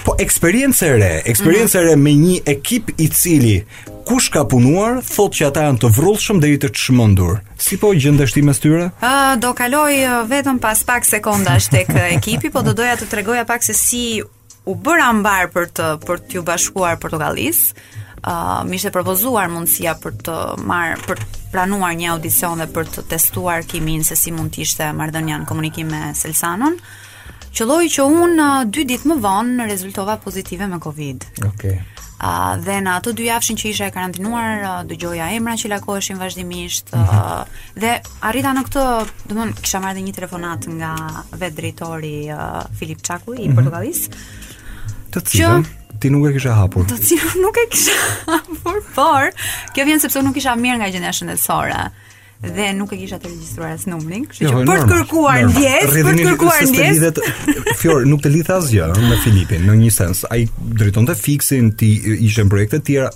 Po 0.04 0.14
eksperiencë 0.20 0.86
e 0.90 0.96
re, 1.00 1.10
eksperiencë 1.32 1.78
e 1.78 1.82
mm 1.82 1.84
-hmm. 1.84 1.90
re 1.90 1.96
me 1.96 2.12
një 2.12 2.40
ekip 2.54 2.90
i 2.98 3.08
cili 3.08 3.64
kush 4.08 4.30
ka 4.32 4.44
punuar, 4.44 5.00
thotë 5.04 5.36
që 5.36 5.46
ata 5.46 5.62
janë 5.62 5.78
të 5.78 5.88
vrrullshëm 5.96 6.40
deri 6.40 6.58
të 6.58 6.68
çmendur. 6.72 7.38
Si 7.58 7.76
po 7.76 7.92
gjendesh 7.92 8.32
ti 8.32 8.42
me 8.42 8.52
tyre? 8.52 8.90
Ë 9.02 9.36
do 9.40 9.54
kaloj 9.54 9.94
vetëm 10.28 10.58
pas 10.60 10.82
pak 10.84 11.04
sekondash 11.04 11.68
tek 11.68 11.88
ekipi, 11.90 12.50
po 12.50 12.62
do 12.62 12.72
doja 12.72 12.96
të 12.96 13.04
tregoja 13.08 13.44
pak 13.44 13.62
se 13.62 13.72
si 13.74 14.22
u 14.64 14.74
bëra 14.74 15.12
mbar 15.12 15.48
për 15.54 15.64
të 15.76 16.00
për 16.06 16.18
t'u 16.28 16.42
bashkuar 16.42 16.96
Portokallis. 16.98 17.72
Uh, 18.26 18.64
më 18.66 18.74
ishte 18.74 18.90
propozuar 18.90 19.48
mundësia 19.48 19.94
për 20.02 20.12
të 20.24 20.64
marr 20.66 20.98
për 21.06 21.16
pranuar 21.52 21.94
një 21.96 22.10
audicion 22.16 22.60
dhe 22.60 22.66
për 22.74 22.90
të 22.94 23.04
testuar 23.12 23.64
kimin 23.68 24.04
se 24.06 24.16
si 24.18 24.32
mund 24.34 24.52
të 24.54 24.64
ishte 24.66 24.88
marrëdhënia 24.96 25.40
në 25.42 25.48
komunikim 25.48 25.90
me 25.92 26.10
Selsanon. 26.18 26.76
Qëlloj 27.56 27.84
që 27.94 28.04
unë 28.04 28.42
uh, 28.44 28.64
dy 28.68 28.84
ditë 28.90 29.08
më 29.10 29.16
vonë 29.24 29.54
në 29.58 29.68
rezultova 29.70 30.18
pozitive 30.22 30.68
me 30.68 30.78
Covid. 30.84 31.24
Okej. 31.48 31.74
Okay. 31.78 31.78
Uh, 32.18 32.56
dhe 32.66 32.80
në 32.82 32.96
ato 32.98 33.12
dy 33.14 33.28
javshin 33.28 33.58
që 33.60 33.66
isha 33.70 33.86
e 33.88 33.94
karantinuar, 33.94 34.48
uh, 34.58 34.78
dëgjoja 34.90 35.30
emra 35.36 35.54
që 35.60 35.70
lakoheshin 35.70 36.18
vazhdimisht 36.20 36.90
uh, 36.90 36.98
mm 36.98 37.06
-hmm. 37.06 37.64
dhe 37.84 37.94
arrita 38.28 38.52
në 38.58 38.66
këtë, 38.66 38.84
do 39.30 39.38
të 39.44 39.62
kisha 39.62 39.80
marrë 39.84 40.02
një 40.06 40.14
telefonat 40.18 40.66
nga 40.68 40.94
vetë 41.32 41.56
drejtori 41.62 42.16
uh, 42.34 42.62
Filip 42.78 43.02
Çaku 43.06 43.34
i 43.34 43.36
mm 43.36 43.40
-hmm. 43.44 43.54
Portugalis. 43.54 44.08
Të 45.14 45.20
cilën? 45.26 45.62
Që, 45.64 45.77
ti 46.00 46.08
nuk 46.10 46.26
e 46.28 46.32
kisha 46.36 46.54
hapur. 46.58 46.84
Do 46.88 46.96
të 46.98 47.10
thotë 47.10 47.40
nuk 47.44 47.58
e 47.62 47.66
kisha 47.72 47.96
hapur, 48.30 48.82
por 48.96 49.30
kjo 49.74 49.86
vjen 49.88 50.02
sepse 50.02 50.22
nuk 50.24 50.38
isha 50.40 50.54
mirë 50.58 50.80
nga 50.82 50.90
gjendja 50.92 51.14
shëndetësore 51.20 51.82
dhe 52.54 52.68
nuk 52.78 52.92
e 52.94 52.98
kisha 53.00 53.18
të 53.18 53.32
regjistruar 53.32 53.72
as 53.74 53.86
numrin, 53.90 54.22
kështu 54.30 54.44
jo, 54.44 54.50
që 54.52 54.58
jo, 54.60 54.66
për 54.68 54.80
të 54.80 54.88
kërkuar 54.92 55.38
ndjes, 55.48 55.86
për 55.96 56.10
të 56.10 56.26
kërkuar 56.28 56.66
ndjes. 56.68 57.72
Fjor, 57.80 58.04
nuk 58.06 58.20
të 58.22 58.30
lidh 58.36 58.50
asgjë 58.54 58.86
me 59.08 59.16
Filipin 59.24 59.66
në 59.66 59.74
një 59.80 59.88
sens. 59.96 60.20
Ai 60.30 60.44
drejtonte 60.78 61.16
fiksin, 61.18 61.72
ti 61.80 61.88
ishe 62.28 62.44
në 62.46 62.52
projekte 62.52 62.78
të 62.78 62.86
tjera. 62.92 63.08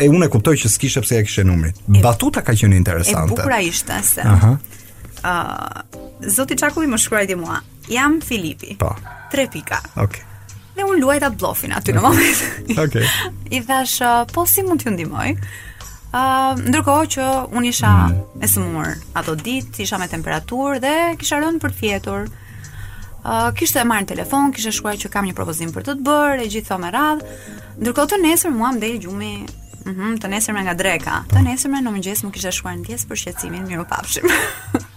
E 0.00 0.08
unë 0.12 0.30
e 0.30 0.32
kuptoj 0.32 0.54
që 0.64 0.70
s'kishe 0.72 1.02
pse 1.04 1.20
ja 1.20 1.26
kishe 1.28 1.44
numrin. 1.46 1.76
Batuta 2.04 2.40
ka 2.46 2.56
qenë 2.56 2.80
interesante. 2.80 3.28
E 3.36 3.36
bukur 3.36 3.54
ishte 3.68 4.00
se. 4.08 4.24
Aha. 4.24 4.54
Ëh, 5.20 5.28
uh, 5.28 6.00
zoti 6.32 6.56
Çakulli 6.56 6.88
më 6.90 7.00
shkruaj 7.04 7.28
ti 7.28 7.36
mua. 7.36 7.60
Jam 7.92 8.22
Filipi. 8.24 8.78
Po. 8.80 8.94
Tre 9.32 9.48
pika. 9.52 9.84
Okej. 10.00 10.04
Okay. 10.06 10.26
Dhe 10.76 10.84
unë 10.86 11.00
luajta 11.02 11.30
blofin 11.34 11.72
aty 11.74 11.94
në 11.96 12.02
moment. 12.04 12.44
Okej. 12.84 13.06
I 13.50 13.62
thash, 13.66 13.98
po 14.34 14.44
si 14.46 14.62
mund 14.64 14.82
t'ju 14.84 14.92
ndihmoj? 14.94 15.32
Uh, 16.10 16.58
ndërko 16.66 16.94
që 17.14 17.26
unë 17.54 17.70
isha 17.70 17.90
mm. 18.08 18.42
e 18.42 18.48
sëmur 18.50 18.92
ato 19.18 19.36
dit, 19.38 19.68
isha 19.82 19.98
me 20.02 20.08
temperatur 20.10 20.80
dhe 20.82 20.94
kisha 21.20 21.38
rënë 21.38 21.60
për 21.62 21.70
të 21.70 21.78
fjetur 21.78 22.24
uh, 22.26 23.54
Kishtë 23.54 23.84
e 23.84 23.86
marrë 23.86 24.08
në 24.08 24.12
telefon, 24.16 24.50
kishtë 24.56 24.74
e 24.90 24.96
që 25.04 25.12
kam 25.14 25.28
një 25.30 25.36
propozim 25.38 25.70
për 25.70 25.86
të 25.86 25.94
të 26.00 26.06
bërë 26.10 26.42
E 26.42 26.50
gjithë 26.56 26.80
me 26.82 26.90
radhë 26.96 27.38
Ndërko 27.78 28.08
të 28.10 28.18
nesër 28.26 28.56
mua 28.58 28.72
më 28.74 28.90
gjumi 29.06 29.32
uh 29.86 30.10
të 30.18 30.34
nesër 30.34 30.58
me 30.58 30.66
nga 30.66 30.74
dreka 30.74 31.20
Të 31.30 31.46
nesër 31.46 31.76
me 31.76 31.84
në 31.86 31.94
më 31.94 32.02
gjesë 32.08 32.26
më 32.26 32.34
kishtë 32.36 32.50
e 32.50 32.58
shkuaj 32.58 32.76
në 32.82 32.86
tjesë 32.90 33.12
për 33.14 33.22
shqecimin 33.26 33.66
miru 33.70 33.86
papshim 33.94 34.26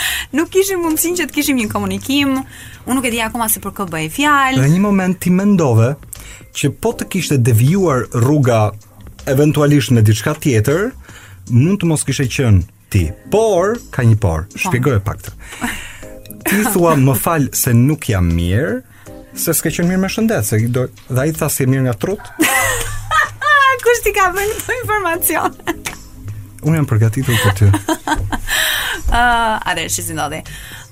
nuk 0.36 0.50
kishim 0.52 0.82
mundësinë 0.84 1.20
që 1.22 1.26
të 1.30 1.36
kishim 1.38 1.58
një 1.60 1.66
komunikim. 1.72 2.36
Unë 2.84 2.94
nuk 2.98 3.06
e 3.08 3.12
di 3.14 3.20
akoma 3.24 3.48
se 3.52 3.62
për 3.62 3.74
kë 3.78 3.86
bëj 3.92 4.08
fjalë. 4.14 4.62
Në 4.62 4.70
një 4.76 4.82
moment 4.84 5.18
ti 5.22 5.32
mendove 5.34 5.92
që 6.58 6.72
po 6.82 6.94
të 6.98 7.08
kishte 7.14 7.40
devijuar 7.42 8.06
rruga 8.16 8.62
eventualisht 9.30 9.92
me 9.94 10.02
diçka 10.02 10.34
tjetër, 10.42 10.90
mund 11.52 11.80
të 11.80 11.90
mos 11.92 12.04
kishe 12.08 12.26
qenë 12.32 12.62
ti. 12.92 13.06
Por, 13.32 13.76
ka 13.94 14.04
një 14.06 14.18
por, 14.22 14.46
po. 14.52 14.62
shpjegoj 14.66 15.00
pak 15.06 15.22
të. 15.24 15.34
Ti 16.42 16.64
thua 16.74 16.96
më 17.06 17.16
fal 17.22 17.48
se 17.56 17.74
nuk 17.76 18.08
jam 18.10 18.28
mirë, 18.34 18.80
se 19.38 19.54
s'ke 19.56 19.70
qenë 19.72 19.92
mirë 19.92 20.02
me 20.06 20.12
shëndet, 20.12 20.48
se 20.48 20.60
do 20.68 20.88
dhe 21.08 21.22
ai 21.26 21.30
tha 21.38 21.48
se 21.52 21.68
mirë 21.68 21.86
nga 21.88 21.96
trut. 22.04 22.34
Kush 23.82 24.02
ti 24.04 24.12
ka 24.14 24.28
bën 24.34 24.52
këtë 24.52 24.74
informacion? 24.78 25.56
unë 26.66 26.78
jam 26.80 26.88
përgatitur 26.88 27.42
për 27.46 27.60
ty. 27.60 27.72
Ah, 29.12 29.58
uh, 29.68 29.68
a 29.68 29.72
dhe 29.76 29.82
shizin 29.92 30.16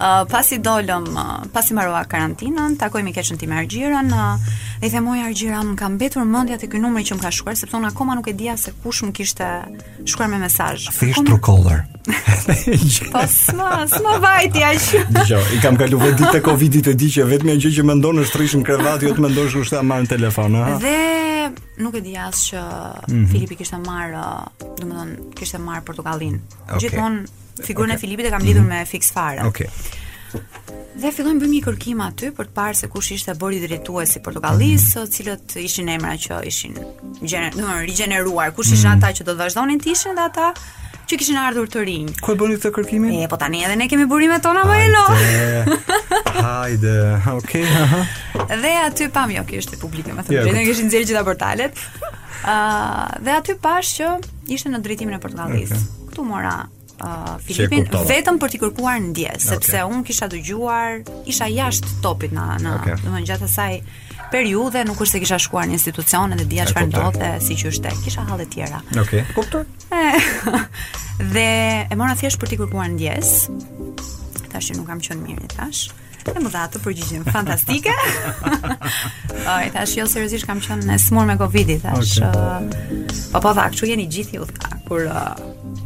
uh, 0.01 0.24
pasi 0.28 0.59
dolëm, 0.61 1.05
uh, 1.14 1.44
pasi 1.53 1.74
marrova 1.76 2.03
karantinën, 2.09 2.76
takoj 2.80 3.03
me 3.05 3.12
keçën 3.14 3.38
tim 3.40 3.53
Argjiran, 3.57 4.09
uh, 4.11 4.32
eh, 4.32 4.59
dhe 4.80 4.88
i 4.88 4.92
themoj 4.94 5.20
Argjiran, 5.26 5.72
më 5.72 5.76
ka 5.78 5.88
mbetur 5.92 6.24
mendja 6.26 6.59
te 6.59 6.68
ky 6.72 6.80
numri 6.80 7.05
që 7.05 7.18
më 7.18 7.26
ka 7.26 7.32
shkruar, 7.34 7.57
sepse 7.61 7.76
unë 7.76 7.90
akoma 7.92 8.16
nuk 8.16 8.30
e 8.30 8.36
dija 8.36 8.57
se 8.57 8.72
kush 8.82 9.03
më 9.05 9.12
kishte 9.18 9.48
shkruar 10.07 10.30
me 10.32 10.40
mesazh. 10.42 10.88
Fish 10.96 11.20
true 11.26 11.38
caller. 11.40 11.84
Po 13.14 13.24
s'ma, 13.28 13.86
s'ma 13.86 14.16
vajti 14.24 14.64
aq. 14.66 15.26
Jo, 15.28 15.38
i 15.57 15.61
kam 15.62 15.76
kaluar 15.80 16.09
vetë 16.09 16.20
ditë 16.24 16.36
të 16.38 16.44
Covidit 16.48 16.90
e 16.90 16.96
di 16.98 17.11
që 17.16 17.26
vetëm 17.34 17.53
ajo 17.57 17.72
që 17.76 17.86
mendon 17.92 18.22
është 18.24 18.40
rrishën 18.40 18.64
krevati, 18.66 19.09
jo 19.11 19.16
të 19.18 19.26
mendosh 19.26 19.59
kush 19.61 19.74
ta 19.74 19.82
marr 19.84 20.07
në 20.07 20.14
telefon, 20.16 20.57
ha. 20.59 20.78
Dhe 20.80 21.84
nuk 21.84 22.01
e 22.01 22.05
di 22.05 22.16
as 22.16 22.46
që 22.51 22.62
mm 22.62 23.12
-hmm. 23.12 23.28
Filipi 23.30 23.61
kishte 23.61 23.76
marr, 23.84 24.16
domethënë 24.80 25.34
kishte 25.36 25.59
marr 25.61 25.84
portokallin. 25.84 26.40
Okay. 26.66 26.88
Gjithmonë 26.88 27.39
Figurën 27.62 27.90
okay. 27.90 27.96
e 27.96 27.98
Filipit 27.98 28.24
e 28.26 28.28
kam 28.28 28.40
lidhur 28.46 28.61
mm 28.62 28.68
-hmm. 28.68 28.78
me 28.78 28.84
Fix 28.84 29.11
Fara. 29.11 29.46
Okej. 29.46 29.66
Okay. 29.66 29.68
Dhe 31.00 31.11
fillojmë 31.16 31.40
bëjmë 31.42 31.54
një 31.56 31.62
kërkim 31.66 32.00
aty 32.08 32.26
për 32.36 32.46
të 32.46 32.52
parë 32.56 32.76
se 32.80 32.86
kush 32.92 33.11
ishte 33.14 33.34
bori 33.34 33.58
drejtuesi 33.64 34.18
Portogallis, 34.22 34.82
mm 34.86 35.02
-hmm. 35.02 35.11
cilët 35.14 35.46
ishin 35.64 35.88
emra 35.88 36.12
që 36.24 36.40
ishin 36.50 36.72
gjener, 37.30 37.52
rigjeneruar, 37.88 38.50
kush 38.54 38.72
ishin 38.72 38.88
mm 38.90 38.94
-hmm. 38.94 39.04
ata 39.04 39.12
që 39.16 39.22
do 39.26 39.32
të 39.32 39.38
vazhdonin 39.42 39.78
të 39.80 39.88
ishin 39.94 40.14
dhe 40.18 40.24
ata 40.30 40.48
që 41.08 41.18
kishin 41.18 41.36
ardhur 41.38 41.66
të 41.74 41.80
rinj. 41.88 42.08
Ku 42.22 42.32
e 42.32 42.34
bëni 42.40 42.54
këtë 42.56 42.70
kërkim? 42.76 43.02
E 43.24 43.28
po 43.32 43.36
tani 43.36 43.58
edhe 43.64 43.76
ne 43.76 43.86
kemi 43.88 44.06
burimet 44.06 44.42
tona 44.42 44.62
më 44.70 44.76
elo. 44.86 45.04
Hajde. 46.44 46.94
Okej. 47.38 47.64
Okay, 48.34 48.58
dhe 48.62 48.72
aty 48.88 49.08
pam 49.16 49.30
jo, 49.30 49.42
kjo 49.48 49.56
është 49.62 49.74
publike, 49.84 50.11
më 50.14 50.22
thonë, 50.24 50.46
jo, 50.46 50.52
ne 50.52 50.64
kishin 50.68 50.86
nxjerr 50.86 51.06
gjitha 51.11 51.24
portalet. 51.30 51.72
Ëh, 51.72 52.50
ah, 52.52 52.52
uh, 52.52 53.22
dhe 53.24 53.30
aty 53.40 53.52
pash 53.66 53.88
që 53.98 54.08
ishte 54.54 54.68
në 54.70 54.78
drejtimin 54.84 55.14
e 55.18 55.22
Portogallis. 55.24 55.70
Okay. 55.70 56.08
Ktu 56.11 56.20
mora 56.32 56.54
uh, 57.05 57.34
Filipin 57.42 57.86
vetëm 58.09 58.38
për 58.42 58.53
t'i 58.53 58.61
kërkuar 58.62 59.01
ndjes, 59.09 59.48
sepse 59.53 59.82
unë 59.88 60.05
kisha 60.09 60.28
dëgjuar, 60.32 61.03
isha 61.30 61.48
jashtë 61.51 61.96
topit 62.05 62.34
në 62.36 62.46
në, 62.64 62.76
okay. 62.76 63.26
gjatë 63.28 63.48
asaj 63.48 63.78
periudhe, 64.30 64.84
nuk 64.86 65.01
është 65.03 65.16
se 65.16 65.22
kisha 65.24 65.38
shkuar 65.42 65.66
në 65.68 65.78
institucion 65.78 66.36
dhe 66.38 66.46
dija 66.46 66.68
çfarë 66.70 66.90
ndodhte, 66.92 67.32
si 67.44 67.57
që 67.59 67.72
është, 67.72 67.94
kisha 68.05 68.26
halle 68.28 68.46
tjera. 68.53 68.82
Okej. 68.94 69.24
Okay. 69.24 69.24
Kuptoj. 69.34 69.64
dhe 71.34 71.48
e 71.90 71.98
mora 71.98 72.14
thjesht 72.20 72.38
për 72.40 72.53
t'i 72.53 72.61
kërkuar 72.61 72.92
ndjes. 72.94 73.48
Tash 74.53 74.70
që 74.70 74.78
nuk 74.78 74.86
kam 74.92 75.03
qenë 75.03 75.24
mirë 75.24 75.51
tash. 75.57 75.88
E 76.30 76.36
më 76.36 76.46
dha 76.53 76.66
atë 76.68 76.78
përgjigjim 76.84 77.24
fantastike. 77.26 77.90
Oj, 79.57 79.70
tash 79.74 79.96
jo 79.98 80.07
seriozisht 80.07 80.46
kam 80.46 80.61
qenë 80.62 80.86
në 80.92 81.01
smur 81.03 81.26
me 81.26 81.34
Covidi 81.40 81.78
tash. 81.82 82.20
Okay. 82.22 82.30
Uh, 82.30 83.30
po 83.32 83.42
po 83.48 83.57
tha, 83.59 83.66
kështu 83.72 83.90
jeni 83.90 84.07
gjithë 84.12 84.38
ju 84.38 84.46
kur 84.90 85.09
uh, 85.11 85.34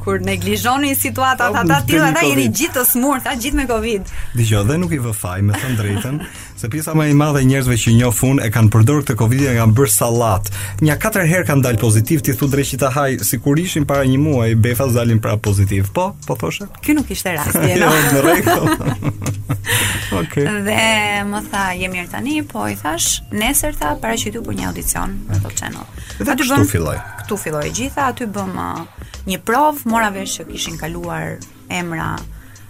kur 0.05 0.21
neglizhoni 0.21 0.95
situatat 0.95 1.51
po, 1.53 1.57
ata 1.61 1.81
të 1.83 1.89
tilla 1.91 2.09
ata 2.13 2.25
jeni 2.29 2.47
gjithë 2.51 2.75
të 2.81 2.85
smurt, 2.91 3.29
gjithë 3.45 3.61
me 3.61 3.67
Covid. 3.71 4.13
Dgjoj, 4.39 4.65
dhe 4.71 4.79
nuk 4.83 4.93
i 4.97 5.01
vë 5.07 5.13
faj, 5.21 5.39
me 5.51 5.57
të 5.61 5.73
drejtën. 5.81 6.21
se 6.57 6.69
pjesa 6.71 6.95
më 6.95 7.09
e 7.11 7.15
madhe 7.19 7.41
e 7.43 7.47
njerëzve 7.51 7.77
që 7.83 7.91
njoh 7.99 8.13
fun 8.15 8.39
e 8.43 8.51
kanë 8.55 8.71
përdorur 8.73 9.03
këtë 9.05 9.17
Covid 9.19 9.41
dhe 9.47 9.55
kanë 9.59 9.75
bërë 9.79 9.93
sallat. 9.95 10.51
Një 10.87 10.97
katër 11.03 11.27
herë 11.33 11.47
kanë 11.49 11.65
dalë 11.67 11.81
pozitiv, 11.83 12.23
ti 12.27 12.35
thu 12.39 12.47
drejtë 12.51 12.79
ta 12.83 12.91
haj, 12.95 13.19
sikur 13.27 13.59
ishin 13.61 13.87
para 13.89 14.07
një 14.09 14.19
muaji, 14.23 14.55
befa 14.67 14.87
dalin 14.95 15.19
prapë 15.23 15.43
pozitiv. 15.49 15.91
Po, 15.97 16.11
po 16.27 16.37
thoshe. 16.39 16.69
Kjo 16.85 16.95
nuk 17.01 17.11
ishte 17.11 17.35
rasti, 17.35 17.65
e 17.75 17.79
jo, 17.83 17.91
Në 18.15 18.23
rregull. 18.29 18.71
Okej. 20.23 20.47
Dhe 20.69 20.79
më 21.27 21.41
tha, 21.51 21.65
je 21.75 21.89
mirë 21.91 22.11
tani, 22.15 22.37
po 22.47 22.69
i 22.71 22.79
thash, 22.79 23.19
nesër 23.35 23.75
ta 23.81 23.95
paraqitoj 24.03 24.45
për 24.47 24.59
një 24.61 24.69
audicion 24.71 25.17
në 25.31 25.41
Top 25.43 25.57
Channel. 25.59 25.93
Dhe 26.23 26.31
aty 26.37 26.47
bëm, 26.47 26.69
filloj. 26.71 26.97
Ktu 27.25 27.39
filloi 27.41 27.73
gjitha, 27.75 28.07
aty 28.15 28.31
bëm 28.31 28.55
uh, 28.55 29.05
një 29.27 29.43
prov, 29.43 29.83
mora 29.91 30.13
vesh 30.15 30.39
që 30.39 30.47
kishin 30.53 30.79
kaluar 30.79 31.35
emra 31.73 32.13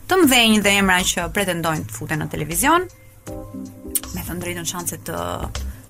të 0.08 0.18
Vein 0.30 0.60
dhe 0.64 0.72
emra 0.80 1.00
që 1.04 1.28
pretendojnë 1.36 1.88
të 1.90 1.96
futen 1.98 2.20
në 2.24 2.30
televizion, 2.32 2.84
me 3.32 4.20
thënë 4.26 4.40
drejtën 4.42 4.64
shanset 4.68 5.00
të 5.08 5.16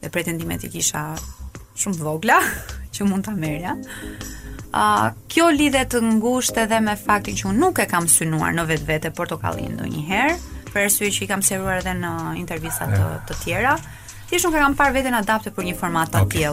dhe 0.02 0.10
pretendimet 0.12 0.64
i 0.66 0.68
kisha 0.74 1.00
shumë 1.80 1.98
vogla 2.04 2.38
që 2.94 3.00
mund 3.10 3.24
të 3.28 3.32
merja 3.40 3.72
Uh, 4.74 5.12
kjo 5.30 5.52
lidhe 5.54 5.84
të 5.86 6.00
ngusht 6.02 6.56
edhe 6.58 6.80
me 6.82 6.96
faktin 6.98 7.36
që 7.38 7.46
unë 7.46 7.60
nuk 7.62 7.76
e 7.78 7.86
kam 7.86 8.08
synuar 8.10 8.50
në 8.56 8.62
vetë 8.72 8.86
vete 8.88 9.08
Por 9.14 9.30
të 9.30 9.36
kalin 9.38 9.70
ndo 9.76 9.86
njëherë 9.86 10.34
Për 10.72 10.80
arsye 10.88 11.12
që 11.14 11.20
i 11.22 11.30
kam 11.30 11.42
seruar 11.46 11.78
edhe 11.78 11.94
në 11.94 12.10
intervjisa 12.40 12.88
të, 12.90 12.98
eh. 12.98 13.22
të 13.30 13.34
tjera 13.44 13.74
Ti 14.26 14.34
shumë 14.42 14.54
ka 14.56 14.64
kam 14.64 14.74
par 14.80 14.90
vete 14.96 15.08
në 15.14 15.18
adapte 15.22 15.54
për 15.54 15.62
një 15.68 15.74
format 15.78 16.10
të 16.10 16.18
okay. 16.26 16.50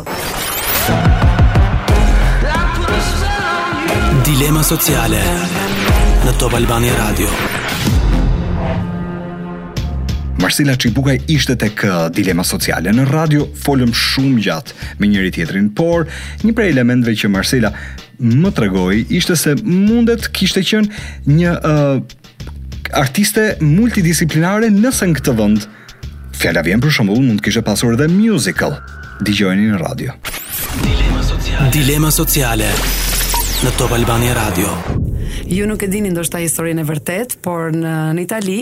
Dilema 4.30 4.62
sociale 4.70 5.24
Në 6.28 6.32
Top 6.46 6.54
Albania 6.62 6.94
Radio 7.02 7.51
Marsila 10.42 10.76
Çibukaj 10.78 11.20
ishte 11.28 11.54
tek 11.58 11.82
dilema 12.16 12.42
sociale 12.44 12.90
në 12.96 13.04
radio, 13.12 13.44
folëm 13.66 13.92
shumë 13.94 14.42
gjatë 14.42 14.88
me 15.00 15.10
njëri 15.12 15.30
tjetrin, 15.36 15.68
por 15.78 16.08
një 16.42 16.54
prej 16.58 16.72
elementve 16.74 17.14
që 17.14 17.30
Marsila 17.30 17.70
më 18.22 18.52
tregoi 18.58 19.04
ishte 19.18 19.38
se 19.38 19.54
mundet 19.62 20.26
kishte 20.34 20.64
qenë 20.66 21.30
një 21.30 21.52
uh, 21.74 22.00
artiste 23.04 23.46
multidisiplinare 23.62 24.72
nëse 24.74 25.12
në 25.12 25.20
këtë 25.22 25.38
vend 25.38 25.68
fjala 26.42 26.66
vjen 26.66 26.82
për 26.82 26.96
shembull 26.98 27.22
mund 27.22 27.46
kishte 27.46 27.62
pasur 27.68 27.94
edhe 27.94 28.10
musical. 28.12 28.80
Dëgjojeni 29.22 29.70
në 29.76 29.84
radio. 29.84 30.18
Dilema 30.82 31.22
sociale. 31.22 31.70
Dilema 31.78 32.12
sociale 32.18 32.74
në 33.62 33.76
Top 33.78 33.94
Albania 33.94 34.34
Radio. 34.42 34.74
Ju 35.48 35.66
nuk 35.68 35.82
e 35.84 35.88
dini 35.92 36.12
ndoshta 36.12 36.40
historinë 36.42 36.84
e 36.84 36.88
vërtet, 36.88 37.38
por 37.44 37.72
në, 37.76 37.92
në 38.18 38.24
Itali 38.26 38.60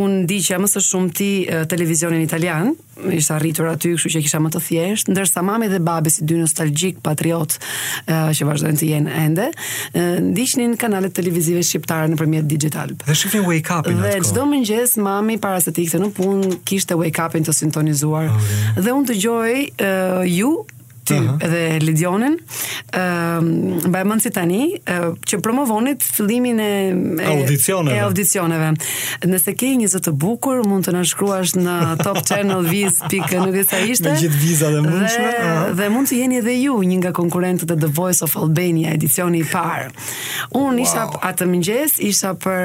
un 0.00 0.22
di 0.28 0.40
që 0.42 0.58
më 0.62 0.70
së 0.72 0.82
shumti 0.86 1.30
televizionin 1.70 2.22
italian, 2.24 2.72
ishte 3.12 3.34
arritur 3.36 3.68
aty, 3.74 3.92
kështu 3.94 4.10
që 4.16 4.22
kisha 4.24 4.40
më 4.40 4.52
të 4.54 4.62
thjesht, 4.66 5.10
ndërsa 5.12 5.42
mami 5.44 5.68
dhe 5.68 5.80
babi 5.84 6.10
si 6.14 6.24
dy 6.26 6.38
nostalgjik 6.40 7.02
patriot 7.04 7.58
uh, 7.58 8.28
që 8.34 8.48
vazhdojnë 8.48 8.80
të 8.80 8.88
jenë 8.92 9.16
ende, 9.24 9.48
uh, 9.52 10.14
ndiqnin 10.30 10.76
kanalet 10.80 11.14
televizive 11.16 11.62
shqiptare 11.66 12.08
nëpërmjet 12.14 12.48
Digital. 12.56 12.94
Dhe 13.06 13.16
shifnin 13.18 13.44
Wake 13.46 13.68
Up-in 13.76 14.00
atko. 14.00 14.06
Dhe 14.06 14.30
çdo 14.30 14.46
mëngjes 14.52 14.96
mami 15.04 15.36
para 15.42 15.60
se 15.60 15.74
të 15.76 15.84
ikte 15.86 16.00
në 16.02 16.10
punë 16.16 16.58
kishte 16.68 16.96
Wake 17.00 17.26
Up-in 17.28 17.44
të 17.48 17.56
sintonizuar. 17.58 18.30
Okay. 18.32 18.80
Dhe 18.86 18.96
un 18.96 19.04
dëgjoj 19.10 19.52
uh, 19.76 20.24
ju 20.32 20.52
ti 21.06 21.14
uh 21.14 21.20
-huh. 21.22 21.44
edhe 21.46 21.86
Ledionin. 21.86 22.38
Ëm 22.92 23.00
ehm, 23.00 23.72
uh, 23.72 23.84
mbaj 23.88 24.04
mend 24.08 24.22
si 24.24 24.30
tani 24.32 24.60
uh, 24.88 24.94
që 25.28 25.40
promovonit 25.42 26.02
fillimin 26.16 26.60
e 26.60 26.70
e 27.20 27.26
audicioneve. 27.32 27.96
E 27.96 28.00
audicioneve. 28.06 28.68
Nëse 29.26 29.52
ke 29.60 29.70
një 29.80 29.88
zë 29.92 30.00
të 30.06 30.12
bukur, 30.22 30.56
mund 30.68 30.84
të 30.86 30.92
na 30.94 31.04
shkruash 31.04 31.52
në 31.58 31.76
Top 32.04 32.16
Channel 32.28 32.62
Viz. 32.72 32.94
nuk 33.46 33.54
e 33.54 33.64
sa 33.64 33.78
ishte. 33.80 34.10
Me 34.12 34.18
gjithë 34.20 34.38
vizat 34.42 34.70
e 34.70 34.80
mundshme. 34.90 35.28
Dhe, 35.30 35.46
uh 35.46 35.46
-huh. 35.46 35.74
dhe 35.80 35.88
mund 35.88 36.06
të 36.10 36.14
jeni 36.20 36.36
edhe 36.42 36.54
ju 36.64 36.74
një 36.90 36.96
nga 37.02 37.12
konkurrentët 37.12 37.70
e 37.70 37.76
The 37.76 37.86
Voice 38.00 38.24
of 38.24 38.36
Albania 38.36 38.90
edicioni 38.94 39.38
i 39.38 39.44
parë. 39.44 39.88
Un 40.50 40.74
wow. 40.74 40.78
isha 40.82 41.02
atë 41.30 41.44
mëngjes, 41.52 41.92
isha 41.98 42.30
për 42.44 42.60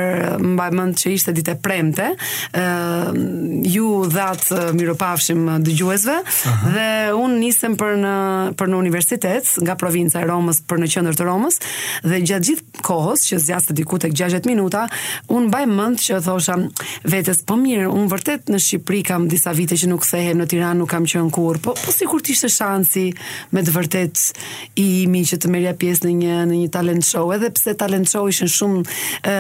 mbaj 0.54 0.72
mend 0.72 0.94
që 0.96 1.06
ishte 1.18 1.32
ditë 1.38 1.56
premte. 1.62 2.08
Ëm 2.54 2.62
ehm, 2.62 3.12
uh, 3.12 3.74
ju 3.76 4.06
dhat 4.16 4.52
uh, 4.52 4.58
mirëpafshim 4.78 5.42
dëgjuesve 5.66 6.18
uh 6.22 6.52
-huh. 6.52 6.72
dhe 6.74 7.14
un 7.24 7.32
nisem 7.40 7.76
për 7.78 7.92
në 8.06 8.16
për 8.60 8.70
në 8.72 8.78
universitet 8.80 9.50
nga 9.64 9.76
provinca 9.80 10.22
e 10.22 10.28
Romës 10.30 10.62
për 10.70 10.82
në 10.82 10.90
qendër 10.96 11.18
të 11.20 11.28
Romës 11.28 11.60
dhe 12.08 12.20
gjatë 12.28 12.48
gjithë 12.50 12.84
kohës 12.88 13.26
që 13.30 13.40
zgjas 13.44 13.68
të 13.70 13.76
diku 13.80 14.00
tek 14.04 14.16
60 14.18 14.50
minuta, 14.50 14.86
un 15.34 15.48
mbaj 15.50 15.64
mend 15.72 16.02
që 16.04 16.22
thosha 16.26 16.58
vetes, 17.12 17.42
po 17.48 17.58
mirë, 17.62 17.90
un 17.92 18.10
vërtet 18.12 18.52
në 18.54 18.62
Shqipëri 18.66 19.02
kam 19.08 19.28
disa 19.32 19.54
vite 19.58 19.78
që 19.80 19.90
nuk 19.92 20.04
kthehem 20.06 20.42
në 20.42 20.50
Tiranë, 20.54 20.80
nuk 20.84 20.92
kam 20.94 21.08
qenë 21.10 21.32
kurrë, 21.36 21.64
po 21.66 21.76
po 21.82 21.94
sikur 21.96 22.24
të 22.24 22.36
ishte 22.36 22.50
shansi 22.52 23.06
me 23.56 23.64
të 23.66 23.76
vërtet 23.76 24.26
i 24.82 24.88
imi 25.06 25.24
që 25.32 25.42
të 25.44 25.52
merja 25.54 25.76
pjesë 25.82 26.08
në 26.10 26.16
një 26.24 26.40
në 26.52 26.60
një 26.64 26.72
talent 26.74 27.08
show, 27.08 27.30
edhe 27.36 27.52
pse 27.56 27.76
talent 27.80 28.10
show 28.12 28.28
ishin 28.32 28.52
shumë 28.52 28.84
ë 29.24 29.40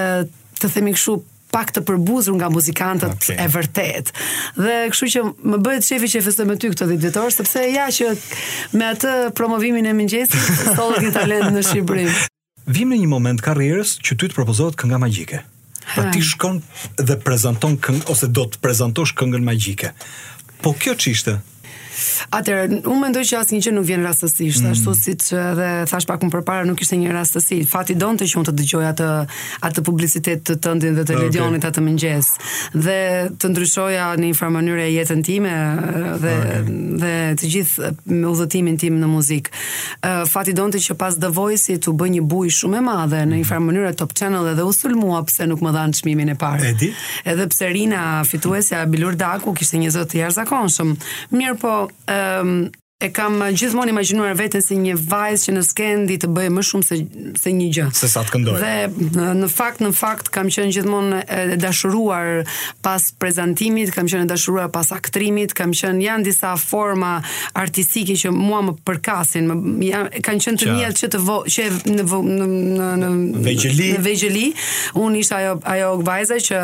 të 0.61 0.69
themi 0.75 0.91
kështu 0.95 1.19
pak 1.51 1.71
të 1.75 1.81
përbuzur 1.87 2.37
nga 2.39 2.49
muzikantët 2.53 3.13
okay. 3.17 3.37
e 3.43 3.47
vërtet. 3.51 4.11
Dhe 4.57 4.75
kështu 4.93 5.09
që 5.15 5.23
më 5.53 5.59
bëhet 5.65 5.87
shefi 5.87 6.09
që 6.15 6.23
festoj 6.25 6.47
me 6.49 6.55
ty 6.61 6.71
këtë 6.71 6.87
ditë 6.91 7.07
vetor, 7.09 7.31
sepse 7.35 7.63
ja 7.75 7.87
që 7.97 8.11
me 8.79 8.87
atë 8.95 9.13
promovimin 9.37 9.89
e 9.91 9.95
mëngjesit, 9.97 10.51
stolë 10.73 11.01
një 11.07 11.13
talent 11.17 11.55
në 11.55 11.63
Shqipëri. 11.69 12.07
Vim 12.71 12.93
në 12.93 13.01
një 13.03 13.09
moment 13.11 13.43
karrierës 13.43 13.97
që 14.05 14.17
ty 14.21 14.31
të 14.31 14.37
propozohet 14.37 14.79
kënga 14.79 15.01
magjike. 15.01 15.43
Pra 15.95 16.07
ti 16.13 16.21
shkon 16.23 16.61
dhe 17.03 17.17
prezanton 17.19 17.75
këngë 17.83 18.07
ose 18.13 18.29
do 18.31 18.45
të 18.47 18.61
prezantosh 18.63 19.15
këngën 19.19 19.43
magjike. 19.47 19.91
Po 20.61 20.75
kjo 20.77 20.93
çishte? 21.03 21.39
Atëherë, 22.33 22.81
unë 22.87 22.99
mendoj 23.05 23.21
që 23.27 23.39
asnjë 23.41 23.59
gjë 23.65 23.73
nuk 23.75 23.85
vjen 23.87 24.05
rastësisht, 24.07 24.63
mm. 24.63 24.73
ashtu 24.73 24.93
siç 24.97 25.29
edhe 25.37 25.67
thash 25.89 26.07
pak 26.09 26.23
më 26.27 26.41
parë, 26.47 26.65
nuk 26.69 26.81
ishte 26.83 26.97
një 26.99 27.13
rastësi. 27.15 27.61
Fati 27.69 27.95
donte 27.99 28.27
që 28.29 28.39
unë 28.39 28.45
të 28.49 28.53
dëgjoj 28.61 28.83
atë 28.91 29.09
atë 29.69 29.83
publicitet 29.87 30.43
të 30.47 30.57
tëndin 30.63 30.97
dhe 30.97 31.05
të 31.07 31.17
legionit 31.19 31.61
ah, 31.61 31.69
okay. 31.69 31.75
atë 31.75 31.85
mëngjes 31.85 32.29
dhe 32.75 32.97
të 33.41 33.51
ndryshoja 33.51 34.07
në 34.17 34.29
një 34.31 34.37
farë 34.39 34.53
mënyrë 34.57 34.87
jetën 34.91 35.21
time 35.27 35.53
dhe 36.23 36.35
okay. 36.37 36.71
dhe 37.03 37.13
të 37.41 37.51
gjithë 37.55 37.91
me 38.15 38.25
udhëtimin 38.31 38.79
tim 38.81 38.99
në 39.01 39.09
muzikë. 39.11 39.53
Fati 40.31 40.55
donte 40.57 40.81
që 40.81 40.97
pas 40.99 41.17
The 41.21 41.29
Voice 41.35 41.77
të 41.83 41.95
bëj 41.99 42.11
një 42.17 42.23
bujë 42.31 42.55
shumë 42.61 42.79
e 42.79 42.83
madhe 42.87 43.21
në 43.23 43.35
mhm. 43.35 43.43
një 43.43 43.49
farë 43.51 43.65
mënyrë 43.67 43.93
top 44.01 44.15
channel 44.19 44.49
edhe 44.53 44.65
u 44.69 44.73
sulmua 44.75 45.21
pse 45.29 45.47
nuk 45.51 45.61
më 45.65 45.75
dhan 45.77 45.95
çmimin 45.99 46.33
e 46.33 46.37
parë. 46.41 46.71
Edi. 46.73 46.91
Edhe 47.27 47.47
pse 47.51 47.69
Rina 47.75 48.03
fituesja 48.27 48.81
Bilurdaku 48.89 49.53
kishte 49.57 49.79
një 49.81 49.93
zot 49.95 50.11
të 50.11 50.21
jashtëzakonshëm. 50.23 50.95
Mirpo, 51.37 51.90
um, 52.07 52.71
e 53.01 53.09
kam 53.13 53.37
uh, 53.41 53.49
gjithmonë 53.57 53.93
imagjinuar 53.95 54.35
veten 54.37 54.61
si 54.63 54.77
një 54.79 54.95
vajzë 54.99 55.47
që 55.47 55.55
në 55.55 55.63
skendi 55.65 56.17
të 56.21 56.29
bëjë 56.37 56.53
më 56.59 56.65
shumë 56.69 56.85
se 56.87 56.97
se 57.41 57.51
një 57.55 57.67
gjë. 57.75 57.85
Se 57.97 58.07
sa 58.11 58.21
të 58.25 58.33
këndoj. 58.35 58.57
Dhe 58.61 59.23
në 59.39 59.47
fakt 59.51 59.79
në 59.81 59.89
fakt 59.97 60.29
kam 60.33 60.49
qenë 60.53 60.73
gjithmonë 60.75 61.21
e 61.31 61.57
dashuruar 61.61 62.41
pas 62.85 63.05
prezantimit, 63.21 63.93
kam 63.95 64.09
qenë 64.11 64.25
e 64.27 64.29
dashuruar 64.29 64.67
pas 64.73 64.89
aktrimit, 64.93 65.53
kam 65.57 65.71
qenë 65.77 66.03
janë 66.05 66.25
disa 66.27 66.51
forma 66.61 67.13
artistike 67.57 68.17
që 68.21 68.33
mua 68.35 68.59
më 68.69 68.75
përkasin, 68.87 69.47
më 69.49 70.01
kanë 70.25 70.43
qenë 70.45 70.61
të 70.63 70.75
mia 70.75 70.91
që 71.01 71.09
të 71.15 71.21
vo, 71.25 71.39
që 71.49 71.67
në 71.95 72.05
në 72.05 72.51
në 72.53 72.93
në 73.01 73.43
vegjeli. 73.47 73.89
Në 73.95 74.03
vegjeli 74.05 74.45
unë 75.05 75.23
isha 75.23 75.39
ajo 75.41 75.55
ajo 75.73 75.93
vajza 76.11 76.37
që 76.51 76.61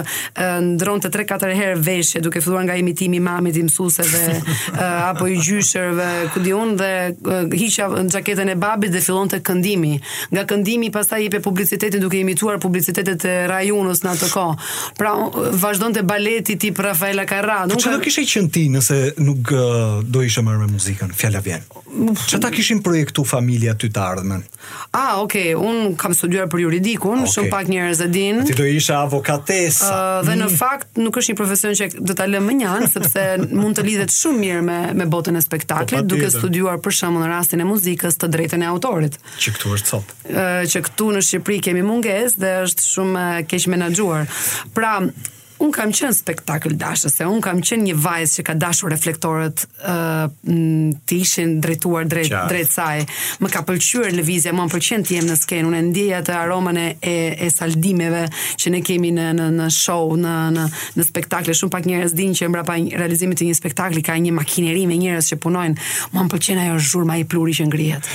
ndronte 0.76 1.10
3-4 1.14 1.58
herë 1.58 1.82
veshje 1.88 2.22
duke 2.28 2.44
filluar 2.46 2.68
nga 2.68 2.78
imitimi 2.82 3.18
i 3.18 3.24
mamit, 3.24 3.58
i 3.62 3.66
mësuesve 3.68 4.36
apo 5.10 5.30
i 5.32 5.38
gjyshërve 5.40 6.27
ku 6.28 6.40
di 6.44 6.52
un 6.52 6.76
dhe 6.76 7.16
hiqja 7.62 7.86
xaketën 8.14 8.48
e 8.48 8.56
babit 8.56 8.92
dhe 8.92 9.02
fillonte 9.02 9.40
këndimi. 9.42 9.94
Nga 10.32 10.44
këndimi 10.50 10.90
pastaj 10.94 11.22
jepe 11.26 11.40
publicitetin 11.44 12.02
duke 12.04 12.20
imituar 12.22 12.60
publicitetet 12.62 13.24
e 13.26 13.36
rajonit 13.52 14.04
në 14.06 14.14
atë 14.16 14.30
kohë. 14.36 14.58
Pra 15.00 15.14
të 15.98 16.04
baleti 16.10 16.58
tip 16.62 16.78
Rafaela 16.84 17.24
Carrà. 17.30 17.62
Po 17.66 17.72
nuk 17.76 17.82
që 17.84 17.94
do 17.96 18.00
kishte 18.04 18.26
qen 18.34 18.50
ti 18.54 18.66
nëse 18.74 18.98
nuk 19.24 19.54
do 20.08 20.22
ishe 20.26 20.44
marrë 20.44 20.66
me 20.68 20.72
muzikën. 20.76 21.14
Fjala 21.18 21.42
vjen. 21.46 21.64
Çfarë 21.88 22.42
ta 22.44 22.52
kishin 22.54 22.82
projektu 22.86 23.24
familja 23.26 23.74
ty 23.74 23.90
të 23.90 24.02
ardhmen? 24.02 24.44
Ah, 24.94 25.20
okay, 25.24 25.54
un 25.56 25.96
kam 25.98 26.14
studuar 26.14 26.46
për 26.52 26.62
juridikun, 26.66 27.24
okay. 27.24 27.32
shumë 27.34 27.50
pak 27.52 27.70
njerëz 27.72 28.02
e 28.04 28.08
din. 28.14 28.42
Ti 28.46 28.56
do 28.60 28.66
isha 28.68 29.00
avokatesa. 29.06 29.88
Uh, 29.96 30.28
dhe 30.28 30.36
në 30.42 30.50
fakt 30.58 31.00
nuk 31.02 31.18
është 31.22 31.32
një 31.34 31.38
profesion 31.40 31.78
që 31.80 31.88
do 32.02 32.16
ta 32.20 32.28
lëmë 32.30 32.58
një 32.62 32.70
anë 32.74 32.90
sepse 32.92 33.24
mund 33.58 33.80
të 33.80 33.86
lidhet 33.88 34.14
shumë 34.14 34.36
mirë 34.44 34.66
me 34.68 34.78
me 35.00 35.08
botën 35.10 35.36
e 35.40 35.42
spektaklit. 35.42 36.04
Po, 36.10 36.17
duke 36.18 36.34
studiuar 36.34 36.80
për 36.84 36.96
shembull 37.00 37.26
në 37.26 37.30
rastin 37.32 37.64
e 37.64 37.68
muzikës 37.70 38.18
të 38.22 38.30
drejtën 38.36 38.64
e 38.66 38.70
autorit. 38.72 39.18
Që 39.42 39.54
këtu 39.58 39.74
është 39.78 39.92
sot. 39.94 40.14
që 40.74 40.84
këtu 40.90 41.10
në 41.18 41.26
Shqipëri 41.30 41.62
kemi 41.70 41.86
mungesë 41.86 42.42
dhe 42.44 42.54
është 42.68 42.90
shumë 42.92 43.26
keq 43.52 43.68
menaxhuar. 43.76 44.26
Pra, 44.78 44.98
un 45.64 45.72
kam 45.74 45.92
qenë 45.96 46.14
spektakël 46.14 46.76
dashës, 46.78 47.16
se 47.18 47.26
un 47.26 47.40
kam 47.42 47.62
qenë 47.66 47.86
një 47.90 47.96
vajzë 48.02 48.36
që 48.40 48.44
ka 48.46 48.54
dashur 48.62 48.92
reflektorët 48.94 49.64
ë 49.66 49.94
uh, 49.94 50.96
të 51.08 51.16
ishin 51.18 51.56
drejtuar 51.64 52.08
drejt 52.10 52.30
Qa. 52.32 52.44
drejt 52.50 52.70
saj. 52.72 53.02
Më 53.42 53.50
ka 53.52 53.64
pëlqyer 53.66 54.12
lëvizja, 54.20 54.54
më 54.56 54.66
pëlqen 54.74 55.06
të 55.08 55.16
jem 55.18 55.30
në 55.30 55.38
skenë, 55.40 55.66
unë 55.70 55.82
ndjej 55.90 56.10
atë 56.20 56.36
aromën 56.38 56.78
e, 56.82 56.86
e 57.48 57.50
saldimeve 57.54 58.24
që 58.62 58.74
ne 58.74 58.82
kemi 58.86 59.12
në 59.16 59.26
në 59.38 59.48
në 59.58 59.70
show, 59.74 60.12
në 60.20 60.36
në 60.58 60.66
në 61.00 61.06
spektakle. 61.08 61.56
Shumë 61.58 61.74
pak 61.74 61.88
njerëz 61.90 62.16
dinë 62.18 62.38
që 62.40 62.50
mbrapa 62.54 62.78
realizimit 63.02 63.40
të 63.42 63.48
një 63.50 63.58
spektakli 63.58 64.04
ka 64.06 64.18
një 64.22 64.34
makineri 64.38 64.86
me 64.90 64.98
njerëz 65.02 65.32
që 65.34 65.40
punojnë. 65.46 65.88
Më 66.16 66.26
pëlqen 66.36 66.62
ajo 66.66 66.78
zhurma 66.88 67.18
e 67.22 67.26
pluri 67.30 67.56
që 67.58 67.68
ngrihet. 67.72 68.12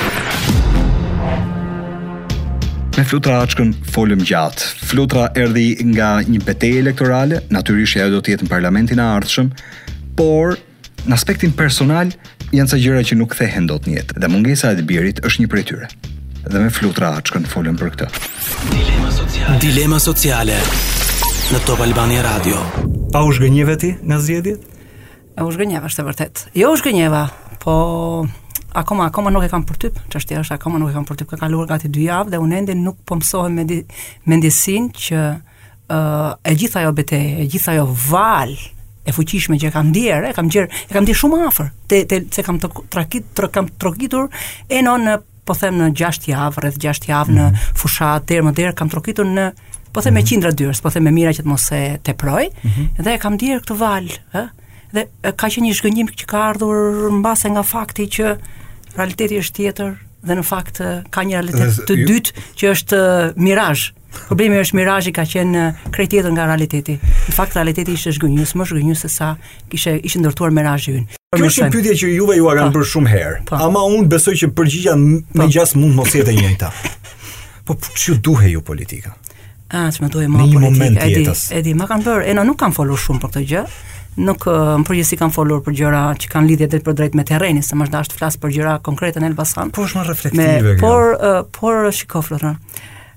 Me 2.98 3.04
flutra 3.06 3.38
aqën 3.46 3.70
folëm 3.94 4.20
gjatë. 4.28 4.66
Flutra 4.90 5.28
erdi 5.38 5.70
nga 5.94 6.18
një 6.26 6.40
betej 6.44 6.80
elektorale, 6.82 7.38
natyrisht 7.54 7.96
e 8.02 8.08
do 8.12 8.20
tjetë 8.20 8.44
në 8.44 8.50
parlamentin 8.50 9.00
a 9.00 9.06
ardhshëm, 9.16 9.48
por 10.18 10.58
në 11.06 11.16
aspektin 11.16 11.54
personal 11.56 12.10
janë 12.52 12.72
sa 12.72 12.76
gjëra 12.82 13.04
që 13.06 13.16
nuk 13.22 13.36
thehen 13.38 13.70
do 13.70 13.78
të 13.80 13.94
njetë, 13.94 14.18
dhe 14.20 14.28
mungesa 14.28 14.74
e 14.74 14.80
të 14.80 14.88
birit 14.90 15.22
është 15.24 15.44
një 15.46 15.50
për 15.52 15.62
e 15.62 15.66
tyre 15.70 15.88
dhe 16.48 16.58
me 16.60 16.70
flutra 16.72 17.12
aqën 17.20 17.44
folën 17.50 17.76
për 17.76 17.90
këtë. 17.94 18.06
Dilema 18.80 19.10
sociale. 19.12 19.58
Dilema 19.60 19.98
sociale 20.00 20.56
në 21.50 21.60
Top 21.68 21.82
Albani 21.84 22.16
Radio. 22.24 22.62
Pa 23.12 23.20
u 23.26 23.32
shgënjeve 23.36 23.74
ti 23.80 23.90
nga 24.02 24.18
zjedit? 24.20 24.60
A 25.36 25.44
u 25.44 25.52
shgënjeve, 25.52 25.84
është 25.90 26.00
të 26.00 26.06
vërtet. 26.08 26.44
Jo 26.62 26.72
u 26.72 26.78
shgënjeve, 26.80 27.24
po... 27.64 27.74
Akoma 28.70 29.08
akoma 29.10 29.32
nuk 29.34 29.42
e 29.42 29.48
kam 29.50 29.64
për 29.66 29.78
tip, 29.82 29.96
çështja 30.14 30.44
është 30.44 30.54
akoma 30.54 30.78
nuk 30.78 30.92
e 30.92 30.94
kam 30.94 31.02
për 31.04 31.16
tip, 31.18 31.28
ka 31.32 31.40
kaluar 31.40 31.66
gati 31.72 31.88
2 31.90 32.04
javë 32.06 32.30
dhe 32.30 32.38
unë 32.38 32.60
ende 32.60 32.76
nuk 32.78 33.00
po 33.04 33.16
mësohem 33.18 33.56
me 33.58 33.64
mendjesin 34.30 34.84
që 34.94 35.16
ë 35.26 35.32
uh, 35.90 36.28
e 36.46 36.52
gjitha 36.54 36.84
ajo 36.84 36.92
betejë, 37.00 37.32
e 37.42 37.48
gjitha 37.50 37.72
ajo 37.74 37.88
val 38.06 38.54
e 38.54 39.10
fuqishme 39.16 39.58
që 39.58 39.72
kam 39.74 39.90
ndier, 39.90 40.28
e 40.28 40.30
kam 40.38 40.46
gjer, 40.54 40.70
e 40.84 40.94
kam 40.94 41.02
dhier 41.08 41.18
shumë 41.18 41.40
afër. 41.48 41.72
Te 41.90 42.04
te 42.06 42.20
se 42.30 42.46
kam 42.46 42.60
trokit, 42.62 43.42
kam 43.50 43.72
trokitur 43.74 44.30
e 44.70 44.84
non 44.86 45.02
në 45.08 45.18
po 45.50 45.58
them 45.58 45.80
në 45.80 45.88
6 45.98 46.28
javë, 46.30 46.60
rreth 46.64 46.76
6 46.84 47.08
javë 47.10 47.32
mm 47.32 47.36
-hmm. 47.36 47.50
në 47.50 47.50
mhm. 47.50 47.78
fushat 47.82 48.28
deri 48.30 48.44
më 48.46 48.52
deri 48.58 48.76
kam 48.78 48.90
trokitur 48.92 49.26
në 49.26 49.48
po 49.92 50.00
them 50.00 50.00
mm 50.00 50.00
-hmm. 50.00 50.14
me 50.14 50.20
mhm. 50.20 50.28
qindra 50.30 50.50
dyers, 50.54 50.80
po 50.84 50.90
them 50.94 51.04
me 51.04 51.10
mira 51.16 51.30
që 51.34 51.42
të 51.42 51.50
mos 51.50 51.64
e 51.72 51.80
teproj. 52.06 52.44
Mm 52.62 52.70
-hmm. 52.70 53.02
Dhe 53.06 53.18
kam 53.18 53.36
dier 53.38 53.58
këtë 53.62 53.78
val, 53.80 54.06
ë? 54.34 54.42
Eh? 54.42 54.48
Dhe 54.94 55.02
ka 55.32 55.46
qenë 55.50 55.66
një 55.66 55.74
zhgënjim 55.80 56.08
që 56.20 56.26
ka 56.30 56.38
ardhur 56.50 57.10
mbase 57.18 57.48
nga 57.50 57.62
fakti 57.66 58.04
që 58.16 58.36
realiteti 58.96 59.40
është 59.42 59.54
tjetër 59.58 59.90
dhe 60.26 60.34
në 60.36 60.42
fakt 60.44 60.78
ka 61.10 61.20
një 61.22 61.34
realitet 61.38 61.78
të 61.90 61.94
dytë 62.08 62.30
që 62.58 62.64
është 62.74 62.98
mirazh. 63.36 63.84
Problemi 64.28 64.58
është 64.62 64.76
mirazhi 64.78 65.12
ka 65.14 65.22
qenë 65.26 65.62
tjetër 65.94 66.30
nga 66.32 66.44
realiteti. 66.50 66.98
Në 67.26 67.32
fakt 67.34 67.54
realiteti 67.58 67.92
ishte 67.98 68.10
zgjënjës, 68.12 68.54
më 68.54 68.64
zgjënjës 68.70 69.00
se 69.00 69.08
sa 69.08 69.34
kishte 69.70 69.94
ishte 70.06 70.18
ndërtuar 70.18 70.50
mirazhi 70.50 70.90
ynë. 70.98 71.19
Kjo 71.30 71.46
është 71.46 71.62
një 71.62 71.70
pyetje 71.72 71.92
që 71.98 72.08
juve 72.10 72.34
ju 72.40 72.46
kanë 72.50 72.62
po. 72.64 72.74
bërë 72.74 72.86
shumë 72.90 73.10
herë. 73.10 73.34
Po. 73.48 73.58
Ama 73.62 73.84
unë 73.86 74.08
besoj 74.10 74.32
që 74.40 74.48
përgjigja 74.58 74.96
më 74.98 75.18
po. 75.38 75.44
gjas 75.54 75.76
mund 75.78 75.94
mos 75.94 76.10
jetë 76.18 76.32
e 76.32 76.40
njëjta. 76.40 76.70
Po 77.68 77.76
çu 77.94 78.16
duhet 78.18 78.50
ju 78.50 78.62
politika? 78.66 79.12
Ah, 79.70 79.86
çmë 79.94 80.08
duhet 80.10 80.26
më 80.26 80.48
politika. 80.58 80.88
Edi, 81.06 81.28
edi, 81.60 81.74
më 81.78 81.86
kanë 81.86 82.06
bërë, 82.08 82.24
ena 82.32 82.42
nuk 82.48 82.58
kanë 82.64 82.74
folur 82.74 82.98
shumë 82.98 83.22
për 83.22 83.30
këtë 83.30 83.44
gjë 83.52 83.62
nuk 84.26 84.48
në 84.50 84.58
uh, 84.58 84.82
përgjithësi 84.88 85.20
kanë 85.20 85.36
folur 85.36 85.60
për 85.62 85.76
gjëra 85.78 86.00
që 86.18 86.32
kanë 86.32 86.50
lidhje 86.50 86.66
drejt 86.72 86.86
për 86.88 86.96
drejt 86.98 87.14
me 87.14 87.22
terrenin, 87.30 87.62
se 87.62 87.78
më 87.78 87.86
është 87.86 87.94
dashur 87.94 88.16
të 88.16 88.18
flas 88.24 88.40
për 88.42 88.56
gjëra 88.56 88.74
konkrete 88.88 89.22
në 89.22 89.30
Elbasan. 89.30 89.70
Po 89.70 89.86
është 89.86 90.00
më 90.00 90.08
reflektive 90.10 90.74
kjo. 90.80 90.80
Por 90.82 91.14
uh, 91.14 91.44
por 91.60 91.86
shikoj 91.94 92.26
Florën. 92.26 92.58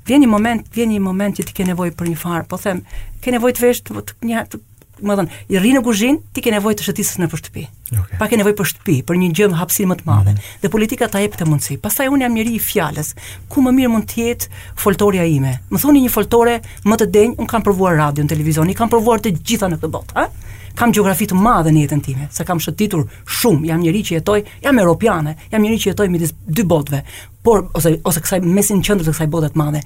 Vjen 0.05 0.20
një 0.22 0.28
moment, 0.30 0.70
vjen 0.76 0.91
një 0.91 0.99
moment 1.01 1.34
që 1.39 1.47
ti 1.47 1.55
ke 1.55 1.66
nevojë 1.72 1.95
për 1.95 2.09
një 2.11 2.18
farë, 2.20 2.43
po 2.51 2.57
them, 2.59 2.84
ke 3.24 3.32
nevojë 3.32 3.55
të 3.55 3.61
vesh 3.64 3.80
të, 3.88 4.01
një, 4.28 4.41
të 4.51 4.59
më 5.07 5.15
thon, 5.19 5.29
i 5.53 5.59
rrinë 5.59 5.79
në 5.79 5.83
kuzhinë, 5.85 6.21
ti 6.33 6.43
ke 6.43 6.53
nevojë 6.53 6.77
të 6.79 6.85
shëtisësh 6.87 7.19
nëpër 7.23 7.41
shtëpi. 7.41 7.63
Okay. 7.93 8.19
Pa 8.21 8.27
ke 8.31 8.39
nevojë 8.39 8.57
për 8.59 8.69
shtëpi, 8.71 8.95
për 9.07 9.19
një 9.21 9.29
gjë 9.37 9.49
hapësirë 9.59 9.89
më 9.91 9.97
të 9.99 10.07
madhe. 10.07 10.31
Mm 10.31 10.37
-hmm. 10.37 10.59
Dhe 10.63 10.69
politika 10.75 11.09
ta 11.13 11.21
jep 11.21 11.35
këtë 11.35 11.47
mundësi. 11.51 11.77
Pastaj 11.83 12.07
unë 12.13 12.25
jam 12.25 12.33
njëri 12.37 12.55
i 12.55 12.59
fjalës. 12.63 13.13
Ku 13.47 13.61
më 13.61 13.71
mirë 13.77 13.91
mund 13.93 14.05
të 14.05 14.15
jetë 14.21 14.49
foltorja 14.83 15.23
ime? 15.35 15.57
Më 15.69 15.79
thoni 15.83 16.01
një 16.05 16.09
foltore 16.15 16.59
më 16.87 16.95
të 16.97 17.05
denj, 17.13 17.33
un 17.37 17.45
kam 17.47 17.61
provuar 17.61 17.95
radion, 17.99 18.27
televizion, 18.27 18.69
i 18.69 18.73
kam 18.73 18.89
provuar 18.89 19.19
të 19.19 19.35
gjitha 19.43 19.67
në 19.69 19.77
këtë 19.77 19.89
botë, 19.97 20.11
a? 20.23 20.27
Kam 20.75 20.89
gjeografi 20.91 21.27
të 21.29 21.35
madhe 21.37 21.69
në 21.69 21.79
jetën 21.83 22.01
time, 22.01 22.27
sa 22.33 22.43
kam 22.43 22.57
shëtitur 22.59 23.03
shumë, 23.29 23.67
jam 23.69 23.79
njëri 23.83 23.99
që 24.03 24.11
jetoj, 24.15 24.39
jam 24.63 24.79
europiane, 24.79 25.35
jam 25.51 25.61
njëri 25.61 25.77
që 25.77 25.87
jetoj 25.89 26.09
midis 26.09 26.33
dy 26.47 26.63
botëve, 26.63 27.03
por 27.43 27.67
ose 27.73 27.99
ose 28.03 28.19
kësaj 28.21 28.39
mesin 28.41 28.81
qendrës 28.81 29.05
të 29.05 29.13
kësaj 29.13 29.27
bote 29.29 29.47
të 29.47 29.55
madhe, 29.59 29.81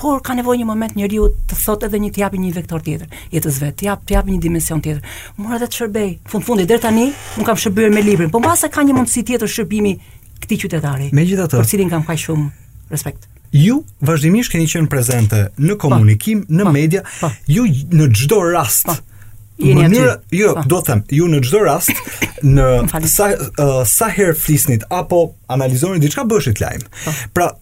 por 0.00 0.16
ka 0.24 0.32
nevojë 0.36 0.62
një 0.62 0.66
moment 0.68 0.94
njeriu 0.96 1.26
të 1.48 1.56
thotë 1.60 1.90
edhe 1.90 1.98
një 2.04 2.10
të 2.14 2.22
japë 2.22 2.38
një 2.40 2.50
vektor 2.56 2.80
tjetër 2.84 3.18
jetës 3.34 3.58
vet, 3.60 3.76
të 3.82 4.14
jap 4.14 4.28
një 4.30 4.38
dimension 4.42 4.80
tjetër. 4.82 5.02
Mora 5.44 5.58
të 5.60 5.68
shërbej. 5.76 6.14
Fund 6.30 6.46
fundi 6.46 6.64
deri 6.68 6.80
tani 6.80 7.04
nuk 7.36 7.48
kam 7.50 7.58
shërbyer 7.60 7.92
me 7.92 8.00
librin, 8.06 8.30
por 8.32 8.40
mbase 8.40 8.70
ka 8.72 8.80
një 8.86 8.96
mundësi 8.96 9.22
tjetër 9.28 9.52
shërbimi 9.56 9.92
këtij 10.40 10.60
qytetari. 10.64 11.10
Megjithatë, 11.16 11.60
për 11.60 11.68
cilin 11.74 11.92
kam 11.92 12.06
kaq 12.08 12.22
shumë 12.24 12.48
respekt. 12.94 13.28
Ju 13.52 13.82
vazhdimisht 14.06 14.52
keni 14.54 14.68
qenë 14.70 14.88
prezente 14.92 15.44
në 15.60 15.74
po. 15.76 15.90
komunikim, 15.90 16.46
pa, 16.46 16.54
në 16.54 16.64
pa, 16.64 16.70
po. 16.70 16.74
media, 16.80 17.04
pa, 17.20 17.28
po. 17.28 17.56
ju 17.58 17.66
në 18.00 18.08
çdo 18.16 18.40
rast. 18.54 18.86
Pa, 18.88 18.96
mënyrë, 19.60 20.16
jo, 20.40 20.54
do 20.70 20.80
them, 20.86 21.04
ju 21.12 21.26
në 21.28 21.42
çdo 21.44 21.64
rast 21.68 21.92
në 22.56 23.02
sa 23.18 23.28
uh, 23.36 23.82
sa 23.84 24.08
herë 24.08 24.38
flisnit 24.40 24.86
apo 24.88 25.22
analizoni 25.52 26.00
diçka 26.00 26.24
bëshit 26.24 26.62
lajm. 26.62 26.88
Pra, 27.36 27.52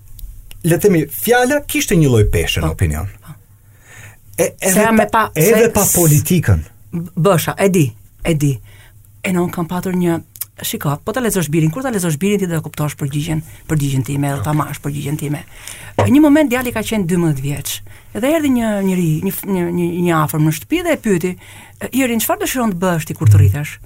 le 0.65 0.79
të 0.79 0.85
themi, 0.89 1.03
fjala 1.13 1.61
kishte 1.71 1.97
një 1.97 2.09
lloj 2.11 2.25
peshë 2.33 2.63
në 2.63 2.69
po. 2.71 2.75
opinion. 2.79 3.07
Po. 3.25 3.35
E 4.39 4.53
edhe 4.61 4.85
pa, 4.97 5.07
pa, 5.13 5.23
edhe 5.35 5.67
se... 5.67 5.71
pa 5.75 5.85
politikën. 5.95 6.65
Bësha, 7.19 7.55
e 7.61 7.69
di, 7.69 7.85
e 8.25 8.35
di. 8.35 8.53
E 9.23 9.33
non 9.33 9.49
kam 9.51 9.67
patur 9.71 9.95
një 9.99 10.19
Shiko, 10.59 10.91
po 11.07 11.13
ta 11.15 11.21
lezosh 11.23 11.47
birin, 11.55 11.71
kur 11.71 11.85
ta 11.85 11.91
lezosh 11.95 12.17
birin 12.19 12.41
ti 12.43 12.47
do 12.51 12.57
e 12.59 12.63
kuptosh 12.65 12.97
përgjigjen, 12.99 13.45
përgjigjen 13.71 14.03
time, 14.09 14.33
do 14.35 14.41
ta 14.43 14.51
marrësh 14.59 14.81
përgjigjen 14.83 15.15
time. 15.21 15.45
Në 15.95 16.03
po. 16.03 16.07
një 16.11 16.23
moment 16.25 16.51
djali 16.51 16.73
ka 16.75 16.83
qenë 16.83 17.07
12 17.11 17.43
vjeç. 17.45 17.77
Dhe 18.19 18.31
erdhi 18.35 18.51
një 18.57 18.71
njëri, 18.89 19.07
një 19.29 19.33
një 19.55 19.63
një, 19.79 19.87
një 20.09 20.17
afër 20.19 20.43
në 20.43 20.55
shtëpi 20.59 20.81
dhe 20.87 20.97
e 20.97 21.01
pyeti, 21.05 21.31
"Irin, 22.01 22.19
çfarë 22.25 22.43
dëshiron 22.43 22.75
të 22.75 22.81
bësh 22.83 23.07
ti 23.07 23.15
kur 23.15 23.31
të 23.31 23.39
rritesh?" 23.39 23.77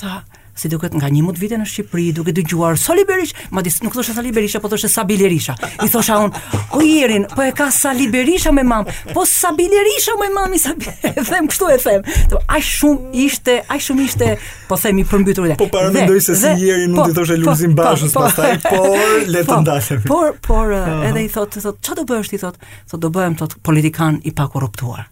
Tha, 0.00 0.16
si 0.56 0.68
duket 0.68 0.94
nga 0.94 1.08
11 1.10 1.38
vite 1.40 1.58
në 1.60 1.66
Shqipëri, 1.68 2.06
duke 2.16 2.32
dëgjuar 2.34 2.78
Sali 2.80 3.04
Berisha, 3.08 3.38
madje 3.54 3.72
nuk 3.84 3.94
thoshte 3.94 4.14
Sali 4.16 4.32
Berisha, 4.34 4.60
po 4.60 4.68
thoshte 4.72 4.88
Sabil 4.90 5.22
Erisha. 5.26 5.54
I 5.84 5.88
thosha 5.88 6.18
un, 6.24 6.30
"Po 6.72 6.80
Jerin, 6.82 7.26
po 7.34 7.42
e 7.42 7.52
ka 7.52 7.70
Sali 7.70 8.08
Berisha 8.10 8.52
me 8.52 8.62
mam, 8.62 8.84
po 9.14 9.24
Sabil 9.26 9.70
Erisha 9.80 10.16
me 10.20 10.28
mam 10.34 10.54
i 10.54 10.58
Sabil." 10.58 10.90
E 11.20 11.24
them 11.24 11.48
kështu 11.50 11.68
e 11.70 11.76
them. 11.82 12.02
Do 12.30 12.38
aq 12.48 12.62
shumë 12.62 13.14
ishte, 13.18 13.54
aq 13.68 13.80
shumë 13.82 14.04
ishte, 14.06 14.28
po 14.68 14.76
themi 14.78 15.04
përmbytur 15.10 15.46
dhe. 15.50 15.56
Po 15.58 15.66
para 15.68 15.90
mendoj 15.92 16.20
se 16.22 16.34
si 16.38 16.46
Jerin 16.64 16.92
mund 16.94 17.04
po, 17.04 17.10
i 17.10 17.14
thoshte 17.18 17.36
po, 17.36 17.50
Luzin 17.50 17.74
po, 17.76 17.82
Bashës 17.82 18.12
pastaj, 18.12 18.58
por 18.72 19.26
le 19.28 19.44
të 19.44 19.60
ndalem. 19.62 20.04
Por 20.08 20.32
por 20.46 20.72
edhe 20.76 21.24
i 21.26 21.30
thotë, 21.34 21.62
thotë, 21.66 21.98
do 22.02 22.08
bësh 22.12 22.32
ti?" 22.34 22.42
thotë, 22.42 23.00
"Do 23.00 23.10
bëhem 23.10 23.36
thotë 23.42 23.60
politikan 23.62 24.20
i 24.24 24.32
pakorruptuar." 24.34 25.06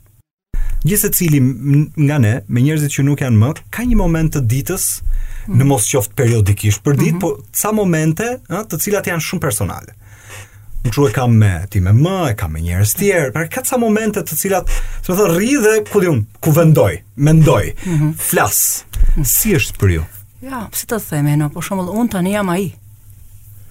gjithse 0.85 1.11
cili 1.13 1.41
nga 1.99 2.19
ne, 2.19 2.41
me 2.53 2.63
njerëzit 2.63 2.93
që 2.97 3.03
nuk 3.07 3.23
janë 3.25 3.39
më, 3.41 3.51
ka 3.75 3.83
një 3.87 3.97
moment 3.99 4.31
të 4.35 4.43
ditës 4.51 4.85
në 5.49 5.63
mhm. 5.63 5.67
mos 5.73 5.87
qoftë 5.91 6.19
periodikisht 6.19 6.83
për 6.87 6.97
ditë, 6.97 7.13
mm 7.13 7.17
-hmm. 7.17 7.21
po 7.21 7.61
ca 7.63 7.73
momente 7.73 8.27
a, 8.49 8.63
të 8.69 8.81
cilat 8.83 9.07
janë 9.07 9.25
shumë 9.29 9.41
personale. 9.41 9.95
Në 10.85 10.93
që 10.95 11.09
e 11.09 11.13
kam 11.13 11.33
me 11.37 11.67
ti 11.71 11.81
me 11.81 11.93
më, 11.93 12.31
e 12.31 12.35
kam 12.35 12.53
me 12.53 12.61
njerës 12.61 12.95
tjerë, 12.95 13.33
për 13.35 13.49
ka 13.55 13.63
ca 13.63 13.77
momente 13.77 14.21
të 14.21 14.37
cilat, 14.39 14.71
së 15.03 15.13
më 15.13 15.17
thë, 15.19 15.31
rri 15.37 15.53
dhe 15.63 15.73
ku 15.93 16.01
dhjumë, 16.01 16.25
ku 16.41 16.51
vendoj, 16.53 16.93
mendoj, 17.17 17.75
mm 17.87 17.95
-hmm. 17.95 18.13
flas, 18.31 18.85
mhm. 19.17 19.25
si 19.25 19.55
është 19.57 19.75
për 19.81 19.91
ju? 19.95 20.05
Ja, 20.43 20.69
si 20.73 20.87
të 20.87 21.01
theme, 21.09 21.37
no, 21.37 21.49
po 21.51 21.61
shumë, 21.61 21.91
unë 21.91 22.11
të 22.13 22.23
një 22.23 22.31
jam 22.31 22.49
i, 22.55 22.73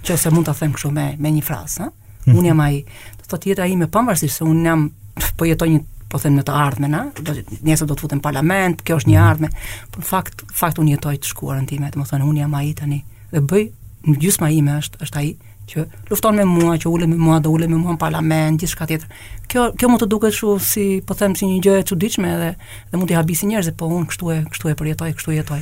që 0.04 0.18
se 0.18 0.30
mund 0.30 0.48
të 0.48 0.56
them 0.56 0.74
kështu 0.74 0.92
me, 0.92 1.16
me 1.20 1.30
një 1.30 1.42
frasë, 1.44 1.84
mm 1.84 1.90
-hmm. 2.26 2.40
unë 2.40 2.46
jam 2.48 2.60
aji, 2.60 2.86
të 3.22 3.26
të 3.36 3.40
tjetë 3.44 3.62
aji 3.62 3.78
me 3.78 3.88
se 4.30 4.44
unë 4.44 4.66
jam, 4.66 4.90
po 5.38 5.46
jetoj 5.46 5.70
një 5.70 5.80
po 6.10 6.20
them 6.22 6.38
në 6.38 6.44
të 6.48 6.54
ardhmen, 6.56 6.94
a? 6.98 7.02
Do 7.18 7.34
njerëz 7.66 7.84
do 7.88 7.96
të 7.96 8.06
futen 8.06 8.22
parlament, 8.24 8.84
kjo 8.86 9.00
është 9.02 9.12
një 9.12 9.18
mhm. 9.18 9.32
ardhme. 9.32 9.50
Por 9.92 10.06
fakt, 10.08 10.46
fakt 10.56 10.80
unë 10.82 10.96
jetoj 10.96 11.18
të 11.24 11.34
shkuarën 11.34 11.68
time, 11.70 11.90
do 11.92 12.00
të 12.04 12.08
thonë 12.14 12.28
unë 12.32 12.44
jam 12.44 12.56
ai 12.58 12.72
tani. 12.78 13.02
Dhe 13.34 13.42
bëj 13.44 13.66
në 14.08 14.18
gjysma 14.24 14.50
ime 14.56 14.78
është 14.80 15.02
është 15.06 15.22
ai 15.24 15.30
që 15.68 15.82
lufton 16.08 16.38
me 16.40 16.46
mua, 16.48 16.78
që 16.80 16.88
ulet 16.88 17.10
me 17.12 17.18
mua, 17.20 17.42
do 17.44 17.52
ulet 17.52 17.68
me 17.68 17.76
mua 17.76 17.98
në 17.98 18.00
parlament, 18.00 18.62
gjithçka 18.64 18.86
tjetër. 18.88 19.18
Kjo 19.52 19.66
kjo 19.76 19.90
mund 19.92 20.00
të 20.00 20.08
duket 20.14 20.32
kështu 20.32 20.54
si 20.64 20.84
po 21.04 21.18
them 21.20 21.36
si 21.36 21.50
një 21.52 21.58
gjë 21.66 21.74
e 21.82 21.88
çuditshme 21.90 22.30
edhe 22.38 22.54
dhe 22.94 23.00
mund 23.02 23.12
të 23.12 23.18
habisi 23.20 23.50
njerëzit, 23.52 23.76
po 23.80 23.90
unë 23.92 24.08
kështu 24.14 24.32
e 24.32 24.38
kështu 24.54 24.72
e 24.72 24.78
përjetoj, 24.80 25.12
kështu 25.20 25.36
jetoj. 25.36 25.60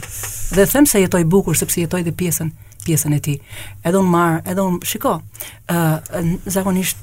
Dhe 0.59 0.67
them 0.69 0.85
se 0.85 1.01
jetoj 1.01 1.23
bukur 1.33 1.57
sepse 1.57 1.81
jetoj 1.81 2.03
dhe 2.05 2.13
pjesën 2.21 2.53
pjesën 2.85 3.15
e 3.17 3.17
tij. 3.25 3.39
Edhe 3.81 3.97
un 3.97 4.05
marr, 4.13 4.43
edhe 4.45 4.61
un 4.61 4.75
shiko. 4.85 5.15
ë 5.65 5.73
uh, 5.73 6.33
zakonisht 6.45 7.01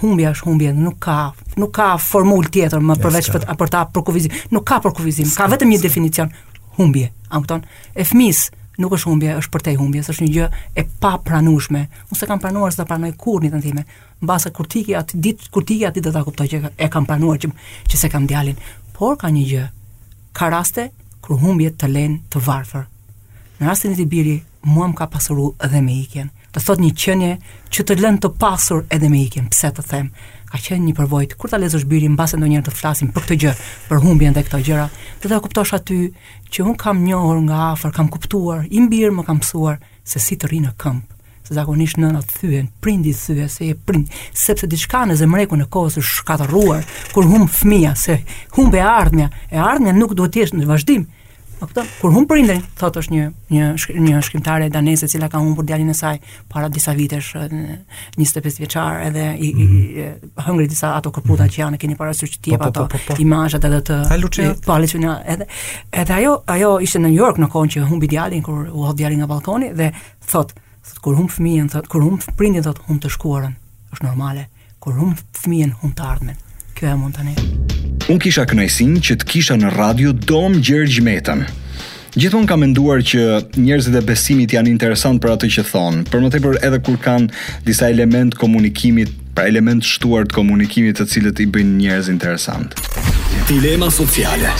humbja 0.00 0.30
është 0.32 0.44
humbje, 0.46 0.72
nuk 0.72 0.98
ka 1.04 1.16
nuk 1.60 1.72
ka 1.76 1.86
formulë 2.00 2.48
tjetër 2.52 2.80
më 2.82 2.96
përveç 3.02 3.28
për 3.32 3.44
për 3.58 3.68
ta 3.72 3.82
për 3.86 4.28
Nuk 4.52 4.64
ka 4.68 4.78
për 4.84 4.92
kuvizim, 4.94 5.28
ka 5.36 5.46
vetëm 5.50 5.68
një 5.72 5.78
definicion, 5.82 6.28
humbje. 6.76 7.08
A 7.30 7.38
kupton? 7.40 7.64
E 7.94 8.04
fëmis 8.06 8.44
nuk 8.80 8.92
është 8.94 9.08
humbje, 9.10 9.34
është 9.40 9.50
përtej 9.54 9.74
humbje, 9.80 10.02
është 10.08 10.24
një 10.26 10.28
gjë 10.36 10.48
e 10.78 10.84
papranueshme. 11.00 11.82
Unë 12.08 12.18
s'e 12.18 12.26
kam 12.30 12.40
pranuar 12.42 12.72
s'e 12.74 12.84
pranoj 12.86 13.10
kurrë 13.18 13.46
nitën 13.48 13.62
time. 13.64 13.84
Mbas 14.22 14.46
kur 14.54 14.66
tiki 14.70 14.94
atë 14.96 15.20
ditë, 15.24 15.50
kur 15.54 15.64
tiki 15.66 15.84
atë 15.88 16.00
ditë 16.04 16.12
ta 16.14 16.22
kuptoj 16.26 16.46
që 16.52 16.60
e 16.76 16.88
kam 16.94 17.06
pranuar 17.08 17.40
që 17.42 17.50
që 17.90 18.00
s'e 18.02 18.08
kam 18.12 18.26
djalin. 18.30 18.56
Por 18.96 19.18
ka 19.20 19.28
një 19.34 19.44
gjë. 19.50 19.66
Ka 20.32 20.48
raste 20.54 20.88
kur 21.24 21.36
humbje 21.42 21.74
të 21.76 21.90
lënë 21.92 22.20
të 22.32 22.40
varfër. 22.46 22.86
Në 23.60 23.68
rastin 23.70 23.92
e 23.96 24.00
të 24.00 24.08
biri, 24.12 24.38
mua 24.64 24.88
më 24.92 24.96
ka 25.02 25.10
pasuru 25.16 25.52
edhe 25.64 25.82
me 25.84 25.98
ikjen 26.04 26.30
të 26.52 26.60
thot 26.66 26.80
një 26.84 26.90
qënje 27.00 27.32
që 27.72 27.84
të 27.88 27.96
lënë 28.02 28.20
të 28.26 28.30
pasur 28.40 28.82
edhe 28.92 29.08
me 29.08 29.22
ikim, 29.24 29.46
pse 29.52 29.70
të 29.72 29.84
them, 29.88 30.10
ka 30.52 30.58
qenë 30.66 30.84
një 30.90 30.94
përvojt, 30.98 31.34
kur 31.40 31.48
ta 31.50 31.56
lezësh 31.60 31.86
birin 31.88 32.12
në 32.12 32.20
base 32.20 32.36
ndonjërë 32.40 32.66
të 32.66 32.74
flasim 32.76 33.08
për 33.14 33.24
këtë 33.24 33.38
gjë, 33.44 33.52
për 33.88 34.02
humbjen 34.04 34.34
dhe 34.36 34.42
këto 34.44 34.60
gjëra, 34.66 34.86
dhe 35.22 35.30
ta 35.32 35.38
kuptosh 35.44 35.72
aty 35.78 36.02
që 36.52 36.66
unë 36.66 36.80
kam 36.82 37.00
njohur 37.06 37.40
nga 37.46 37.60
afer, 37.70 37.94
kam 37.96 38.10
kuptuar, 38.12 38.66
i 38.68 38.84
mbirë 38.84 39.14
më 39.16 39.24
kam 39.30 39.40
pësuar 39.40 39.80
se 40.04 40.20
si 40.20 40.36
të 40.36 40.52
rinë 40.52 40.70
në 40.72 40.76
këmpë 40.84 41.10
se 41.42 41.56
zakonisht 41.56 41.98
nëna 41.98 42.20
të 42.22 42.36
thyen, 42.38 42.66
prindi 42.84 43.10
thye 43.18 43.48
se 43.50 43.64
e 43.66 43.74
prind, 43.82 44.06
sepse 44.30 44.68
diçka 44.70 45.00
në 45.10 45.16
zemreku 45.18 45.56
në 45.58 45.64
kohës 45.74 45.96
është 45.98 46.20
shkatëruar, 46.20 46.84
kur 47.10 47.26
humb 47.26 47.50
fëmia, 47.50 47.96
se 47.98 48.20
humbe 48.54 48.78
ardhmja, 48.78 49.26
e 49.50 49.58
ardhmja 49.58 49.96
nuk 49.96 50.14
duhet 50.14 50.30
të 50.36 50.38
jeshtë 50.44 50.60
në 50.60 50.68
vazhdim, 50.70 51.02
Po 51.70 51.82
kur 52.00 52.10
hum 52.10 52.24
prindrin, 52.26 52.62
thotë 52.80 53.00
është 53.04 53.12
një 53.14 53.24
një 53.52 53.66
një 54.02 54.20
shkrimtare 54.26 54.66
daneze 54.74 55.06
e 55.06 55.10
cila 55.12 55.28
ka 55.30 55.38
humbur 55.38 55.64
djalin 55.68 55.92
e 55.92 55.94
saj 55.94 56.16
para 56.50 56.66
disa 56.74 56.90
vitesh, 56.96 57.36
25 58.18 58.58
vjeçar, 58.64 59.04
edhe 59.06 59.26
i, 59.36 59.50
i, 59.62 59.66
i 59.70 60.06
hëngri 60.42 60.66
disa 60.72 60.94
ato 60.96 61.12
kaputa 61.14 61.46
që 61.46 61.60
janë, 61.62 61.78
keni 61.82 61.94
parasysh 61.98 62.34
që 62.34 62.40
tipa 62.48 62.58
po, 62.64 62.70
po, 62.80 62.86
ato 62.98 63.14
po, 63.14 63.18
imazhat 63.22 63.68
edhe 63.68 63.78
të 63.92 64.00
palicuna 64.66 65.20
edhe 65.36 65.46
edhe 66.02 66.18
ajo 66.18 66.34
ajo 66.56 66.72
ishte 66.82 66.98
në 67.04 67.12
New 67.12 67.22
York 67.22 67.38
në 67.38 67.50
kohën 67.54 67.72
që 67.76 67.84
humbi 67.92 68.10
djalin 68.10 68.42
kur 68.48 68.66
u 68.66 68.82
hodh 68.88 68.98
djalin 68.98 69.22
nga 69.22 69.30
balkoni 69.30 69.70
dhe 69.78 69.92
thotë 69.94 70.58
thot, 70.58 70.98
kur 71.04 71.14
hum 71.20 71.30
fëmijën 71.30 71.70
thotë 71.76 71.92
kur 71.94 72.08
hum 72.08 72.18
prindin 72.40 72.66
thotë 72.66 72.88
hum 72.90 72.98
të 73.04 73.14
shkuarën, 73.18 73.54
është 73.94 74.08
normale. 74.08 74.48
Kur 74.82 74.98
hum 74.98 75.14
fëmijën 75.44 75.76
hum 75.78 75.94
të 75.94 76.10
ardhmen. 76.10 76.42
Kjo 76.74 76.90
e 76.96 76.98
mund 76.98 77.14
tani. 77.14 77.81
Un 78.10 78.18
kisha 78.18 78.42
kënaqësinë 78.50 78.98
që 79.06 79.14
të 79.22 79.26
kisha 79.30 79.54
në 79.60 79.68
radio 79.76 80.10
Dom 80.26 80.56
Gjergj 80.58 80.96
Metën. 81.06 81.44
Gjithmonë 82.18 82.48
kam 82.50 82.60
menduar 82.64 82.98
që 83.06 83.22
njerëzit 83.62 83.94
e 83.94 84.02
besimit 84.08 84.54
janë 84.56 84.72
interesant 84.72 85.20
për 85.22 85.30
atë 85.36 85.50
që 85.56 85.64
thonë, 85.68 86.02
për 86.10 86.24
më 86.24 86.32
tepër 86.34 86.58
edhe 86.66 86.80
kur 86.84 86.98
kanë 87.04 87.62
disa 87.68 87.92
element 87.94 88.34
komunikimit, 88.42 89.14
pra 89.38 89.46
element 89.48 89.86
shtuar 89.86 90.26
të 90.26 90.34
komunikimit 90.40 90.98
të 90.98 91.06
cilët 91.14 91.44
i 91.46 91.48
bëjnë 91.54 91.78
njerëz 91.78 92.10
interesant. 92.12 92.74
Dilema 93.48 93.86
sociale. 93.90 94.50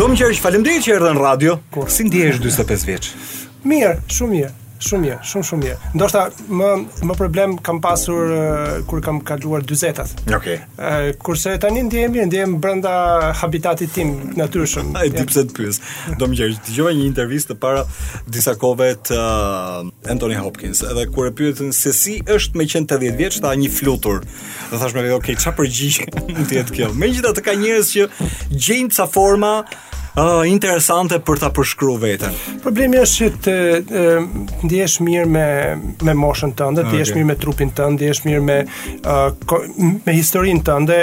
Dom 0.00 0.18
Gjergj, 0.18 0.42
faleminderit 0.42 0.82
që 0.88 0.98
erdhën 0.98 1.16
në 1.20 1.26
radio. 1.28 1.58
Kur 1.72 1.86
si 1.88 2.10
ndihesh 2.10 2.42
45 2.42 2.86
vjeç? 2.90 3.12
Mirë, 3.70 4.00
shumë 4.10 4.34
mirë. 4.36 4.54
Shumë 4.76 5.02
mirë, 5.02 5.16
shumë 5.24 5.46
shumë 5.48 5.62
mirë. 5.62 5.90
Ndoshta 5.96 6.22
më 6.52 6.68
më 7.08 7.14
problem 7.16 7.54
kam 7.64 7.78
pasur 7.84 8.26
uh, 8.26 8.72
kur 8.88 9.00
kam 9.04 9.20
kaluar 9.24 9.64
40-at. 9.64 10.20
Okej. 10.36 10.58
Okay. 10.58 10.58
Uh, 10.76 11.10
kurse 11.20 11.54
tani 11.62 11.84
ndihem 11.86 12.12
mirë, 12.12 12.26
ndihem 12.28 12.56
brenda 12.60 13.32
habitatit 13.40 13.92
tim 13.96 14.12
natyrshëm. 14.36 14.92
Ai 14.98 15.08
di 15.14 15.24
pse 15.28 15.46
të 15.48 15.56
pyes. 15.56 15.80
Do 16.20 16.28
më 16.28 16.40
qesh, 16.42 16.58
dëgjova 16.68 16.92
një 16.96 17.06
intervistë 17.08 17.56
para 17.62 17.86
disa 18.28 18.56
kohëve 18.60 18.90
të 19.08 19.16
uh, 19.16 19.88
Anthony 20.12 20.36
Hopkins, 20.40 20.84
edhe 20.90 21.06
kur 21.14 21.30
e 21.30 21.34
pyetën 21.38 21.72
se 21.76 21.94
si 21.96 22.18
është 22.22 22.60
me 22.60 22.68
180 22.68 23.16
80 23.16 23.16
vjeç, 23.16 23.36
një 23.42 23.68
flutur. 23.72 24.22
Dhe 24.70 24.76
thashmë, 24.80 25.02
"Okej, 25.12 25.16
okay, 25.18 25.34
çfarë 25.40 25.56
përgjigje 25.58 26.06
mund 26.20 26.46
të 26.50 26.56
jetë 26.60 26.76
kjo?" 26.76 26.88
Megjithatë 27.02 27.42
ka 27.48 27.54
njerëz 27.60 27.90
që 27.94 28.06
gjejnë 28.64 28.94
ca 28.98 29.04
forma 29.08 29.52
interesante 30.48 31.18
për 31.20 31.40
ta 31.42 31.50
përshkru 31.52 31.96
veten. 32.00 32.34
Problemi 32.64 32.98
është 33.02 33.30
që 33.30 33.36
të 33.44 34.04
ndihesh 34.66 34.98
mirë 35.04 35.26
me 35.28 35.46
me 36.06 36.14
moshën 36.16 36.54
tënde, 36.56 36.84
të 36.86 36.94
ndihesh 36.94 37.12
okay. 37.12 37.20
mirë 37.20 37.28
me 37.32 37.36
trupin 37.40 37.70
tënd, 37.76 37.98
ndihesh 38.00 38.22
mirë 38.24 38.42
me 38.48 38.58
uh, 39.04 39.96
me 40.06 40.14
historinë 40.16 40.62
tënde. 40.68 41.00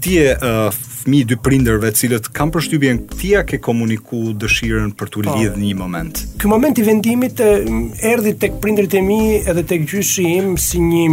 Ti 0.00 0.14
e 0.22 0.30
uh, 0.32 0.68
fëmi 0.76 1.22
dy 1.28 1.36
prindërve 1.44 1.88
të 1.94 2.00
cilët 2.02 2.26
kanë 2.36 2.52
përshtypjen 2.54 2.98
tia 3.18 3.40
ke 3.48 3.60
komuniku 3.64 4.32
dëshirën 4.42 4.92
për 4.98 5.12
të 5.12 5.20
po. 5.26 5.36
lidhë 5.40 5.60
një 5.62 5.74
moment. 5.78 6.20
Ky 6.40 6.48
moment 6.50 6.78
i 6.78 6.84
vendimit 6.86 7.40
erdhi 7.42 8.32
tek 8.42 8.56
prindërit 8.64 8.96
e 8.96 9.02
mi 9.04 9.18
edhe 9.42 9.64
tek 9.70 9.84
gjyshi 9.90 10.26
im 10.38 10.56
si 10.60 10.80
një 10.82 11.04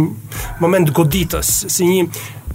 moment 0.64 0.92
goditës, 0.96 1.52
si 1.72 1.88
një 1.88 2.04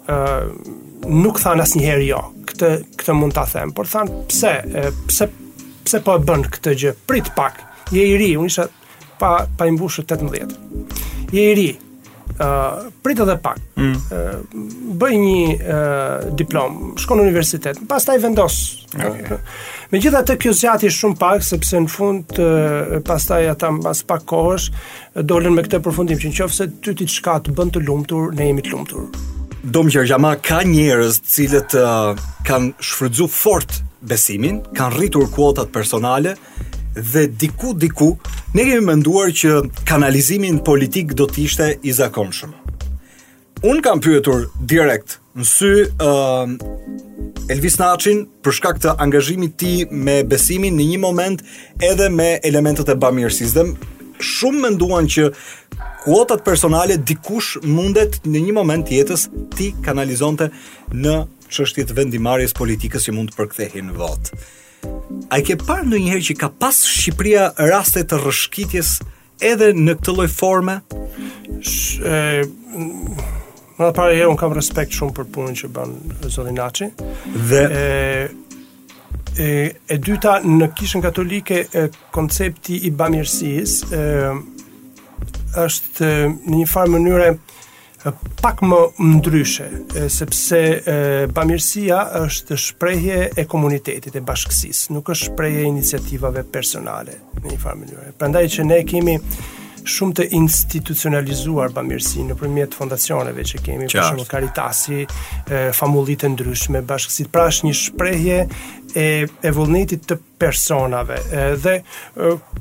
Uh, 0.09 1.11
nuk 1.23 1.39
than 1.39 1.61
asnjëherë 1.61 2.07
jo. 2.09 2.21
Këtë 2.49 2.69
këtë 2.99 3.13
mund 3.15 3.33
ta 3.33 3.45
them, 3.45 3.71
por 3.71 3.87
than 3.87 4.09
pse? 4.27 4.53
Uh, 4.65 4.91
pse 5.07 5.29
pse 5.85 6.01
po 6.05 6.15
e 6.15 6.19
bën 6.27 6.43
këtë 6.47 6.73
gjë? 6.75 6.93
Prit 7.07 7.31
pak. 7.35 7.63
Je 7.91 8.05
i 8.07 8.17
ri, 8.17 8.31
unë 8.37 8.45
isha 8.51 8.67
pa 9.19 9.47
pa 9.57 9.65
i 9.65 9.71
mbushur 9.71 10.05
18. 10.05 10.53
Je 11.31 11.51
i 11.51 11.55
ri, 11.55 11.71
prit 13.03 13.19
edhe 13.19 13.35
pak. 13.43 13.59
Mm. 13.79 13.95
Uh, 13.95 14.93
bëj 14.99 15.15
një 15.23 15.41
uh, 15.57 16.29
diplom, 16.39 16.93
shkon 16.99 17.19
në 17.21 17.25
universitet, 17.27 17.79
pastaj 17.89 18.17
vendos. 18.23 18.59
Okay. 18.95 19.39
Me 19.89 19.99
gjitha 20.01 20.23
të 20.27 20.37
kjo 20.41 20.53
zjati 20.55 20.91
shumë 20.93 21.19
pak, 21.21 21.43
sepse 21.45 21.79
në 21.81 21.91
fund, 21.93 22.39
uh, 22.41 22.99
pastaj 23.07 23.43
ata 23.51 23.71
mbas 23.75 24.03
pak 24.09 24.23
kohësh, 24.29 24.69
dolen 25.27 25.55
me 25.57 25.65
këtë 25.65 25.81
përfundim, 25.87 26.21
që 26.21 26.31
në 26.31 26.37
qofë 26.39 26.69
ty 26.85 26.95
ti 27.01 27.09
qka 27.19 27.39
të 27.47 27.57
bënd 27.59 27.75
të 27.77 27.83
lumëtur, 27.87 28.31
ne 28.37 28.49
jemi 28.51 28.63
të 28.67 28.75
lumëtur. 28.75 29.09
Dom 29.59 29.89
më 29.89 30.05
gjama, 30.07 30.37
ka 30.39 30.61
të 30.63 31.11
cilët 31.35 31.75
uh, 31.75 32.15
kanë 32.47 32.71
shfrydzu 32.79 33.27
fort 33.27 33.81
besimin, 34.09 34.61
kanë 34.77 34.95
rritur 34.95 35.25
kuotat 35.33 35.73
personale, 35.75 36.37
dhe 37.01 37.27
diku 37.39 37.73
diku 37.73 38.17
ne 38.53 38.63
kemi 38.65 38.85
menduar 38.85 39.31
që 39.31 39.61
kanalizimin 39.87 40.59
politik 40.65 41.15
do 41.19 41.27
të 41.29 41.43
ishte 41.45 41.67
i 41.89 41.93
zakonshëm. 41.95 42.53
Un 43.67 43.81
kam 43.83 43.99
pyetur 43.99 44.47
direkt 44.59 45.17
në 45.35 45.43
sy 45.47 45.71
ë 45.85 45.87
uh, 46.03 47.51
Elvis 47.51 47.79
Naçin 47.81 48.23
për 48.45 48.55
shkak 48.55 48.79
të 48.83 48.93
angazhimit 49.03 49.57
ti 49.59 49.73
me 49.91 50.19
besimin 50.23 50.75
në 50.79 50.85
një 50.93 50.99
moment 51.03 51.43
edhe 51.83 52.09
me 52.13 52.37
elementët 52.47 52.91
e 52.93 52.95
bamirësisë. 52.95 53.53
Dhe 53.57 54.21
shumë 54.23 54.61
menduan 54.67 55.09
që 55.11 55.29
kuotat 56.05 56.45
personale 56.47 56.95
dikush 57.11 57.59
mundet 57.65 58.21
në 58.27 58.45
një 58.47 58.55
moment 58.55 58.91
jetës 58.95 59.27
ti 59.57 59.73
kanalizonte 59.85 60.49
në 60.95 61.17
çështjet 61.51 61.91
vendimarrjes 61.97 62.53
politikës 62.55 63.09
që 63.09 63.17
mund 63.17 63.35
të 63.35 63.69
në 63.89 63.95
votë. 63.97 64.35
A 65.29 65.37
i 65.39 65.45
ke 65.45 65.57
parë 65.59 65.85
në 65.91 65.99
njëherë 66.03 66.25
që 66.29 66.35
ka 66.39 66.49
pas 66.61 66.75
Shqipria 66.87 67.47
rastet 67.69 68.09
të 68.11 68.19
rëshkitjes 68.23 68.93
edhe 69.49 69.71
në 69.75 69.97
këtë 69.99 70.15
loj 70.19 70.27
forme? 70.31 70.77
Sh, 71.61 71.99
e, 72.01 72.45
më 73.77 73.83
dhe 73.85 73.91
parë 73.97 74.15
e 74.15 74.19
jo, 74.21 74.29
unë 74.33 74.41
kam 74.41 74.55
respekt 74.57 74.95
shumë 74.97 75.15
për 75.19 75.27
punën 75.35 75.57
që 75.61 75.71
banë 75.77 76.29
Zorinaci. 76.33 76.91
Dhe... 77.51 77.65
E, 77.65 77.81
e 78.25 78.27
e 79.39 79.95
dyta 80.03 80.39
në 80.43 80.71
kishën 80.79 81.01
katolike 81.05 81.61
e 81.71 81.85
koncepti 82.15 82.79
i 82.89 82.89
bamirësisë 82.99 83.99
është 85.63 86.09
në 86.09 86.55
një 86.59 86.65
farë 86.73 86.93
mënyrë 86.95 87.27
pak 88.41 88.61
më 88.63 88.79
ndryshe, 88.95 89.67
sepse 90.11 90.59
bamirësia 91.35 92.01
është 92.23 92.57
shprejhje 92.63 93.21
e 93.37 93.47
komunitetit 93.49 94.15
e 94.15 94.23
bashkësis, 94.25 94.87
nuk 94.95 95.11
është 95.13 95.31
shprejhje 95.33 95.63
e 95.65 95.69
iniciativave 95.73 96.45
personale 96.49 97.19
në 97.39 97.47
një 97.53 97.61
farë 97.63 97.81
mënyrë. 97.83 98.11
Për 98.21 98.31
ndaj 98.33 98.45
që 98.55 98.67
ne 98.69 98.79
kemi 98.87 99.17
shumë 99.89 100.15
të 100.19 100.25
institucionalizuar 100.37 101.71
bamirësi 101.73 102.23
në 102.29 102.35
përmjet 102.39 102.75
fondacioneve 102.77 103.45
që 103.51 103.61
kemi, 103.65 103.87
Qart. 103.87 103.97
për 103.97 104.09
shumë 104.11 104.29
karitasi, 104.29 104.99
e, 105.01 105.61
e 105.71 106.29
ndryshme, 106.33 106.83
bashkësit, 106.85 107.31
pra 107.33 107.47
është 107.51 107.67
një 107.71 107.77
shprejhje 107.83 108.39
e 108.95 109.25
e 109.41 109.49
vullnetit 109.51 110.05
të 110.09 110.15
personave. 110.41 111.17
Edhe 111.31 111.83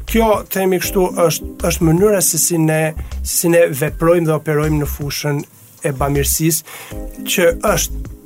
kjo 0.08 0.28
themi 0.52 0.78
kështu 0.82 1.04
është 1.24 1.50
është 1.70 1.88
mënyra 1.88 2.20
si 2.22 2.38
si 2.38 2.58
ne 2.60 2.80
si 3.30 3.48
ne 3.52 3.66
veprojmë 3.80 4.26
dhe 4.28 4.36
operojmë 4.36 4.80
në 4.84 4.90
fushën 4.96 5.42
e 5.88 5.92
bamirësisë 6.00 7.00
që 7.28 7.46
është 7.72 8.16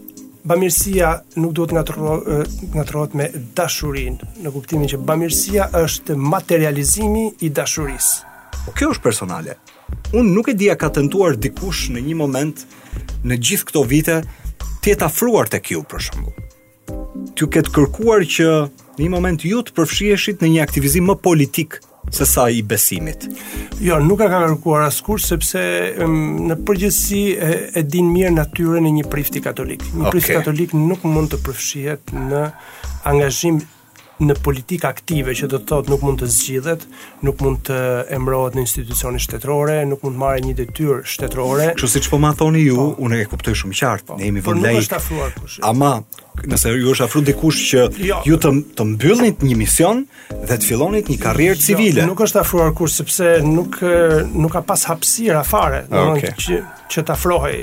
bamirësia 0.53 1.11
nuk 1.39 1.53
duhet 1.55 1.71
ngatrohet 1.71 2.73
ngatrohet 2.75 3.15
me 3.17 3.29
dashurinë, 3.59 4.19
në 4.45 4.53
kuptimin 4.57 4.89
që 4.91 4.99
bamirësia 5.07 5.69
është 5.85 6.17
materializimi 6.17 7.29
i 7.47 7.51
dashurisë. 7.51 8.15
Kjo 8.77 8.91
është 8.95 9.03
personale. 9.05 9.59
Unë 10.13 10.31
nuk 10.35 10.49
e 10.49 10.55
dija 10.55 10.75
ka 10.81 10.89
të 10.93 11.03
nduar 11.07 11.37
dikush 11.37 11.91
në 11.93 12.01
një 12.09 12.17
moment 12.17 12.65
në 13.25 13.39
gjithë 13.39 13.67
këto 13.71 13.83
vite 13.89 14.21
tjetë 14.83 15.05
afruar 15.07 15.47
të 15.53 15.61
kju 15.67 15.85
për 15.91 16.05
shumë 16.09 16.51
ju 17.41 17.49
ketë 17.53 17.73
kërkuar 17.75 18.25
që 18.33 18.47
në 18.53 19.05
një 19.05 19.11
moment 19.15 19.45
ju 19.49 19.63
të 19.67 19.75
përfshiheshit 19.77 20.43
në 20.45 20.51
një 20.55 20.61
aktivizim 20.65 21.11
më 21.11 21.17
politik 21.25 21.79
se 22.13 22.27
sa 22.27 22.49
i 22.51 22.63
besimit. 22.67 23.29
Jo, 23.81 24.01
nuk 24.03 24.21
e 24.25 24.27
ka 24.29 24.41
kërkuar 24.47 24.87
askur, 24.89 25.23
sepse 25.23 25.63
në 26.03 26.57
përgjësi 26.69 27.23
e, 27.37 27.51
e 27.81 27.85
din 27.95 28.09
mirë 28.13 28.33
natyre 28.41 28.83
në 28.85 28.95
një 28.99 29.05
prifti 29.13 29.43
katolik. 29.45 29.85
Një 29.93 30.09
okay. 30.09 30.15
prifti 30.17 30.37
katolik 30.41 30.75
nuk 30.79 31.07
mund 31.07 31.33
të 31.33 31.41
përfshihet 31.47 32.13
në 32.17 32.45
angazhim 33.13 33.63
në 34.27 34.37
politikë 34.45 34.87
aktive 34.91 35.35
që 35.35 35.49
do 35.53 35.61
të 35.63 35.69
thotë 35.73 35.93
nuk 35.93 36.05
mund 36.07 36.21
të 36.23 36.29
zgjidhet, 36.33 36.87
nuk 37.27 37.43
mund 37.45 37.61
të 37.69 37.79
emërohet 38.17 38.57
në 38.59 38.65
institucione 38.65 39.23
shtetërore, 39.23 39.81
nuk 39.91 40.05
mund 40.07 40.17
të 40.19 40.23
marrë 40.25 40.45
një 40.47 40.57
detyrë 40.63 41.01
shtetërore. 41.15 41.71
Kështu 41.77 41.91
siç 41.97 42.11
po 42.13 42.21
ma 42.23 42.35
thoni 42.39 42.65
ju, 42.67 42.77
po. 42.79 43.07
unë 43.07 43.23
e 43.25 43.29
kuptoj 43.33 43.57
shumë 43.63 43.79
qartë. 43.81 44.09
Po. 44.13 44.19
ne 44.21 44.29
jemi 44.31 44.43
po, 44.45 44.55
vënë 44.55 44.77
laik. 44.79 45.57
Ama 45.73 45.93
nëse 46.49 46.71
ju 46.73 46.93
është 46.95 47.05
afruar 47.05 47.27
dikush 47.27 47.59
që 47.69 47.81
jo, 48.09 48.23
ju 48.25 48.37
të 48.41 48.51
të 48.79 48.87
mbyllni 48.95 49.33
një 49.51 49.57
mision 49.61 49.99
dhe 50.33 50.57
të 50.57 50.65
filloni 50.65 51.03
një 51.05 51.19
karrierë 51.21 51.59
jo, 51.59 51.65
civile. 51.67 52.07
nuk 52.09 52.23
është 52.25 52.41
afruar 52.41 52.71
kurse 52.77 53.03
sepse 53.03 53.27
nuk 53.45 53.83
nuk 54.33 54.55
ka 54.55 54.63
pas 54.65 54.81
hapësirë 54.89 55.37
afare, 55.43 55.83
ah, 55.85 55.93
domethënë 55.93 56.41
që 56.41 56.61
që 56.93 57.05
të 57.09 57.13
afrohej 57.15 57.59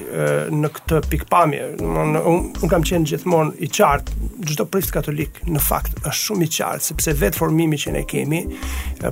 në 0.60 0.70
këtë 0.74 0.99
pikpamje. 1.10 1.66
Domethënë 1.82 2.22
un, 2.30 2.45
un, 2.62 2.70
kam 2.70 2.86
qenë 2.88 3.10
gjithmonë 3.12 3.57
i 3.66 3.70
qartë, 3.74 4.14
çdo 4.53 4.66
prit 4.74 4.88
katolik 4.93 5.41
në 5.49 5.62
fakt 5.66 5.97
është 6.01 6.22
shumë 6.24 6.45
i 6.45 6.48
qartë, 6.49 6.83
sepse 6.89 7.13
vetë 7.17 7.39
formimi 7.39 7.79
që 7.79 7.93
ne 7.95 8.01
kemi 8.09 8.43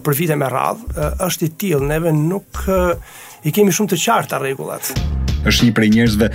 për 0.03 0.17
vite 0.17 0.37
me 0.39 0.49
radhë 0.51 1.07
është 1.27 1.47
i 1.47 1.51
tillë, 1.61 1.91
neve 1.93 2.13
nuk 2.15 2.63
i 3.47 3.53
kemi 3.55 3.73
shumë 3.75 3.93
të 3.93 3.99
qarta 4.01 4.39
rregullat 4.41 4.91
është 5.47 5.67
një 5.67 5.73
prej 5.77 5.89
njerëzve 5.93 6.27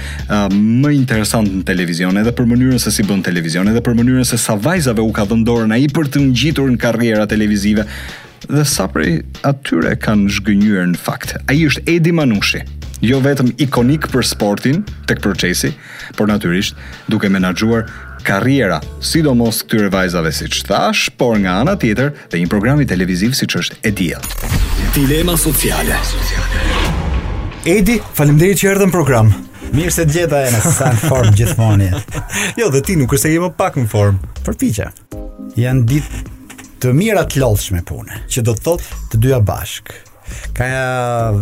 më 0.55 0.93
interesant 0.97 1.51
në 1.53 1.67
televizion, 1.69 2.17
edhe 2.17 2.33
për 2.37 2.47
mënyrën 2.49 2.79
se 2.81 2.93
si 2.95 3.05
bën 3.05 3.21
televizion, 3.27 3.69
edhe 3.69 3.83
për 3.85 3.99
mënyrën 3.99 4.25
se 4.29 4.39
sa 4.41 4.55
vajzave 4.57 5.03
u 5.05 5.11
ka 5.13 5.27
dhënë 5.29 5.45
dorën 5.51 5.75
ai 5.77 5.89
për 5.93 6.09
të 6.15 6.23
ngjitur 6.31 6.71
në 6.73 6.81
karrierë 6.81 7.27
televizive 7.35 7.85
dhe 8.47 8.63
sa 8.67 8.87
prej 8.91 9.19
atyre 9.47 9.93
kanë 10.03 10.31
zhgënjur 10.39 10.89
në 10.95 10.99
fakt. 11.03 11.35
Ai 11.51 11.59
është 11.69 11.85
Edi 11.93 12.15
Manushi, 12.15 12.63
jo 13.05 13.21
vetëm 13.23 13.53
ikonik 13.67 14.09
për 14.15 14.25
sportin 14.31 14.81
tek 15.11 15.21
procesi, 15.23 15.75
por 16.17 16.31
natyrisht 16.33 16.79
duke 17.13 17.29
menaxhuar 17.31 17.91
karriera, 18.23 18.79
sidomos 19.03 19.61
këtyre 19.67 19.91
vajzave 19.93 20.33
si 20.35 20.47
që 20.55 20.67
thash, 20.69 21.07
por 21.19 21.35
nga 21.43 21.59
ana 21.63 21.75
tjetër 21.79 22.13
dhe 22.33 22.41
një 22.43 22.51
programi 22.53 22.87
televiziv 22.89 23.35
si 23.39 23.49
që 23.51 23.61
është 23.65 23.81
Edia. 23.91 24.21
Dilema 24.97 25.37
sociale 25.39 25.97
Edi, 27.69 27.99
faleminderit 28.17 28.59
që 28.59 28.73
erdhën 28.73 28.91
program. 28.91 29.29
Mirë 29.73 29.93
se 29.95 30.05
gjeta 30.11 30.41
e 30.45 30.51
në 30.53 30.61
sa 30.67 30.89
në 30.93 31.03
form 31.09 31.35
gjithmoni. 31.39 31.91
jo, 32.59 32.71
dhe 32.75 32.81
ti 32.85 32.97
nuk 32.99 33.13
është 33.17 33.29
e 33.31 33.35
jemë 33.37 33.53
pak 33.59 33.77
në 33.79 33.87
form. 33.93 34.19
Përpicha. 34.47 34.91
Janë 35.57 35.85
ditë 35.93 36.23
të 36.83 36.93
mira 36.99 37.23
të 37.31 37.39
lodhshme 37.45 37.85
pune, 37.87 38.25
që 38.27 38.43
do 38.43 38.57
të 38.57 38.65
thotë 38.67 39.05
të 39.13 39.21
dyja 39.23 39.39
bashk. 39.47 39.93
Ka 40.57 40.67
uh, 40.67 41.41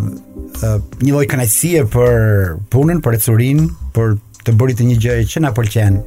një 1.01 1.09
lloj 1.11 1.25
kënaqësie 1.31 1.85
për 1.89 2.53
punën, 2.73 2.99
për 3.01 3.17
curin, 3.25 3.65
për 3.97 4.15
të 4.45 4.53
bëri 4.57 4.75
të 4.77 4.85
një 4.89 4.95
gjë 5.03 5.15
që 5.33 5.41
na 5.45 5.51
pëlqen 5.55 5.97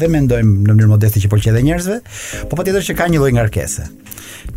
dhe 0.00 0.08
mendojmë 0.10 0.56
në 0.56 0.66
mënyrë 0.68 0.88
modeste 0.90 1.20
që 1.20 1.30
pëlqen 1.32 1.56
dhe 1.58 1.62
njerëzve, 1.66 1.96
po 2.48 2.58
patjetër 2.58 2.86
që 2.88 2.96
ka 2.98 3.08
një 3.12 3.20
lloj 3.22 3.32
ngarkese. 3.36 3.86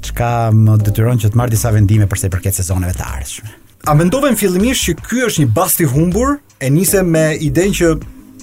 Çka 0.08 0.30
më 0.56 0.78
detyron 0.88 1.20
që 1.22 1.32
të 1.34 1.40
marr 1.40 1.52
disa 1.52 1.72
vendime 1.76 2.08
për 2.12 2.22
sa 2.22 2.30
i 2.30 2.34
përket 2.36 2.60
sezoneve 2.62 2.96
të 2.98 3.08
ardhshme. 3.08 3.54
A 3.88 3.96
mendoven 3.96 4.36
fillimisht 4.40 4.88
që 4.88 4.98
ky 5.08 5.22
është 5.28 5.44
një 5.46 5.52
basti 5.56 5.88
humbur 5.92 6.38
e 6.64 6.72
nisem 6.74 7.08
me 7.14 7.26
idenë 7.44 7.78
që 7.82 7.92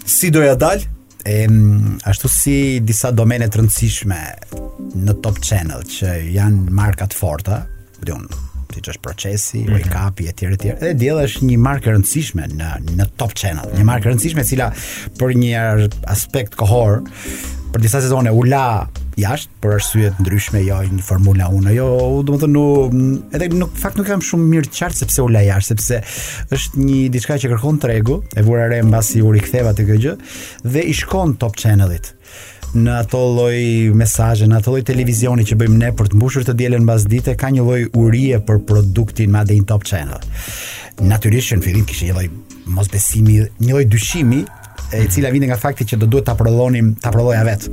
si 0.08 0.30
doja 0.32 0.56
dal? 0.60 0.84
E, 1.24 1.46
ashtu 2.08 2.28
si 2.28 2.56
disa 2.84 3.12
domene 3.16 3.48
të 3.48 3.62
rëndësishme 3.62 4.20
në 5.04 5.20
Top 5.24 5.40
Channel 5.44 5.86
që 5.88 6.18
janë 6.36 6.72
markat 6.74 7.16
forta, 7.16 7.62
po 7.96 8.04
dhe 8.04 8.44
që 8.82 8.94
është 8.94 9.02
procesi, 9.04 9.58
mm 9.58 9.66
-hmm. 9.66 9.72
wake 9.72 10.06
up 10.06 10.20
e 10.24 10.32
tjerë 10.38 10.56
tjerë. 10.62 10.78
Dhe 10.82 10.94
Diell 10.98 11.22
është 11.24 11.46
një 11.50 11.58
markë 11.66 11.90
e 11.90 11.94
rëndësishme 11.98 12.46
në 12.58 12.70
në 12.98 13.08
Top 13.20 13.34
Channel, 13.38 13.72
një 13.78 13.84
markë 13.88 14.06
e 14.06 14.12
rëndësishme 14.14 14.40
e 14.40 14.48
cila 14.48 14.70
për 15.18 15.34
një 15.42 15.90
aspekt 16.10 16.54
kohor 16.58 17.02
për 17.74 17.80
disa 17.82 17.98
sezone 18.00 18.30
u 18.30 18.42
la 18.46 18.86
jashtë 19.18 19.50
për 19.62 19.72
arsye 19.76 20.10
të 20.14 20.22
ndryshme, 20.22 20.60
jo 20.66 20.76
një 20.90 21.02
formula 21.02 21.46
unë. 21.54 21.70
Jo, 21.74 21.86
domethënë 22.26 22.62
unë 22.62 23.08
edhe 23.34 23.48
në 23.54 23.68
fakt 23.78 23.96
nuk 23.98 24.06
kam 24.06 24.22
shumë 24.22 24.46
mirë 24.52 24.70
qartë 24.74 25.00
sepse 25.02 25.22
u 25.24 25.28
la 25.34 25.42
jashtë, 25.42 25.74
sepse 25.74 26.00
është 26.54 26.82
një 26.84 26.98
diçka 27.14 27.38
që 27.42 27.50
kërkon 27.54 27.78
tregu, 27.82 28.20
e 28.38 28.42
vura 28.46 28.68
re 28.70 28.78
mbasi 28.86 29.22
u 29.26 29.30
riktheva 29.34 29.74
te 29.78 29.86
kjo 29.88 29.96
gjë 29.96 30.18
dhe 30.68 30.82
i 30.82 30.94
shkon 31.02 31.34
Top 31.42 31.56
Channelit 31.58 32.12
në 32.74 32.94
ato 33.02 33.20
lloj 33.22 33.58
mesazhe, 33.96 34.48
në 34.50 34.58
ato 34.58 34.72
lloj 34.74 34.82
televizioni 34.88 35.44
që 35.46 35.58
bëjmë 35.60 35.78
ne 35.78 35.92
për 35.96 36.10
të 36.10 36.18
mbushur 36.18 36.46
të 36.48 36.56
dielën 36.58 36.82
mbas 36.86 37.04
dite, 37.10 37.36
ka 37.38 37.50
një 37.54 37.66
lloj 37.66 37.80
urie 38.02 38.40
për 38.48 38.60
produktin 38.68 39.30
Made 39.34 39.54
in 39.54 39.64
Top 39.70 39.86
Channel. 39.86 40.18
Natyrisht, 41.02 41.54
në 41.58 41.64
fillim 41.68 41.86
kishte 41.88 42.10
një 42.10 42.16
lloj 42.18 42.26
mosbesimi, 42.78 43.38
një 43.62 43.70
lloj 43.72 43.86
dyshimi 43.94 44.42
e 44.98 45.08
cila 45.10 45.30
vjen 45.32 45.48
nga 45.48 45.58
fakti 45.58 45.84
që 45.88 45.98
do 46.00 46.06
duhet 46.10 46.26
ta 46.28 46.34
prodhonim, 46.38 46.92
ta 47.02 47.10
prodhoja 47.14 47.42
vet. 47.46 47.66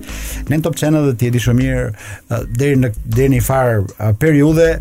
në 0.50 0.62
Top 0.66 0.76
Channel 0.78 1.10
dhe 1.12 1.16
ti 1.20 1.28
e 1.30 1.34
di 1.34 1.40
shumë 1.42 1.60
mirë 1.62 2.38
deri 2.58 2.78
në 2.82 2.90
deri 3.06 3.34
në 3.36 3.42
far 3.46 3.82
periudhe 4.20 4.80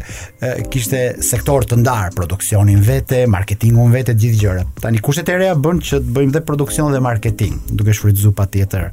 kishte 0.73 1.01
sektor 1.25 1.65
të 1.69 1.79
ndar, 1.83 2.15
produksionin 2.17 2.81
vete, 2.85 3.25
marketingun 3.31 3.93
vete, 3.93 4.15
gjithë 4.17 4.41
gjërat. 4.41 4.73
Tani 4.83 5.03
kushtet 5.05 5.29
e 5.35 5.39
reja 5.41 5.57
bën 5.57 5.81
që 5.87 6.01
të 6.01 6.15
bëjmë 6.17 6.35
dhe 6.37 6.43
produksion 6.49 6.93
dhe 6.95 7.01
marketing, 7.05 7.59
duke 7.71 7.95
shfrytzuar 7.95 8.35
patjetër 8.41 8.89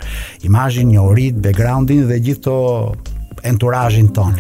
imazhin, 0.47 0.91
orit, 1.01 1.39
backgroundin 1.41 2.05
dhe 2.09 2.19
gjithë 2.27 2.43
to 2.47 2.57
enturajin 3.47 4.09
ton. 4.15 4.33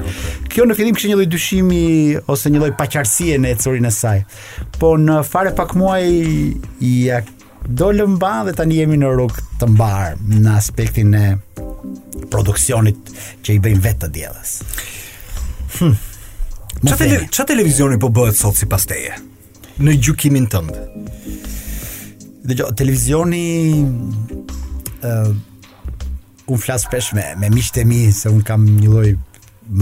Kjo 0.51 0.65
në 0.67 0.75
fillim 0.77 0.97
kishte 0.97 1.13
një 1.13 1.19
lloj 1.21 1.29
dyshimi 1.31 1.83
ose 2.33 2.49
një 2.51 2.61
lloj 2.63 2.73
paqartësie 2.79 3.39
në 3.39 3.55
ecurin 3.55 3.85
e 3.89 3.93
saj. 3.93 4.23
Po 4.81 4.95
në 4.99 5.21
fare 5.29 5.53
pak 5.55 5.75
muaj 5.77 6.01
i 6.11 6.93
dolëm 7.67 7.99
lëmba 8.13 8.31
dhe 8.47 8.53
tani 8.55 8.75
jemi 8.79 8.97
në 8.97 9.09
rrug 9.11 9.37
të 9.59 9.67
mbar 9.73 10.13
në 10.23 10.51
aspektin 10.55 11.13
e 11.17 11.23
produksionit 12.31 13.11
që 13.43 13.55
i 13.57 13.59
bëjmë 13.63 13.83
vetë 13.83 13.99
të 14.05 14.09
djeles. 14.15 14.53
Hm. 15.77 15.95
Qa, 16.87 16.95
tele, 16.99 17.19
qa 17.33 17.45
televizioni 17.49 17.99
po 17.99 18.09
bëhet 18.13 18.37
sot 18.39 18.55
si 18.59 18.67
pas 18.69 18.83
teje? 18.89 19.17
Në 19.83 19.97
gjukimin 20.01 20.47
tëndë? 20.49 20.85
Dhe 22.47 22.55
gjo, 22.57 22.69
televizioni... 22.79 23.43
Uh, 25.05 25.31
unë 26.47 26.63
flasë 26.63 26.89
pesh 26.93 27.09
me, 27.13 27.25
me 27.41 27.49
mishte 27.53 27.83
mi 27.85 28.05
se 28.15 28.31
unë 28.31 28.45
kam 28.47 28.63
një 28.65 28.87
loj 28.89 29.09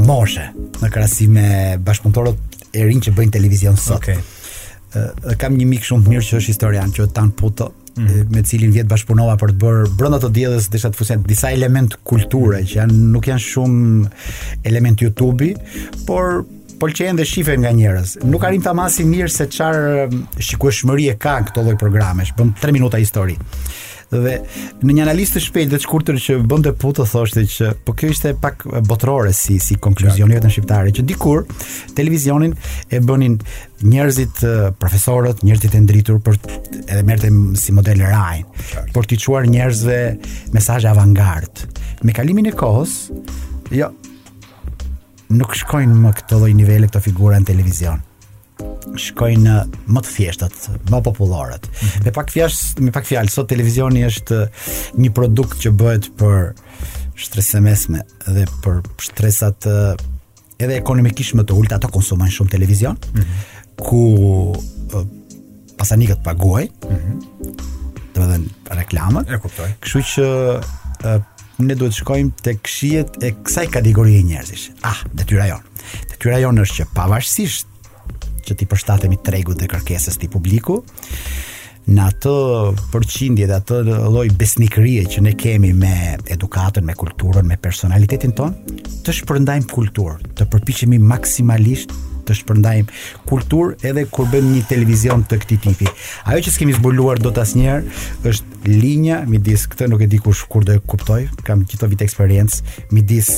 moshe 0.02 0.48
në 0.82 0.90
krasi 0.92 1.28
me 1.32 1.46
bashkëpuntorët 1.86 2.56
e 2.76 2.88
rinë 2.90 3.06
që 3.06 3.14
bëjnë 3.16 3.36
televizion 3.38 3.78
sot. 3.80 4.02
Okay 4.02 4.18
kam 5.42 5.56
një 5.60 5.66
mik 5.70 5.86
shumë 5.88 6.06
të 6.06 6.12
mirë 6.14 6.26
që 6.28 6.40
është 6.40 6.52
historian, 6.54 6.94
që 6.96 7.08
Tan 7.16 7.32
Puto, 7.38 7.72
mm. 7.96 8.26
me 8.36 8.44
cilin 8.48 8.74
vjet 8.76 8.90
bashkëpunova 8.92 9.38
për 9.42 9.54
të 9.56 9.60
bërë 9.62 9.88
brenda 10.00 10.20
të 10.24 10.30
diellës 10.38 10.70
disa 10.74 10.92
të 10.94 11.00
fusen 11.00 11.24
disa 11.30 11.52
element 11.56 11.98
kulture 12.08 12.62
që 12.68 12.80
janë 12.82 13.00
nuk 13.16 13.30
janë 13.32 13.46
shumë 13.46 14.12
element 14.72 15.04
YouTube-i, 15.06 15.54
por 16.08 16.44
pëlqejnë 16.80 17.16
po 17.16 17.22
dhe 17.24 17.30
shifën 17.30 17.62
nga 17.64 17.72
njerëz. 17.76 18.18
Nuk 18.30 18.44
arrim 18.50 18.64
ta 18.66 18.74
masi 18.76 19.06
mirë 19.08 19.32
se 19.32 19.46
çfarë 19.52 20.08
shikueshmëri 20.44 21.10
e 21.14 21.18
ka 21.24 21.38
këto 21.50 21.64
lloj 21.66 21.78
programesh. 21.80 22.36
Bën 22.36 22.52
3 22.64 22.74
minuta 22.76 23.00
histori 23.00 23.38
dhe 24.12 24.36
në 24.86 24.94
një 24.96 25.04
analizë 25.06 25.36
të 25.38 25.42
shpejtë 25.46 25.72
dhe 25.72 25.80
të 25.80 25.86
shkurtër 25.88 26.20
që 26.22 26.36
bën 26.52 26.66
putë 26.82 27.06
thoshte 27.10 27.44
që 27.56 27.72
po 27.88 27.96
kjo 27.98 28.12
ishte 28.14 28.34
pak 28.42 28.66
botërore 28.90 29.32
si 29.36 29.58
si 29.64 29.78
konkluzioni 29.82 30.38
vetëm 30.38 30.54
shqiptare 30.54 30.94
që 30.98 31.06
dikur 31.10 31.44
televizionin 31.98 32.54
e 32.94 33.00
bënin 33.02 33.38
njerëzit 33.86 34.44
profesorët, 34.82 35.42
njerëzit 35.46 35.76
e 35.78 35.84
ndritur 35.86 36.22
për 36.26 36.38
edhe 36.86 37.02
merrte 37.08 37.32
si 37.60 37.76
model 37.76 38.06
raj 38.06 38.44
për 38.94 39.10
t'i 39.12 39.20
çuar 39.26 39.50
njerëzve 39.50 39.98
mesazhe 40.56 40.90
avangard. 40.90 41.66
Me 42.06 42.14
kalimin 42.16 42.48
e 42.52 42.56
kohës, 42.58 42.96
jo 43.74 43.92
nuk 45.36 45.56
shkojnë 45.60 45.96
më 46.06 46.12
këto 46.22 46.38
lloj 46.42 46.52
nivele 46.56 46.88
këto 46.88 47.02
figura 47.10 47.40
në 47.42 47.48
televizion 47.52 48.05
shkojnë 48.98 49.56
më 49.92 50.04
të 50.06 50.12
thjeshtat, 50.16 50.56
më 50.92 51.00
popullorët. 51.08 51.68
Mm 51.68 51.88
-hmm. 51.88 52.06
Me 52.06 52.12
pak 52.18 52.32
fjalë, 52.32 52.56
me 52.86 52.92
pak 52.92 53.06
fjalë, 53.08 53.30
sot 53.30 53.50
televizioni 53.50 54.06
është 54.06 54.38
një 54.98 55.10
produkt 55.12 55.58
që 55.66 55.72
bëhet 55.76 56.10
për 56.20 56.54
shtresë 57.20 57.60
mesme 57.62 58.02
dhe 58.28 58.46
për 58.64 58.80
shtresat 59.02 59.66
eh, 59.66 59.96
edhe 60.60 60.76
ekonomikisht 60.78 61.36
më 61.36 61.44
të 61.46 61.58
ulta 61.58 61.76
ato 61.76 61.88
konsumojnë 61.90 62.32
shumë 62.36 62.50
televizion, 62.52 62.96
mm 62.98 63.22
-hmm. 63.22 63.44
ku 63.76 64.02
eh, 64.94 65.08
pasanikët 65.78 66.24
paguajnë. 66.24 66.72
Mm 66.72 66.98
-hmm. 66.98 67.22
Do 68.16 68.22
të 68.22 68.30
thënë 68.32 68.78
reklamat. 68.82 69.30
E 69.30 69.38
kuptoj. 69.38 69.70
Kështu 69.82 70.00
që 70.00 70.26
eh, 71.06 71.22
ne 71.60 71.74
duhet 71.76 71.92
të 71.92 71.98
shkojmë 72.00 72.32
tek 72.42 72.68
shijet 72.68 73.12
e 73.24 73.32
kësaj 73.44 73.68
kategorie 73.70 74.24
njerëzish. 74.24 74.72
Ah, 74.84 74.98
detyra 75.14 75.46
jon. 75.48 75.64
Detyra 76.12 76.38
jon 76.40 76.58
është 76.64 76.76
që 76.82 76.86
pavarësisht 76.96 77.68
që 78.46 78.58
ti 78.60 78.68
përshtatemi 78.70 79.20
tregut 79.26 79.60
dhe 79.62 79.70
kërkesës 79.72 80.20
ti 80.22 80.30
publiku 80.32 80.82
në 81.86 82.06
atë 82.10 82.32
përqindje 82.94 83.46
dhe 83.50 83.58
atë 83.62 83.80
lloj 83.86 84.28
besnikërie 84.42 85.04
që 85.16 85.22
ne 85.22 85.36
kemi 85.38 85.70
me 85.78 85.92
edukatën, 86.34 86.86
me 86.88 86.96
kulturën, 86.98 87.46
me 87.46 87.60
personalitetin 87.62 88.32
ton, 88.38 88.56
të 89.06 89.14
shpërndajmë 89.20 89.68
kulturë, 89.70 90.32
të 90.40 90.48
përpiqemi 90.50 90.98
maksimalisht 91.14 91.94
të 92.26 92.40
shpërndajmë 92.40 92.94
kulturë 93.30 93.76
edhe 93.86 94.08
kur 94.10 94.26
bëjmë 94.32 94.48
një 94.56 94.62
televizion 94.72 95.22
të 95.30 95.38
këtij 95.44 95.60
tipi. 95.68 95.86
Ajo 96.26 96.42
që 96.48 96.54
s'kemi 96.56 96.74
zbuluar 96.74 97.22
dot 97.22 97.38
asnjëherë 97.38 98.26
është 98.32 98.62
linja 98.74 99.20
midis 99.30 99.68
këtë 99.70 99.92
nuk 99.94 100.02
e 100.02 100.08
di 100.10 100.18
kush 100.26 100.42
kur 100.50 100.66
do 100.66 100.80
kuptoj, 100.90 101.20
kam 101.46 101.62
gjithë 101.70 101.92
vit 101.94 102.02
eksperiencë 102.08 102.90
midis 102.98 103.30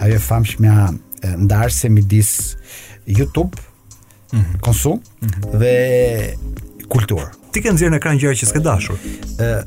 ajo 0.00 0.16
e 0.16 0.24
famshmja 0.30 1.36
ndarse 1.44 1.92
midis 1.92 2.32
YouTube 3.04 3.52
-hmm. 4.32 4.60
konsum 4.62 4.92
mm 5.22 5.28
-hmm. 5.30 5.58
dhe 5.58 6.34
kultur. 6.88 7.20
Ti 7.52 7.62
ke 7.62 7.72
nxjerrë 7.72 7.94
në 7.94 7.98
ekran 8.00 8.18
gjëra 8.20 8.34
që 8.40 8.46
s'ke 8.48 8.60
dashur. 8.64 8.96
ë 9.38 9.64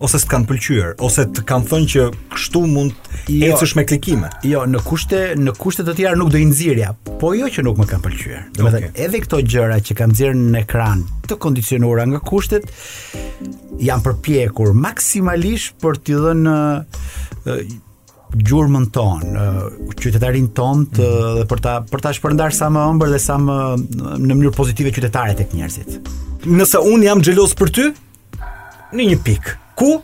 ose 0.00 0.18
të 0.18 0.28
kanë 0.32 0.46
pëlqyer, 0.48 0.92
ose 0.98 1.22
të 1.28 1.40
kanë 1.44 1.66
thënë 1.70 1.88
që 1.92 2.02
kështu 2.32 2.60
mund 2.66 2.92
jo, 3.28 3.46
ecësh 3.52 3.76
me 3.76 3.84
klikime. 3.84 4.28
Jo, 4.44 4.62
në 4.66 4.80
kushte 4.88 5.18
në 5.36 5.52
kushte 5.58 5.82
të 5.84 5.94
tjera 5.96 6.16
nuk 6.16 6.30
do 6.32 6.38
i 6.38 6.44
nxjerrja, 6.44 6.94
po 7.20 7.34
jo 7.34 7.46
që 7.46 7.62
nuk 7.62 7.76
më 7.78 7.84
kanë 7.90 8.04
pëlqyer. 8.06 8.40
Do 8.54 8.70
edhe 8.94 9.20
këto 9.24 9.42
gjëra 9.52 9.76
që 9.84 9.92
kanë 9.98 10.12
nxjerrë 10.12 10.38
në 10.54 10.58
ekran 10.64 11.04
të 11.28 11.36
kondicionuara 11.38 12.06
nga 12.06 12.18
kushtet 12.20 12.64
janë 13.80 14.02
përpjekur 14.04 14.72
maksimalisht 14.72 15.74
për 15.80 15.94
t'i 16.04 16.14
dhënë 16.22 16.80
gjurmën 18.36 18.86
ton, 18.90 19.22
qytetarin 19.96 20.50
ton 20.54 20.84
të, 20.92 21.02
mhm. 21.02 21.40
dhe 21.40 21.46
për 21.50 21.62
ta 21.64 21.74
për 21.90 22.04
ta 22.04 22.12
shpërndar 22.14 22.54
sa 22.56 22.68
më 22.72 22.84
ëmbël 22.94 23.14
dhe 23.16 23.22
sa 23.24 23.38
më 23.42 23.56
në 23.96 24.28
mënyrë 24.30 24.54
pozitive 24.56 24.92
qytetare 24.94 25.34
tek 25.38 25.54
njerëzit. 25.56 25.98
Nëse 26.46 26.82
un 26.92 27.02
jam 27.04 27.22
xheloz 27.24 27.56
për 27.58 27.74
ty, 27.76 27.88
në 28.94 29.10
një 29.12 29.20
pikë. 29.26 29.58
Ku? 29.80 29.94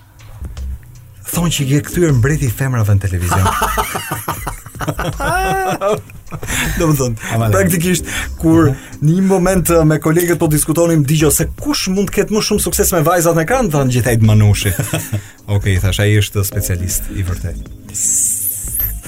thonë 1.31 1.55
që 1.55 1.64
i 1.70 1.74
e 1.77 1.81
këthyrë 1.87 2.12
mbreti 2.20 2.51
femrave 2.55 2.95
në 2.97 3.03
televizion. 3.07 3.49
Do 6.77 6.89
më 6.91 6.97
thonë, 7.01 7.51
praktikisht, 7.55 8.11
kur 8.41 8.70
mhm. 8.72 9.03
një 9.09 9.24
moment 9.27 9.70
eh, 9.74 9.83
me 9.89 9.99
kolegët 10.03 10.39
po 10.41 10.49
diskutonim 10.53 11.05
digjo 11.09 11.31
se 11.35 11.49
kush 11.61 11.89
mund 11.95 12.11
ketë 12.14 12.35
më 12.35 12.43
shumë 12.49 12.64
sukses 12.68 12.91
me 12.95 13.03
vajzat 13.07 13.39
në 13.39 13.45
ekran, 13.47 13.70
dhe 13.72 13.85
në 13.89 13.95
gjithajt 13.99 14.27
manushi. 14.27 14.72
Oke, 15.57 15.77
i 15.77 15.79
thash, 15.83 16.03
a 16.03 16.09
i 16.11 16.18
është 16.20 16.47
specialist 16.51 17.11
i 17.14 17.24
vërtet. 17.27 17.62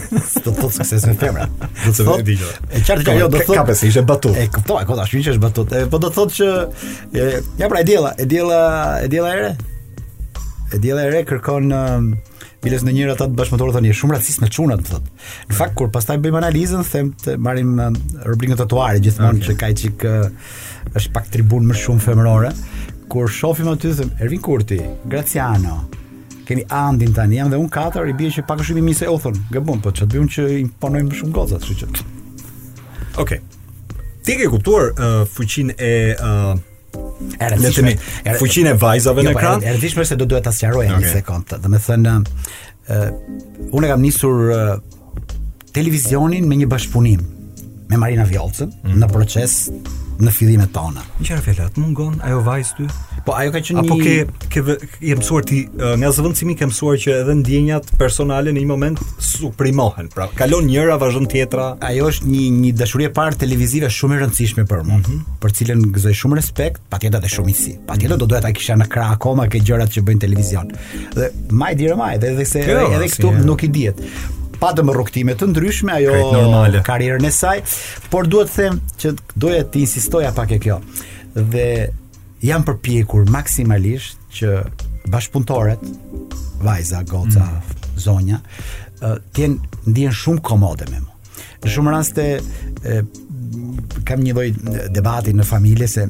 Do 0.08 0.22
të 0.24 0.52
thotë 0.56 0.72
sukses 0.78 1.02
në 1.04 1.16
femra. 1.20 1.44
Do 1.84 1.90
të 1.92 2.04
thotë 2.06 2.36
E 2.38 2.80
qartë 2.86 3.04
që 3.10 3.16
jo, 3.18 3.26
do 3.28 3.42
të 3.42 3.44
thotë. 3.50 3.58
Kapes, 3.60 3.82
ishte 3.84 4.02
batut. 4.08 4.38
E 4.40 4.46
kuptoj, 4.48 4.80
kota, 4.88 5.04
po, 5.04 5.08
shumë 5.10 5.26
që 5.26 5.32
është 5.34 5.42
batut. 5.42 5.74
Po 5.92 6.00
do 6.00 6.08
të 6.08 6.16
thotë 6.16 6.36
që, 6.38 6.52
ja 7.60 7.66
pra, 7.68 7.82
e 7.82 7.84
e 7.84 7.88
djela, 7.90 8.12
e 9.04 9.10
djela 9.12 9.34
ere? 9.36 9.50
e 10.72 10.78
diella 10.78 11.02
e 11.06 11.10
re 11.12 11.22
kërkon 11.28 11.72
uh, 11.72 12.34
Biles 12.62 12.82
në 12.84 12.92
njëra 12.96 13.12
ata 13.14 13.26
të 13.30 13.36
bashkëmotorë 13.38 13.74
tani 13.78 13.92
shumë 13.94 14.16
racist 14.16 14.40
në 14.42 14.48
çuna 14.52 14.74
thot. 14.80 14.96
thotë. 14.96 15.28
Në 15.52 15.56
fakt 15.60 15.76
kur 15.78 15.92
pastaj 15.94 16.16
bëjmë 16.24 16.40
analizën 16.40 16.82
them 16.90 17.12
të 17.22 17.36
marrim 17.38 17.70
uh, 17.78 17.92
rubrikën 18.26 18.58
tatuare 18.58 18.98
gjithmonë 19.02 19.38
okay. 19.38 19.46
që 19.46 19.56
ka 19.60 19.68
çik 19.82 20.06
uh, 20.06 20.24
është 20.98 21.12
pak 21.14 21.28
tribun 21.36 21.68
më 21.70 21.78
shumë 21.78 22.02
femërore. 22.02 22.50
Kur 23.08 23.30
shohim 23.32 23.70
aty 23.72 23.92
them 24.00 24.10
Ervin 24.20 24.42
Kurti, 24.44 24.80
Graciano, 25.08 25.76
keni 26.48 26.66
Andin 26.74 27.14
tani, 27.16 27.38
jam 27.38 27.48
dhe 27.52 27.56
un 27.60 27.70
katër 27.72 28.10
i 28.10 28.16
bie 28.18 28.32
që 28.34 28.42
pak 28.50 28.60
shumë 28.66 28.82
mi 28.84 28.92
se 28.98 29.06
u 29.08 29.14
thon, 29.22 29.38
gabon, 29.54 29.78
po 29.84 29.94
të 29.96 30.10
bëjmë 30.12 30.32
që 30.34 30.48
imponojmë 30.66 31.12
më 31.14 31.20
shumë 31.22 31.36
gozat, 31.38 31.62
shu 31.64 31.78
që. 31.78 31.88
Okej. 33.22 33.22
Okay. 33.22 34.02
Ti 34.26 34.36
ke 34.42 34.50
kuptuar 34.52 34.90
uh, 34.90 35.22
fuqinë 35.36 35.78
e 35.80 35.92
uh 36.18 36.56
Le 37.18 37.70
të 37.72 38.36
fuqinë 38.38 38.72
e 38.72 38.76
vajzave 38.78 39.22
jo, 39.24 39.30
në 39.30 39.34
pra, 39.34 39.42
ekran. 39.42 39.60
Është 39.60 39.68
rëndësishme 39.72 40.04
se 40.06 40.18
do 40.20 40.26
duhet 40.30 40.44
ta 40.46 40.52
sqaroj 40.54 40.84
okay. 40.86 41.00
një 41.02 41.14
sekond. 41.16 41.54
Do 41.64 41.72
të 41.74 41.80
thënë, 41.88 42.14
uh, 42.14 43.08
unë 43.78 43.90
kam 43.92 44.04
nisur 44.04 44.44
uh, 44.46 44.74
televizionin 45.74 46.46
me 46.50 46.60
një 46.62 46.70
bashkëpunim 46.70 47.24
me 47.90 47.98
Marina 48.02 48.26
Vjollcën 48.28 48.70
mm 48.84 49.00
në 49.02 49.08
proces 49.10 49.58
në 50.24 50.32
fillimet 50.34 50.70
tona. 50.74 51.04
Qëra 51.22 51.40
fjalat 51.44 51.76
mungon, 51.78 52.16
ajo 52.26 52.40
vajzë 52.46 52.76
ty? 52.78 52.86
Po 53.26 53.34
ajo 53.38 53.52
ka 53.54 53.60
qenë 53.66 53.82
një 53.82 53.82
Apo 53.84 53.98
ke 54.00 54.48
ke 54.50 54.76
i 55.10 55.14
mësuar 55.18 55.44
ti 55.46 55.60
nga 55.70 56.10
zëvendësimi 56.16 56.56
ke 56.58 56.66
mësuar 56.70 56.98
që 57.04 57.12
edhe 57.20 57.36
ndjenjat 57.42 57.90
personale 58.00 58.52
në 58.54 58.64
një 58.64 58.70
moment 58.70 59.02
suprimohen. 59.22 60.10
Pra, 60.14 60.26
kalon 60.38 60.66
njëra 60.68 60.96
vazhdon 61.02 61.28
tjetra. 61.30 61.68
Ajo 61.90 62.08
është 62.10 62.30
një 62.32 62.40
një 62.58 62.72
dashuri 62.80 63.06
e 63.06 63.12
parë 63.14 63.38
televizive 63.44 63.90
shumë 63.98 64.18
e 64.18 64.22
rëndësishme 64.24 64.64
për 64.70 64.82
mua, 64.88 64.98
mm 64.98 65.02
-hmm. 65.02 65.38
për 65.42 65.54
cilën 65.60 65.86
gëzoj 65.98 66.14
shumë 66.22 66.40
respekt, 66.40 66.82
patjetër 66.90 67.20
dhe 67.24 67.30
shumë 67.36 67.50
i 67.50 67.54
Patjetër 67.54 68.16
mm 68.16 68.18
-hmm. 68.18 68.18
do 68.18 68.26
doja 68.26 68.40
ta 68.40 68.52
kisha 68.52 68.74
në 68.76 68.88
krah 68.88 69.10
akoma 69.10 69.46
këto 69.46 69.64
gjërat 69.64 69.90
që 69.94 70.00
bëjnë 70.02 70.20
televizion. 70.20 70.66
Dhe 71.14 71.30
my 71.50 71.72
dear 71.74 71.96
my, 71.96 72.14
edhe 72.14 72.44
se 72.44 72.60
edhe 72.60 73.08
këtu 73.08 73.32
jo. 73.32 73.44
nuk 73.44 73.62
i 73.62 73.68
dihet 73.68 74.00
pa 74.60 74.72
dëmë 74.76 74.94
rrugtime 74.94 75.34
të 75.38 75.48
ndryshme 75.52 75.94
ajo 75.94 76.82
karrierën 76.86 77.24
e 77.24 77.30
saj, 77.34 77.60
por 78.12 78.28
duhet 78.30 78.50
të 78.50 78.64
them 78.64 78.80
që 79.02 79.12
doja 79.38 79.64
të 79.70 79.82
insistoja 79.84 80.32
pak 80.36 80.54
e 80.58 80.60
kjo. 80.64 80.80
Dhe 81.36 81.66
jam 82.44 82.64
përpjekur 82.66 83.28
maksimalisht 83.34 84.20
që 84.40 84.56
bashkëpunëtorët, 85.14 85.84
vajza, 86.66 87.04
goca, 87.08 87.46
mm. 87.46 87.94
zonja, 88.02 88.40
të 89.00 89.44
jenë 89.44 89.88
ndjen 89.94 90.16
shumë 90.24 90.44
komode 90.46 90.88
me 90.90 91.04
mua. 91.04 91.14
Në 91.62 91.72
shumë 91.74 91.94
raste 91.94 92.26
kam 94.06 94.20
një 94.22 94.32
lloj 94.36 94.48
debati 94.94 95.32
në 95.34 95.44
familje 95.46 95.88
se 95.90 96.04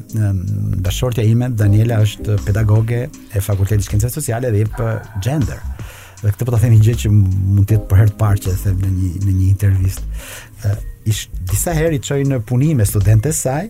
dashortja 0.85 1.23
ime 1.25 1.49
Daniela 1.57 2.01
është 2.05 2.37
pedagoge 2.45 3.01
e 3.07 3.41
Fakultetit 3.41 3.87
Shkencave 3.87 4.13
Sociale 4.13 4.51
dhe 4.53 4.65
për 4.77 4.99
gender. 5.25 5.61
Mm 5.65 5.78
dhe 6.23 6.31
këtë 6.35 6.45
po 6.47 6.53
ta 6.55 6.59
them 6.63 6.73
një 6.75 6.85
gjë 6.87 6.95
që 7.03 7.11
mund 7.13 7.65
të 7.69 7.75
jetë 7.75 7.87
për 7.91 7.99
herë 8.01 8.13
të 8.13 8.17
parë 8.19 8.41
që 8.45 8.51
e 8.53 8.57
them 8.63 8.79
në 8.85 8.91
një 8.95 9.11
në 9.27 9.31
një 9.37 9.49
intervistë. 9.53 10.23
Uh, 10.65 10.85
Ish 11.09 11.23
disa 11.49 11.71
herë 11.73 11.95
i 11.97 12.01
çoj 12.05 12.19
në 12.27 12.41
punim 12.45 12.77
me 12.81 12.85
studentët 12.85 13.31
e 13.31 13.35
saj 13.37 13.61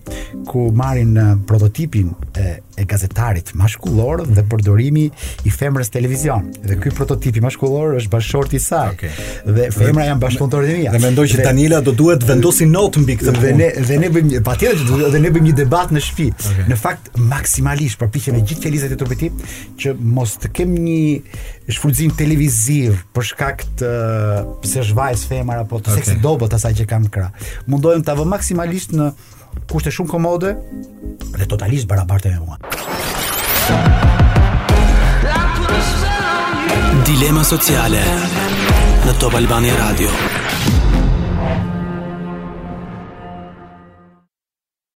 ku 0.49 0.65
marrin 0.75 1.13
uh, 1.21 1.35
prototipin 1.47 2.09
e 2.41 2.55
e 2.79 2.85
gazetarit 2.87 3.51
mashkullor 3.59 4.23
dhe 4.23 4.43
përdorimi 4.49 5.05
i 5.09 5.51
femrës 5.53 5.91
televizion. 5.93 6.47
Dhe 6.63 6.77
ky 6.81 6.91
prototipi 6.95 7.43
mashkullor 7.43 7.97
është 7.99 8.11
bashorti 8.13 8.57
i 8.59 8.63
saj. 8.63 8.93
Okay. 8.95 9.11
Dhe 9.57 9.67
femra 9.75 10.05
janë 10.07 10.21
bashkëpunëtorë 10.23 10.71
e 10.73 10.77
mia. 10.79 10.93
Dhe 10.95 11.01
mendoj 11.03 11.27
që 11.33 11.43
Daniela 11.45 11.81
do 11.85 11.93
duhet 11.99 12.23
vendosi 12.29 12.67
not 12.69 12.97
mbi 13.01 13.17
këtë 13.19 13.33
punë. 13.35 13.45
Dhe 13.45 13.55
ne 13.59 13.69
dhe 13.89 13.99
ne 14.05 14.11
bëjmë 14.15 14.41
patjetër 14.45 14.83
që 14.85 15.11
dhe 15.17 15.23
ne 15.25 15.33
bëjmë 15.35 15.49
një 15.49 15.55
debat 15.59 15.93
në 15.93 16.03
shtëpi. 16.07 16.29
Okay. 16.35 16.67
Në 16.71 16.79
fakt 16.79 17.11
maksimalisht 17.35 17.99
përpiqem 18.01 18.37
me 18.39 18.43
gjithë 18.43 18.67
fjalizat 18.67 18.95
e 18.95 18.99
trupit 18.99 19.49
që 19.83 19.95
mos 20.19 20.37
të 20.43 20.53
kem 20.55 20.73
një 20.85 21.01
shfrytëzim 21.69 22.15
televiziv 22.17 23.01
për 23.15 23.27
shkak 23.33 23.67
të 23.81 23.89
pse 24.63 24.87
zhvajs 24.93 25.25
femër 25.29 25.65
apo 25.65 25.79
të 25.83 25.91
okay. 25.91 25.99
seksi 25.99 26.21
dobët 26.23 26.55
asaj 26.57 26.77
që 26.81 26.87
kam 26.89 27.09
krah. 27.13 27.35
Mundojmë 27.69 28.05
ta 28.07 28.15
vë 28.17 28.25
maksimalisht 28.31 28.95
në 28.95 29.11
kushte 29.67 29.91
shumë 29.91 30.09
komode 30.11 30.53
dhe 31.39 31.45
totalisht 31.49 31.87
barabarte 31.89 32.31
me 32.31 32.41
mua. 32.45 32.57
Dilema 37.09 37.43
sociale 37.45 38.03
në 39.07 39.17
Top 39.21 39.35
Albania 39.39 39.75
Radio. 39.81 40.38